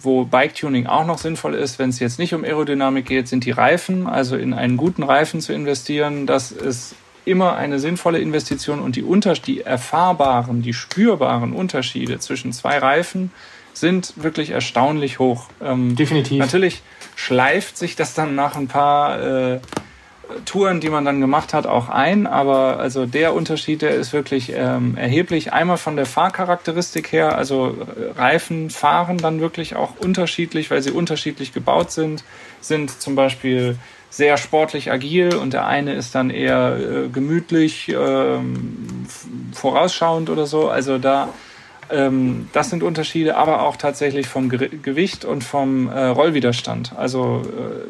[0.00, 3.50] wo Bike-Tuning auch noch sinnvoll ist, wenn es jetzt nicht um Aerodynamik geht, sind die
[3.50, 4.06] Reifen.
[4.06, 6.94] Also in einen guten Reifen zu investieren, das ist
[7.24, 13.32] immer eine sinnvolle Investition und die, Unter die erfahrbaren, die spürbaren Unterschiede zwischen zwei Reifen
[13.72, 15.48] sind wirklich erstaunlich hoch.
[15.62, 16.38] Ähm, Definitiv.
[16.38, 16.82] Natürlich
[17.16, 19.60] schleift sich das dann nach ein paar äh,
[20.44, 22.26] Touren, die man dann gemacht hat, auch ein.
[22.26, 25.52] Aber also der Unterschied, der ist wirklich ähm, erheblich.
[25.52, 30.90] Einmal von der Fahrcharakteristik her, also äh, Reifen fahren dann wirklich auch unterschiedlich, weil sie
[30.90, 32.24] unterschiedlich gebaut sind,
[32.60, 33.76] sind zum Beispiel
[34.10, 38.38] sehr sportlich agil und der eine ist dann eher äh, gemütlich, äh,
[39.52, 40.68] vorausschauend oder so.
[40.68, 41.28] Also da
[41.90, 46.92] ähm, das sind Unterschiede, aber auch tatsächlich vom Gewicht und vom äh, Rollwiderstand.
[46.96, 47.88] Also äh,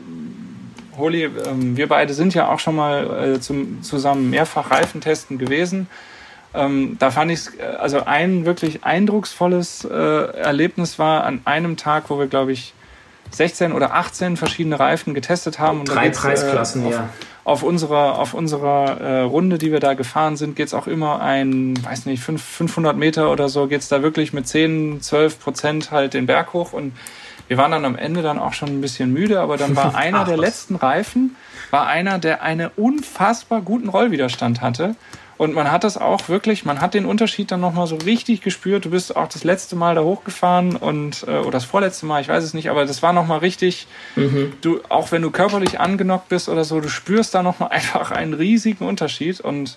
[0.97, 5.89] Holi, ähm, wir beide sind ja auch schon mal äh, zum, zusammen mehrfach Reifentesten gewesen.
[6.55, 11.77] Ähm, da fand ich es, äh, also ein wirklich eindrucksvolles äh, Erlebnis war an einem
[11.77, 12.75] Tag, wo wir, glaube ich,
[13.31, 15.81] 16 oder 18 verschiedene Reifen getestet haben.
[15.81, 17.09] Und Drei Preisklassen, äh, auf, ja.
[17.43, 21.21] Auf unserer, auf unserer äh, Runde, die wir da gefahren sind, geht es auch immer
[21.21, 25.91] ein, weiß nicht, 500 Meter oder so, geht es da wirklich mit 10, 12 Prozent
[25.91, 26.93] halt den Berg hoch und
[27.49, 30.21] wir waren dann am Ende dann auch schon ein bisschen müde, aber dann war einer
[30.21, 30.45] Ach, der was.
[30.45, 31.37] letzten Reifen,
[31.71, 34.97] war einer, der einen unfassbar guten Rollwiderstand hatte.
[35.37, 38.85] Und man hat das auch wirklich, man hat den Unterschied dann nochmal so richtig gespürt.
[38.85, 42.29] Du bist auch das letzte Mal da hochgefahren und, äh, oder das vorletzte Mal, ich
[42.29, 44.53] weiß es nicht, aber das war nochmal richtig, mhm.
[44.61, 48.35] du, auch wenn du körperlich angenockt bist oder so, du spürst da nochmal einfach einen
[48.35, 49.41] riesigen Unterschied.
[49.41, 49.77] Und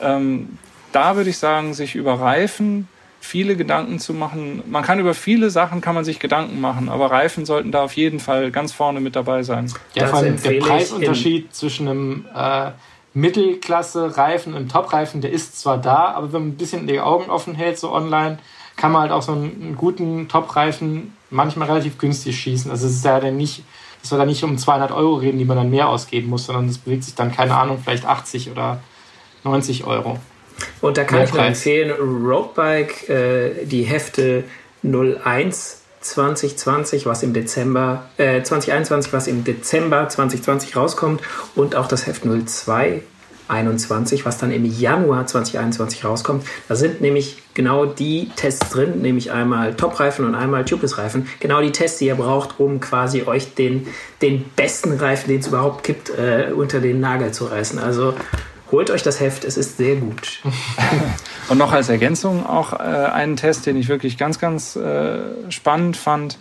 [0.00, 0.58] ähm,
[0.92, 2.88] da würde ich sagen, sich über Reifen
[3.20, 4.62] viele Gedanken zu machen.
[4.66, 7.92] Man kann über viele Sachen kann man sich Gedanken machen, aber Reifen sollten da auf
[7.92, 9.72] jeden Fall ganz vorne mit dabei sein.
[9.94, 12.70] Ja, vor allem der Preisunterschied zwischen einem äh,
[13.14, 17.54] Mittelklasse-Reifen und Top-Reifen, der ist zwar da, aber wenn man ein bisschen die Augen offen
[17.54, 18.38] hält, so online,
[18.76, 22.70] kann man halt auch so einen, einen guten Top-Reifen manchmal relativ günstig schießen.
[22.70, 23.62] Also es ist ja dann nicht
[24.02, 26.68] dass wir da nicht um 200 Euro reden, die man dann mehr ausgeben muss, sondern
[26.68, 28.80] es bewegt sich dann, keine Ahnung, vielleicht 80 oder
[29.44, 30.18] 90 Euro.
[30.80, 34.44] Und da kann mehr ich nur empfehlen, Roadbike, äh, die Hefte
[34.82, 41.20] 01 2020, was im Dezember, äh, 2021, was im Dezember 2020 rauskommt
[41.54, 43.02] und auch das Heft 02
[43.50, 46.46] 21, was dann im Januar 2021 rauskommt.
[46.68, 51.26] Da sind nämlich genau die Tests drin, nämlich einmal Top-Reifen und einmal Tubeless-Reifen.
[51.40, 53.88] Genau die Tests, die ihr braucht, um quasi euch den,
[54.22, 57.78] den besten Reifen, den es überhaupt gibt, äh, unter den Nagel zu reißen.
[57.80, 58.14] Also
[58.70, 60.40] holt euch das Heft, es ist sehr gut.
[61.48, 65.96] und noch als Ergänzung auch äh, einen Test, den ich wirklich ganz, ganz äh, spannend
[65.96, 66.38] fand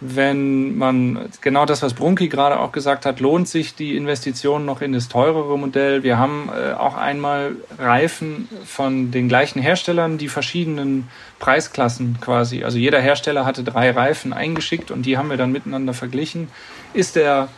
[0.00, 4.82] wenn man genau das, was Brunki gerade auch gesagt hat, lohnt sich die Investition noch
[4.82, 6.02] in das teurere Modell.
[6.02, 11.08] Wir haben äh, auch einmal Reifen von den gleichen Herstellern, die verschiedenen
[11.38, 12.62] Preisklassen quasi.
[12.62, 16.48] Also jeder Hersteller hatte drei Reifen eingeschickt und die haben wir dann miteinander verglichen.
[16.92, 17.48] Ist der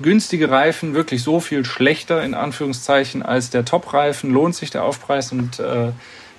[0.00, 4.30] günstige Reifen wirklich so viel schlechter in Anführungszeichen als der Top-Reifen?
[4.30, 5.92] Lohnt sich der Aufpreis und äh,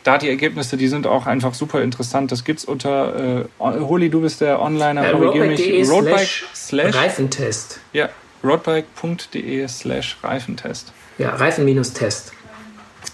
[0.03, 2.31] da die Ergebnisse, die sind auch einfach super interessant.
[2.31, 7.79] Das gibt's unter, äh, Holi, du bist der Onliner, ja, korrigiere mich, Roadbike slash Reifentest.
[7.91, 8.09] Ja,
[8.43, 10.93] roadbike.de slash Reifentest.
[11.17, 12.33] Ja, Reifen-Test.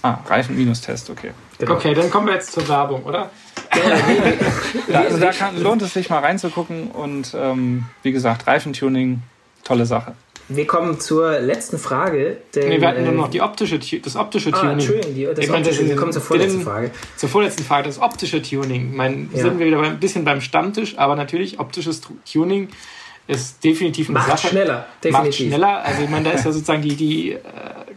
[0.02, 1.32] Ah, Reifen-Test, okay.
[1.57, 1.74] Genau.
[1.74, 3.32] Okay, dann kommen wir jetzt zur Werbung, oder?
[4.90, 9.24] ja, also da kann, lohnt es sich mal reinzugucken und ähm, wie gesagt, Reifentuning,
[9.64, 10.14] tolle Sache.
[10.49, 12.38] Wir kommen zur letzten Frage.
[12.53, 14.74] Denn, nee, wir hatten nur noch die optische, das optische ah, Tuning.
[14.74, 16.91] Entschuldigung, die, das ich optische, meine, wir kommen zur vorletzten Frage.
[17.15, 18.95] Zur vorletzten Frage, das optische Tuning.
[18.95, 19.44] Mein, ja.
[19.44, 22.70] Sind wir wieder ein bisschen beim Stammtisch, aber natürlich optisches Tuning
[23.28, 24.49] ist definitiv eine Macht Sache.
[24.49, 25.26] schneller, definitiv.
[25.26, 25.84] Macht schneller.
[25.84, 27.40] Also ich meine, da ist ja sozusagen die, die äh,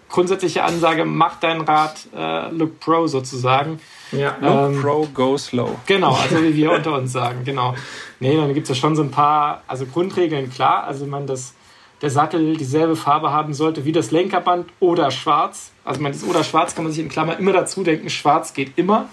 [0.09, 3.81] grundsätzliche Ansage, mach dein Rad äh, Look Pro sozusagen.
[4.12, 5.70] Ja, Look ähm, Pro, go slow.
[5.86, 7.74] Genau, also wie wir unter uns sagen, genau.
[8.20, 10.85] Nee, dann gibt es ja schon so ein paar, also Grundregeln, klar.
[10.85, 11.55] Also ich meine, das
[12.02, 15.73] der Sattel dieselbe Farbe haben sollte wie das Lenkerband oder schwarz.
[15.85, 18.73] Also man, das oder schwarz kann man sich in Klammer immer dazu denken, schwarz geht
[18.77, 19.09] immer.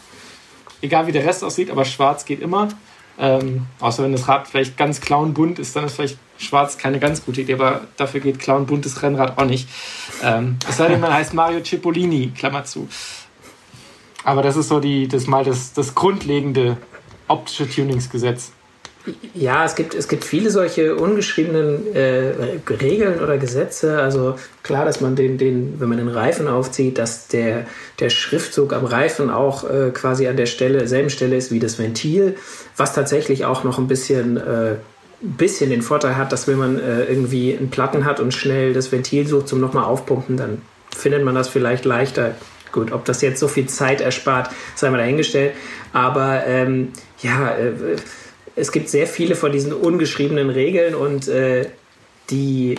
[0.81, 2.67] Egal wie der Rest aussieht, aber schwarz geht immer.
[3.17, 7.23] Ähm, außer wenn das Rad vielleicht ganz clownbunt ist, dann ist vielleicht schwarz keine ganz
[7.23, 9.69] gute Idee, aber dafür geht clownbuntes Rennrad auch nicht.
[10.23, 12.89] Ähm, es sei denn, man heißt Mario Cipollini, Klammer zu.
[14.23, 16.77] Aber das ist so die, das mal das, das grundlegende
[17.27, 18.51] optische Tuningsgesetz.
[19.33, 22.33] Ja, es gibt, es gibt viele solche ungeschriebenen äh,
[22.69, 23.99] Regeln oder Gesetze.
[23.99, 27.65] Also klar, dass man den, den, wenn man den Reifen aufzieht, dass der,
[27.99, 31.79] der Schriftzug am Reifen auch äh, quasi an der Stelle, selben Stelle ist wie das
[31.79, 32.37] Ventil,
[32.77, 34.75] was tatsächlich auch noch ein bisschen, äh,
[35.19, 38.91] bisschen den Vorteil hat, dass wenn man äh, irgendwie einen Platten hat und schnell das
[38.93, 40.61] Ventil sucht zum nochmal aufpumpen, dann
[40.95, 42.35] findet man das vielleicht leichter.
[42.71, 45.53] Gut, ob das jetzt so viel Zeit erspart, sei mal dahingestellt.
[45.91, 46.89] Aber ähm,
[47.21, 47.97] ja, äh,
[48.55, 51.67] es gibt sehr viele von diesen ungeschriebenen Regeln und äh,
[52.29, 52.77] die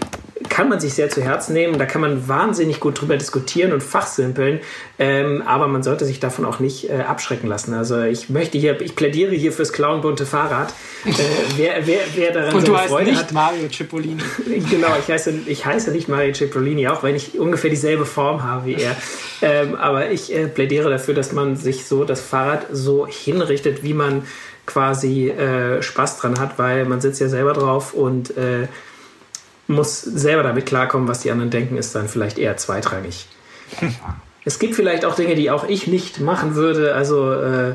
[0.49, 1.79] kann man sich sehr zu Herzen nehmen.
[1.79, 4.61] Da kann man wahnsinnig gut drüber diskutieren und fachsimpeln,
[4.99, 7.75] ähm, aber man sollte sich davon auch nicht äh, abschrecken lassen.
[7.75, 10.73] Also ich möchte hier, ich plädiere hier fürs clownbunte Fahrrad.
[11.05, 11.11] Äh,
[11.57, 14.23] wer, wer, wer daran und so heißt Freude nicht hat, Mario Cipollini.
[14.71, 18.67] genau, ich heiße, ich heiße nicht Mario Cipollini, auch wenn ich ungefähr dieselbe Form habe
[18.67, 18.97] wie er.
[19.43, 23.95] Ähm, aber ich äh, plädiere dafür, dass man sich so das Fahrrad so hinrichtet, wie
[23.95, 24.23] man
[24.67, 28.69] quasi äh, Spaß dran hat, weil man sitzt ja selber drauf und äh,
[29.67, 33.27] muss selber damit klarkommen, was die anderen denken, ist dann vielleicht eher zweitrangig.
[34.45, 36.95] es gibt vielleicht auch Dinge, die auch ich nicht machen würde.
[36.95, 37.75] Also äh,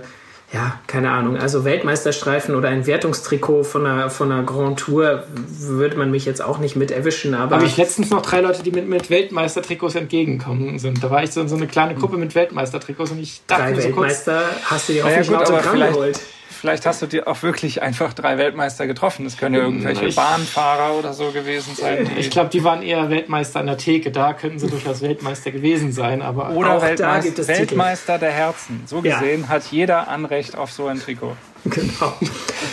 [0.51, 1.37] ja, keine Ahnung.
[1.37, 6.41] Also Weltmeisterstreifen oder ein Wertungstrikot von einer, von einer Grand Tour würde man mich jetzt
[6.41, 7.35] auch nicht mit erwischen.
[7.35, 11.03] Aber habe ich letztens noch drei Leute, die mit, mit Weltmeistertrikots entgegenkommen sind.
[11.03, 13.69] Da war ich so in so eine kleine Gruppe mit Weltmeistertrikots und ich dachte drei
[13.71, 16.19] mir so Weltmeister kurz, hast du dir hoffentlich ja, gut, Autogramm geholt
[16.59, 19.23] vielleicht hast du dir auch wirklich einfach drei Weltmeister getroffen.
[19.23, 22.09] Das können ja irgendwelche ich, Bahnfahrer oder so gewesen sein.
[22.17, 24.11] ich glaube, die waren eher Weltmeister an der Theke.
[24.11, 26.21] Da könnten sie durchaus Weltmeister gewesen sein.
[26.21, 28.83] Aber oder auch Weltmeister, Weltmeister der Herzen.
[28.85, 29.47] So gesehen ja.
[29.47, 31.35] hat jeder Anrecht auf so ein Trikot.
[31.69, 32.13] Genau.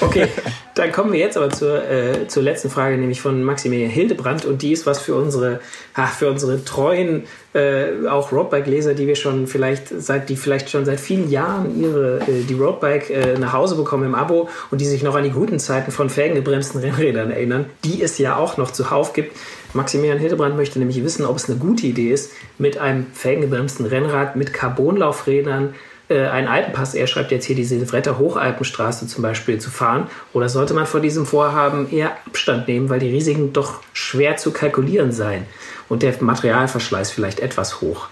[0.01, 0.29] Okay,
[0.75, 4.45] dann kommen wir jetzt aber zur, äh, zur letzten Frage, nämlich von Maximilian Hildebrand.
[4.45, 5.61] Und die ist was für unsere,
[5.95, 10.85] ach, für unsere treuen, äh, auch Roadbike-Leser, die wir schon vielleicht seit, die vielleicht schon
[10.85, 14.87] seit vielen Jahren ihre, äh, die Roadbike äh, nach Hause bekommen im Abo und die
[14.87, 18.71] sich noch an die guten Zeiten von felgengebremsten Rennrädern erinnern, die es ja auch noch
[18.71, 19.37] zuhauf gibt.
[19.73, 24.37] Maximilian Hildebrand möchte nämlich wissen, ob es eine gute Idee ist, mit einem felgengebremsten Rennrad
[24.37, 25.75] mit Carbonlaufrädern
[26.09, 30.09] äh, einen Alpenpass, er schreibt jetzt hier die Silvretta Hochalpenstraße zum Beispiel zu fahren?
[30.33, 34.53] Oder sollte man vor diesem Vorhaben eher Abstand nehmen, weil die Risiken doch schwer zu
[34.53, 35.47] kalkulieren seien
[35.89, 38.09] und der Materialverschleiß vielleicht etwas hoch?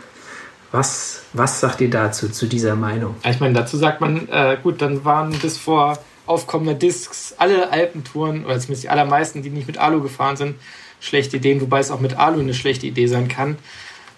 [0.72, 3.14] Was, was sagt ihr dazu, zu dieser Meinung?
[3.24, 8.44] Ich meine, dazu sagt man, äh, gut, dann waren bis vor aufkommender Discs, alle Alpentouren,
[8.44, 10.56] oder zumindest die allermeisten, die nicht mit Alu gefahren sind,
[10.98, 13.56] schlechte Ideen, wobei es auch mit Alu eine schlechte Idee sein kann.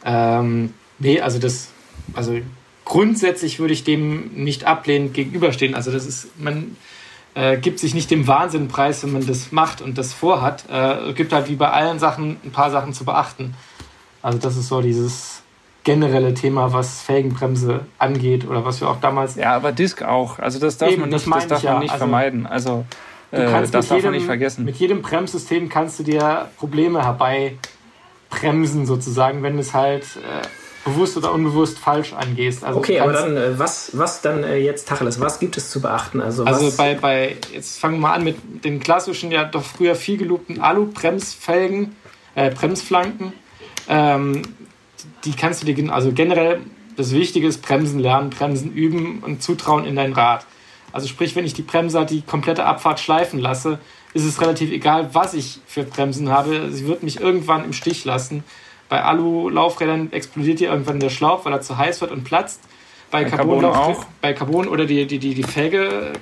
[0.04, 1.68] Ähm, nee, also das,
[2.14, 2.38] also
[2.86, 5.74] grundsätzlich würde ich dem nicht ablehnend gegenüberstehen.
[5.74, 6.76] Also das ist, man
[7.34, 10.64] äh, gibt sich nicht dem Wahnsinn preis, wenn man das macht und das vorhat.
[10.70, 13.54] Äh, gibt halt wie bei allen Sachen ein paar Sachen zu beachten.
[14.22, 15.42] Also das ist so dieses
[15.84, 19.34] generelle Thema, was Felgenbremse angeht oder was wir auch damals.
[19.34, 20.38] Ja, aber Disk auch.
[20.38, 22.46] Also das darf Eben, man nicht, das, das darf man nicht also, vermeiden.
[22.46, 22.86] Also
[23.32, 24.64] äh, das darf jedem, man nicht vergessen.
[24.64, 30.46] Mit jedem Bremssystem kannst du dir Probleme herbeibremsen sozusagen, wenn es halt äh,
[30.86, 32.64] bewusst oder unbewusst falsch angehst.
[32.64, 35.20] Also okay, aber dann äh, was, was dann äh, jetzt Tacheles?
[35.20, 36.20] Was gibt es zu beachten?
[36.20, 39.96] Also, also bei, bei, jetzt fangen wir mal an mit den klassischen, ja doch früher
[39.96, 41.96] viel gelobten Alu-Bremsfelgen,
[42.36, 43.32] äh, Bremsflanken.
[43.88, 44.42] Ähm,
[45.24, 46.60] die kannst du dir, also generell
[46.96, 50.46] das Wichtige ist Bremsen lernen, Bremsen üben und Zutrauen in dein Rad.
[50.92, 53.78] Also sprich, wenn ich die Bremser die komplette Abfahrt schleifen lasse,
[54.14, 56.70] ist es relativ egal, was ich für Bremsen habe.
[56.70, 58.44] Sie wird mich irgendwann im Stich lassen.
[58.88, 62.60] Bei Alu-Laufrädern explodiert hier irgendwann der Schlauch, weil er zu heiß wird und platzt.
[63.10, 64.04] Bei, bei Carbon, Carbon auch.
[64.20, 66.12] Bei Carbon oder die, die, die, die Felge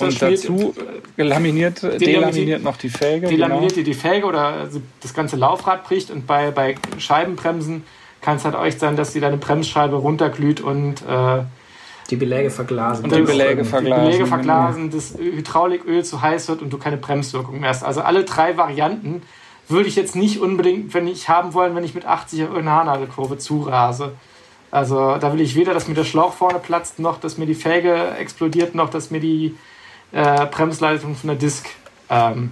[0.00, 0.74] und dazu
[1.16, 3.26] laminiert, delaminiert noch die Felge.
[3.26, 3.84] Delaminiert genau.
[3.84, 4.68] die Felge oder
[5.00, 7.84] das ganze Laufrad bricht und bei, bei Scheibenbremsen
[8.20, 11.42] kann es halt euch sein, dass die deine Bremsscheibe runterglüht und äh,
[12.10, 13.04] die Beläge verglasen.
[13.04, 14.02] Und die Beläge verglasen.
[14.02, 17.82] Die Beläge verglasen, das Hydrauliköl zu heiß wird und du keine Bremswirkung mehr hast.
[17.82, 19.22] Also alle drei Varianten
[19.68, 22.76] würde ich jetzt nicht unbedingt, wenn ich haben wollen, wenn ich mit 80 auf irgendeine
[22.76, 24.12] Haarnadelkurve zurase.
[24.70, 27.54] Also da will ich weder, dass mir der Schlauch vorne platzt, noch dass mir die
[27.54, 29.56] Felge explodiert, noch dass mir die
[30.12, 31.68] äh, Bremsleitung von der Disk
[32.10, 32.50] ähm,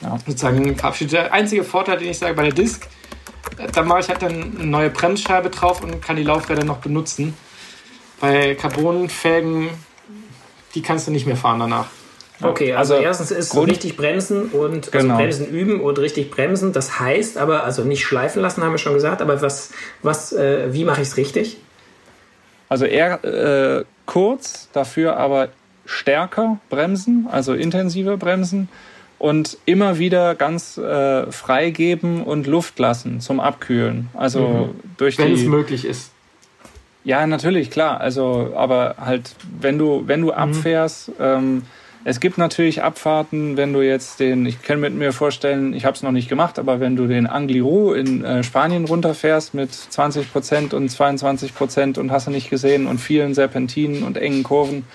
[0.00, 0.18] ja.
[0.26, 1.12] sozusagen verabschiedet.
[1.12, 2.88] Der einzige Vorteil, den ich sage bei der Disk,
[3.58, 6.78] äh, da mache ich halt dann eine neue Bremsscheibe drauf und kann die Laufräder noch
[6.78, 7.34] benutzen.
[8.20, 9.70] Bei Carbonfelgen,
[10.74, 11.86] die kannst du nicht mehr fahren danach.
[12.42, 15.16] Okay, also, also erstens ist Grund, richtig bremsen und also genau.
[15.16, 16.72] bremsen üben und richtig bremsen.
[16.72, 19.70] Das heißt aber, also nicht schleifen lassen, haben wir schon gesagt, aber was,
[20.02, 21.58] was, äh, wie mache ich es richtig?
[22.68, 25.48] Also eher äh, kurz, dafür aber
[25.84, 28.68] stärker bremsen, also intensiver bremsen
[29.18, 34.08] und immer wieder ganz äh, freigeben und Luft lassen zum Abkühlen.
[34.14, 34.80] Also mhm.
[34.96, 36.10] durch Wenn es möglich ist.
[37.02, 38.00] Ja, natürlich, klar.
[38.00, 40.32] Also, aber halt, wenn du, wenn du mhm.
[40.32, 41.62] abfährst, ähm,
[42.04, 45.94] es gibt natürlich Abfahrten, wenn du jetzt den, ich kann mit mir vorstellen, ich habe
[45.94, 50.32] es noch nicht gemacht, aber wenn du den Angliru in äh, Spanien runterfährst mit 20
[50.32, 54.86] Prozent und 22 Prozent und hast du nicht gesehen und vielen Serpentinen und engen Kurven,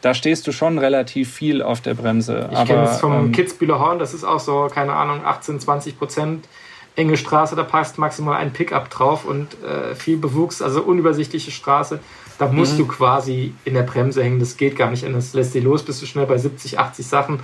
[0.00, 2.48] da stehst du schon relativ viel auf der Bremse.
[2.52, 5.98] Ich kenne es vom ähm, Kitzbühler Horn, das ist auch so, keine Ahnung, 18, 20
[5.98, 6.48] Prozent
[6.96, 12.00] enge Straße, da passt maximal ein Pickup drauf und äh, viel Bewuchs, also unübersichtliche Straße.
[12.38, 12.78] Da musst mhm.
[12.78, 14.40] du quasi in der Bremse hängen.
[14.40, 15.32] Das geht gar nicht anders.
[15.34, 17.40] Lässt sie los, bist du schnell bei 70, 80 Sachen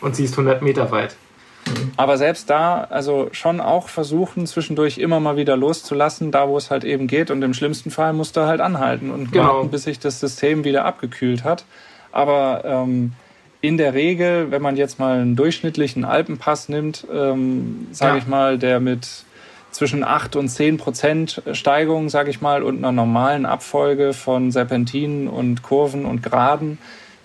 [0.00, 1.16] und siehst 100 Meter weit.
[1.66, 1.92] Mhm.
[1.96, 6.70] Aber selbst da, also schon auch versuchen, zwischendurch immer mal wieder loszulassen, da wo es
[6.70, 7.30] halt eben geht.
[7.30, 9.56] Und im schlimmsten Fall musst du halt anhalten und genau.
[9.56, 11.64] warten, bis sich das System wieder abgekühlt hat.
[12.12, 13.12] Aber ähm,
[13.60, 18.18] in der Regel, wenn man jetzt mal einen durchschnittlichen Alpenpass nimmt, ähm, sage ja.
[18.18, 19.24] ich mal, der mit
[19.70, 25.28] zwischen 8 und 10 Prozent Steigung, sage ich mal, und einer normalen Abfolge von Serpentinen
[25.28, 26.78] und Kurven und Geraden,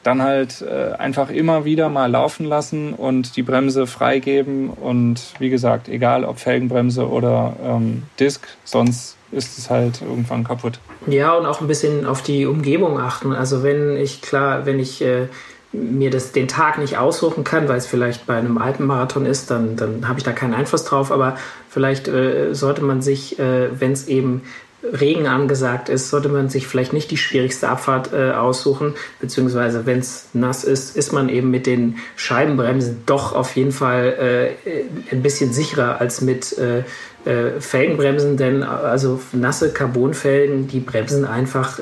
[0.03, 5.49] dann halt äh, einfach immer wieder mal laufen lassen und die Bremse freigeben und wie
[5.49, 10.80] gesagt, egal ob Felgenbremse oder ähm, Disc, sonst ist es halt irgendwann kaputt.
[11.07, 13.34] Ja, und auch ein bisschen auf die Umgebung achten.
[13.34, 15.28] Also wenn ich klar, wenn ich äh,
[15.74, 19.76] mir das, den Tag nicht aussuchen kann, weil es vielleicht bei einem Alpenmarathon ist, dann,
[19.76, 21.12] dann habe ich da keinen Einfluss drauf.
[21.12, 21.36] Aber
[21.70, 24.44] vielleicht äh, sollte man sich, äh, wenn es eben
[24.84, 30.00] Regen angesagt ist, sollte man sich vielleicht nicht die schwierigste Abfahrt äh, aussuchen, beziehungsweise wenn
[30.00, 35.22] es nass ist, ist man eben mit den Scheibenbremsen doch auf jeden Fall äh, ein
[35.22, 36.80] bisschen sicherer als mit äh,
[37.26, 41.80] äh Felgenbremsen, denn also nasse Carbonfelgen, die bremsen einfach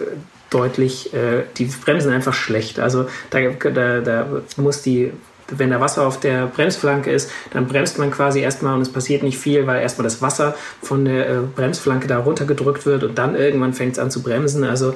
[0.52, 2.80] deutlich, äh, die bremsen einfach schlecht.
[2.80, 5.12] Also da, da, da muss die,
[5.50, 9.24] wenn da Wasser auf der Bremsflanke ist, dann bremst man quasi erstmal und es passiert
[9.24, 13.36] nicht viel, weil erstmal das Wasser von der äh, Bremsflanke da runtergedrückt wird und dann
[13.36, 14.64] irgendwann fängt es an zu bremsen.
[14.64, 14.94] Also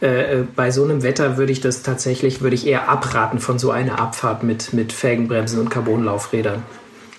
[0.00, 3.70] äh, bei so einem Wetter würde ich das tatsächlich, würde ich eher abraten von so
[3.70, 6.62] einer Abfahrt mit, mit Felgenbremsen und Carbonlaufrädern.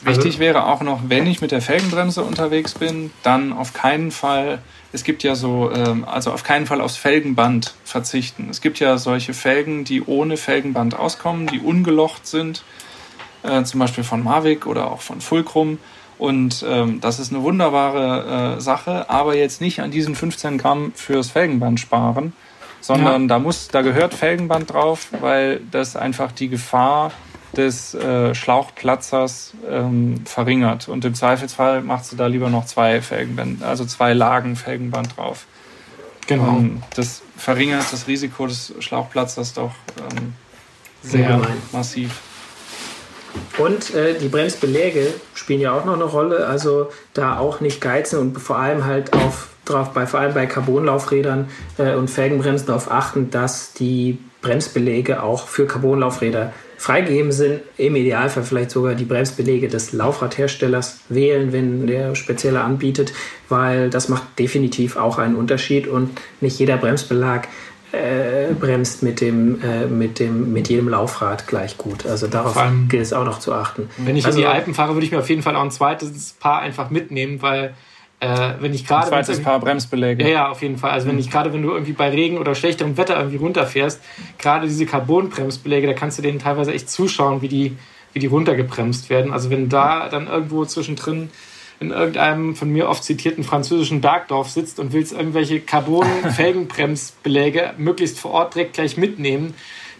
[0.01, 4.11] Wichtig also, wäre auch noch, wenn ich mit der Felgenbremse unterwegs bin, dann auf keinen
[4.11, 4.59] Fall
[4.91, 8.47] es gibt ja so, ähm, also auf keinen Fall aufs Felgenband verzichten.
[8.49, 12.63] Es gibt ja solche Felgen, die ohne Felgenband auskommen, die ungelocht sind,
[13.43, 15.77] äh, zum Beispiel von Mavic oder auch von Fulcrum.
[16.17, 20.91] Und ähm, das ist eine wunderbare äh, Sache, aber jetzt nicht an diesen 15 Gramm
[20.93, 22.33] fürs Felgenband sparen,
[22.81, 23.27] sondern ja.
[23.27, 27.11] da muss, da gehört Felgenband drauf, weil das einfach die Gefahr
[27.55, 30.87] des äh, Schlauchplatzers ähm, verringert.
[30.87, 35.45] Und im Zweifelsfall machst du da lieber noch zwei Felgenband, also zwei Lagen Felgenband drauf.
[36.27, 36.57] Genau.
[36.57, 40.33] Ähm, das verringert das Risiko des Schlauchplatzers doch ähm,
[41.01, 42.21] sehr massiv.
[43.57, 46.47] Und äh, die Bremsbeläge spielen ja auch noch eine Rolle.
[46.47, 50.45] Also da auch nicht geizen und vor allem halt auf drauf, bei, vor allem bei
[50.45, 57.59] Carbonlaufrädern äh, und Felgenbremsen darauf achten, dass die Bremsbeläge auch für Carbonlaufräder freigegeben sind.
[57.77, 63.13] Im Idealfall vielleicht sogar die Bremsbeläge des Laufradherstellers wählen, wenn der spezielle anbietet,
[63.49, 67.49] weil das macht definitiv auch einen Unterschied und nicht jeder Bremsbelag
[67.91, 72.05] äh, bremst mit dem, äh, mit dem, mit jedem Laufrad gleich gut.
[72.05, 72.55] Also darauf
[72.87, 73.89] gilt es auch noch zu achten.
[73.97, 75.71] Wenn ich also, in die Alpen fahre, würde ich mir auf jeden Fall auch ein
[75.71, 77.73] zweites Paar einfach mitnehmen, weil
[78.19, 79.05] äh, wenn ich gerade.
[79.05, 80.23] Ein zweites Paar Bremsbeläge.
[80.23, 80.91] Ja, ja, auf jeden Fall.
[80.91, 84.01] Also wenn ich gerade, wenn du irgendwie bei Regen oder schlechterem Wetter irgendwie runterfährst,
[84.37, 87.77] gerade diese Carbon-Bremsbeläge, da kannst du denen teilweise echt zuschauen, wie die,
[88.13, 89.31] wie die runtergebremst werden.
[89.31, 91.29] Also wenn da dann irgendwo zwischendrin
[91.79, 98.31] in irgendeinem von mir oft zitierten französischen Bergdorf sitzt und willst irgendwelche Carbon-Felgenbremsbeläge möglichst vor
[98.31, 99.53] Ort direkt gleich mitnehmen,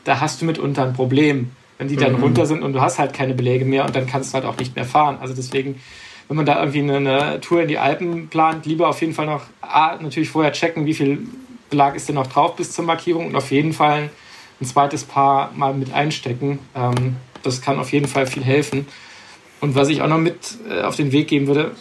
[0.03, 1.51] da hast du mitunter ein Problem.
[1.77, 2.23] Wenn die dann mhm.
[2.23, 4.57] runter sind und du hast halt keine Beläge mehr und dann kannst du halt auch
[4.57, 5.17] nicht mehr fahren.
[5.21, 5.79] Also deswegen
[6.30, 9.26] wenn man da irgendwie eine, eine, Tour in die Alpen plant, lieber auf jeden Fall
[9.26, 11.27] noch A, natürlich vorher checken, wie viel
[11.69, 14.10] Belag ist denn noch drauf bis zur Markierung und auf jeden Fall
[14.61, 16.60] ein zweites Paar mal mit einstecken.
[16.76, 18.88] Ähm, das kann auf jeden Fall viel helfen.
[19.60, 21.72] Und was ich auch noch mit äh, auf den Weg geben würde,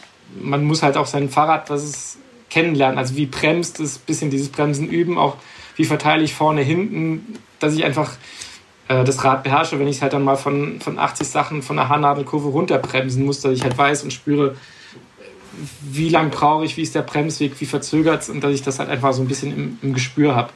[0.41, 2.19] man muss halt auch sein Fahrrad, was es
[2.49, 2.99] kennenlernen.
[2.99, 5.37] Also wie bremst es, bisschen dieses Bremsen üben, auch
[5.77, 8.17] wie verteile ich vorne, hinten, dass ich einfach
[8.89, 11.77] äh, das Rad beherrsche, wenn ich es halt dann mal von, von 80 Sachen von
[11.77, 14.57] der Haarnadelkurve runterbremsen muss, dass ich halt weiß und spüre,
[15.83, 18.79] wie lang brauche ich, wie ist der Bremsweg, wie verzögert es und dass ich das
[18.79, 20.51] halt einfach so ein bisschen im, im Gespür habe.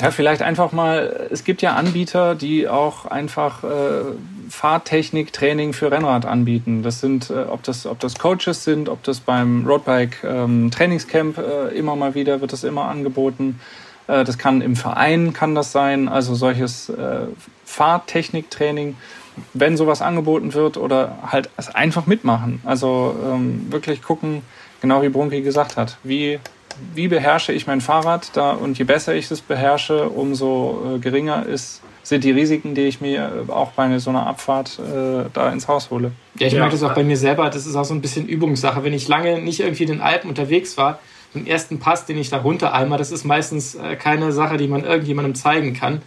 [0.00, 3.68] Ja, vielleicht einfach mal, es gibt ja Anbieter, die auch einfach äh,
[4.50, 6.82] Fahrtechnik-Training für Rennrad anbieten.
[6.82, 11.38] Das sind, äh, ob, das, ob das Coaches sind, ob das beim Roadbike ähm, Trainingscamp
[11.38, 13.58] äh, immer mal wieder wird das immer angeboten.
[14.06, 17.26] Äh, das kann im Verein kann das sein, also solches äh,
[17.64, 18.96] Fahrtechniktraining,
[19.54, 22.60] wenn sowas angeboten wird oder halt einfach mitmachen.
[22.64, 24.42] Also ähm, wirklich gucken,
[24.80, 26.38] genau wie Brunki gesagt hat, wie,
[26.94, 31.44] wie beherrsche ich mein Fahrrad da und je besser ich es beherrsche, umso äh, geringer
[31.46, 35.66] ist sind die Risiken, die ich mir auch bei so einer Abfahrt äh, da ins
[35.66, 36.12] Haus hole.
[36.38, 36.60] Ja, ich ja.
[36.60, 37.50] merke das auch bei mir selber.
[37.50, 38.84] Das ist auch so ein bisschen Übungssache.
[38.84, 41.00] Wenn ich lange nicht irgendwie in den Alpen unterwegs war,
[41.34, 44.68] den ersten Pass, den ich da runter einmal, das ist meistens äh, keine Sache, die
[44.68, 46.02] man irgendjemandem zeigen kann.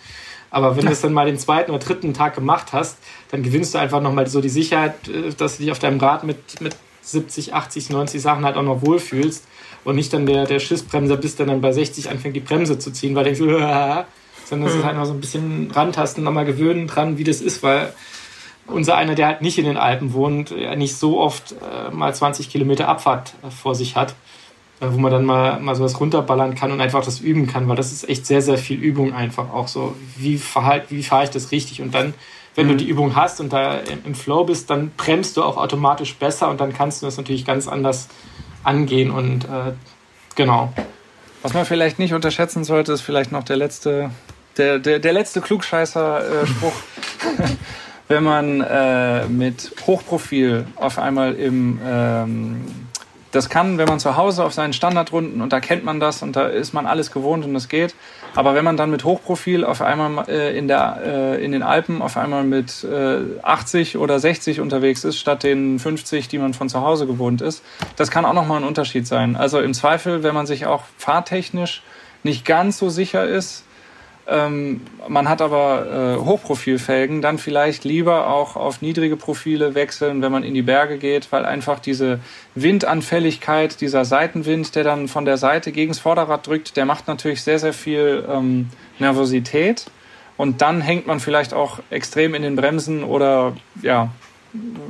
[0.52, 2.98] Aber wenn du es dann mal den zweiten oder dritten Tag gemacht hast,
[3.30, 6.24] dann gewinnst du einfach nochmal so die Sicherheit, äh, dass du dich auf deinem Rad
[6.24, 9.46] mit, mit 70, 80, 90 Sachen halt auch noch wohlfühlst
[9.84, 12.92] und nicht dann der, der Schissbremser bist, der dann bei 60 anfängt, die Bremse zu
[12.92, 13.40] ziehen, weil du denkst,
[14.46, 17.62] sondern es ist halt noch so ein bisschen rantasten, nochmal gewöhnen dran, wie das ist,
[17.62, 17.94] weil
[18.66, 22.50] unser einer, der halt nicht in den Alpen wohnt, nicht so oft äh, mal 20
[22.50, 24.16] Kilometer Abfahrt vor sich hat.
[24.82, 27.76] Äh, wo man dann mal, mal sowas runterballern kann und einfach das üben kann, weil
[27.76, 29.96] das ist echt sehr, sehr viel Übung einfach auch so.
[30.16, 31.82] Wie, verhalt, wie fahre ich das richtig?
[31.82, 32.14] Und dann,
[32.56, 32.72] wenn mhm.
[32.72, 36.50] du die Übung hast und da im Flow bist, dann bremst du auch automatisch besser
[36.50, 38.08] und dann kannst du das natürlich ganz anders
[38.64, 39.74] angehen und äh,
[40.36, 40.72] genau.
[41.42, 44.12] Was man vielleicht nicht unterschätzen sollte, ist vielleicht noch der letzte,
[44.58, 46.74] der, der, der letzte Klugscheißer-Spruch.
[48.10, 52.89] wenn man äh, mit Hochprofil auf einmal im ähm,
[53.32, 56.36] das kann, wenn man zu Hause auf seinen Standardrunden und da kennt man das und
[56.36, 57.96] da ist man alles gewohnt und es geht.
[58.36, 62.02] Aber wenn man dann mit Hochprofil auf einmal äh, in, der, äh, in den Alpen
[62.02, 66.70] auf einmal mit äh, 80 oder 60 unterwegs ist, statt den 50, die man von
[66.70, 67.64] zu Hause gewohnt ist,
[67.96, 69.36] das kann auch nochmal ein Unterschied sein.
[69.36, 71.84] Also im Zweifel, wenn man sich auch fahrtechnisch
[72.24, 73.64] nicht ganz so sicher ist,
[74.30, 80.32] ähm, man hat aber äh, Hochprofilfelgen, dann vielleicht lieber auch auf niedrige Profile wechseln, wenn
[80.32, 82.20] man in die Berge geht, weil einfach diese
[82.54, 87.42] Windanfälligkeit, dieser Seitenwind, der dann von der Seite gegen das Vorderrad drückt, der macht natürlich
[87.42, 88.70] sehr, sehr viel ähm,
[89.00, 89.86] Nervosität.
[90.38, 94.12] Und dann hängt man vielleicht auch extrem in den Bremsen oder ja,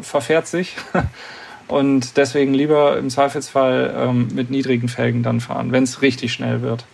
[0.02, 0.76] verfährt sich.
[1.68, 6.62] Und deswegen lieber im Zweifelsfall ähm, mit niedrigen Felgen dann fahren, wenn es richtig schnell
[6.62, 6.86] wird.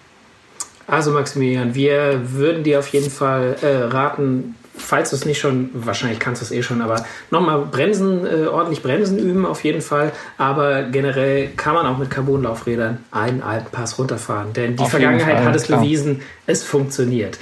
[0.87, 5.69] Also Maximilian, wir würden dir auf jeden Fall äh, raten, falls du es nicht schon,
[5.73, 9.81] wahrscheinlich kannst du es eh schon, aber nochmal bremsen, äh, ordentlich bremsen üben auf jeden
[9.81, 10.11] Fall.
[10.37, 14.53] Aber generell kann man auch mit Carbonlaufrädern einen Alpenpass runterfahren.
[14.53, 15.81] Denn die auf Vergangenheit Fall, hat es klar.
[15.81, 17.39] bewiesen, es funktioniert.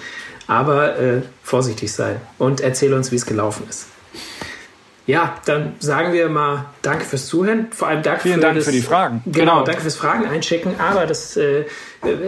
[0.47, 3.87] Aber äh, vorsichtig sein und erzähl uns, wie es gelaufen ist.
[5.05, 7.67] Ja, dann sagen wir mal Danke fürs Zuhören.
[7.71, 9.21] Vor allem Danke Vielen für Dank das, für die Fragen.
[9.25, 10.79] Genau, genau, danke fürs Fragen einschicken.
[10.79, 11.65] Aber das, äh,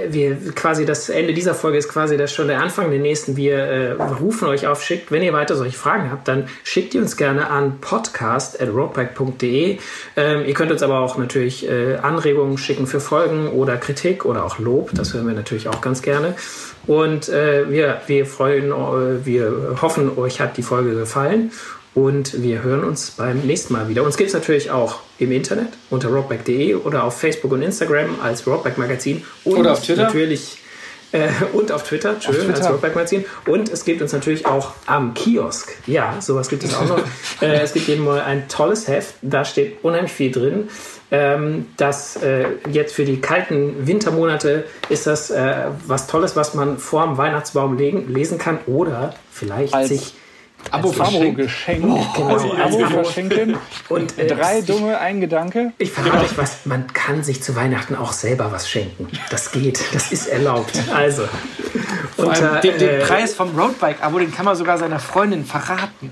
[0.10, 3.38] wir quasi das Ende dieser Folge ist quasi das schon der Anfang der nächsten.
[3.38, 7.00] Wir äh, rufen euch auf, schickt, wenn ihr weiter solche Fragen habt, dann schickt die
[7.00, 9.78] uns gerne an podcast@roadbike.de.
[10.18, 14.44] Ähm, ihr könnt uns aber auch natürlich äh, Anregungen schicken für Folgen oder Kritik oder
[14.44, 14.92] auch Lob.
[14.94, 16.36] Das hören wir natürlich auch ganz gerne.
[16.88, 21.52] Und äh, wir, wir freuen, äh, wir hoffen, euch hat die Folge gefallen
[21.96, 24.04] und wir hören uns beim nächsten Mal wieder.
[24.04, 28.46] Uns gibt es natürlich auch im Internet unter rockback.de oder auf Facebook und Instagram als
[28.46, 29.24] Rockback Magazin.
[29.46, 30.04] Und oder auf Twitter.
[30.04, 30.58] Natürlich
[31.14, 32.58] äh, und auf Twitter, schön, auf Twitter.
[32.58, 33.26] als Rockback Magazin.
[33.48, 35.74] Und es gibt uns natürlich auch am Kiosk.
[35.88, 37.00] Ja, sowas gibt es auch noch.
[37.42, 40.68] äh, es gibt jeden Mal ein tolles Heft, da steht unheimlich viel drin.
[41.12, 46.78] Ähm, das äh, jetzt für die kalten Wintermonate ist das äh, was Tolles, was man
[46.78, 50.16] vor dem Weihnachtsbaum legen, lesen kann oder vielleicht als sich
[50.72, 51.86] Abo Abo Geschenk.
[51.86, 53.58] Oh, genau, oh, Abo verschenken.
[53.90, 55.74] Und äh, drei dumme, ein Gedanke.
[55.78, 59.08] Ich verrate euch was, man kann sich zu Weihnachten auch selber was schenken.
[59.30, 60.78] Das geht, das ist erlaubt.
[60.94, 61.24] Also.
[62.18, 66.12] Unter, den, den äh, Preis vom Roadbike-Abo, den kann man sogar seiner Freundin verraten.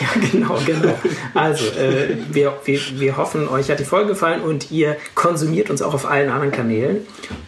[0.00, 0.94] Ja, genau, genau.
[1.34, 5.82] Also, äh, wir, wir, wir hoffen, euch hat die Folge gefallen und ihr konsumiert uns
[5.82, 7.06] auch auf allen anderen Kanälen.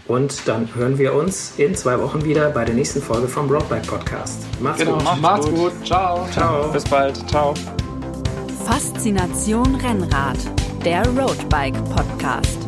[0.09, 3.87] Und dann hören wir uns in zwei Wochen wieder bei der nächsten Folge vom Roadbike
[3.87, 4.43] Podcast.
[4.61, 5.21] Macht's genau, gut.
[5.21, 5.73] Macht's gut.
[5.85, 6.27] Ciao.
[6.43, 6.73] Ciao.
[6.73, 7.29] Bis bald.
[7.29, 7.55] Ciao.
[8.67, 10.39] Faszination Rennrad,
[10.85, 12.59] der Roadbike Podcast.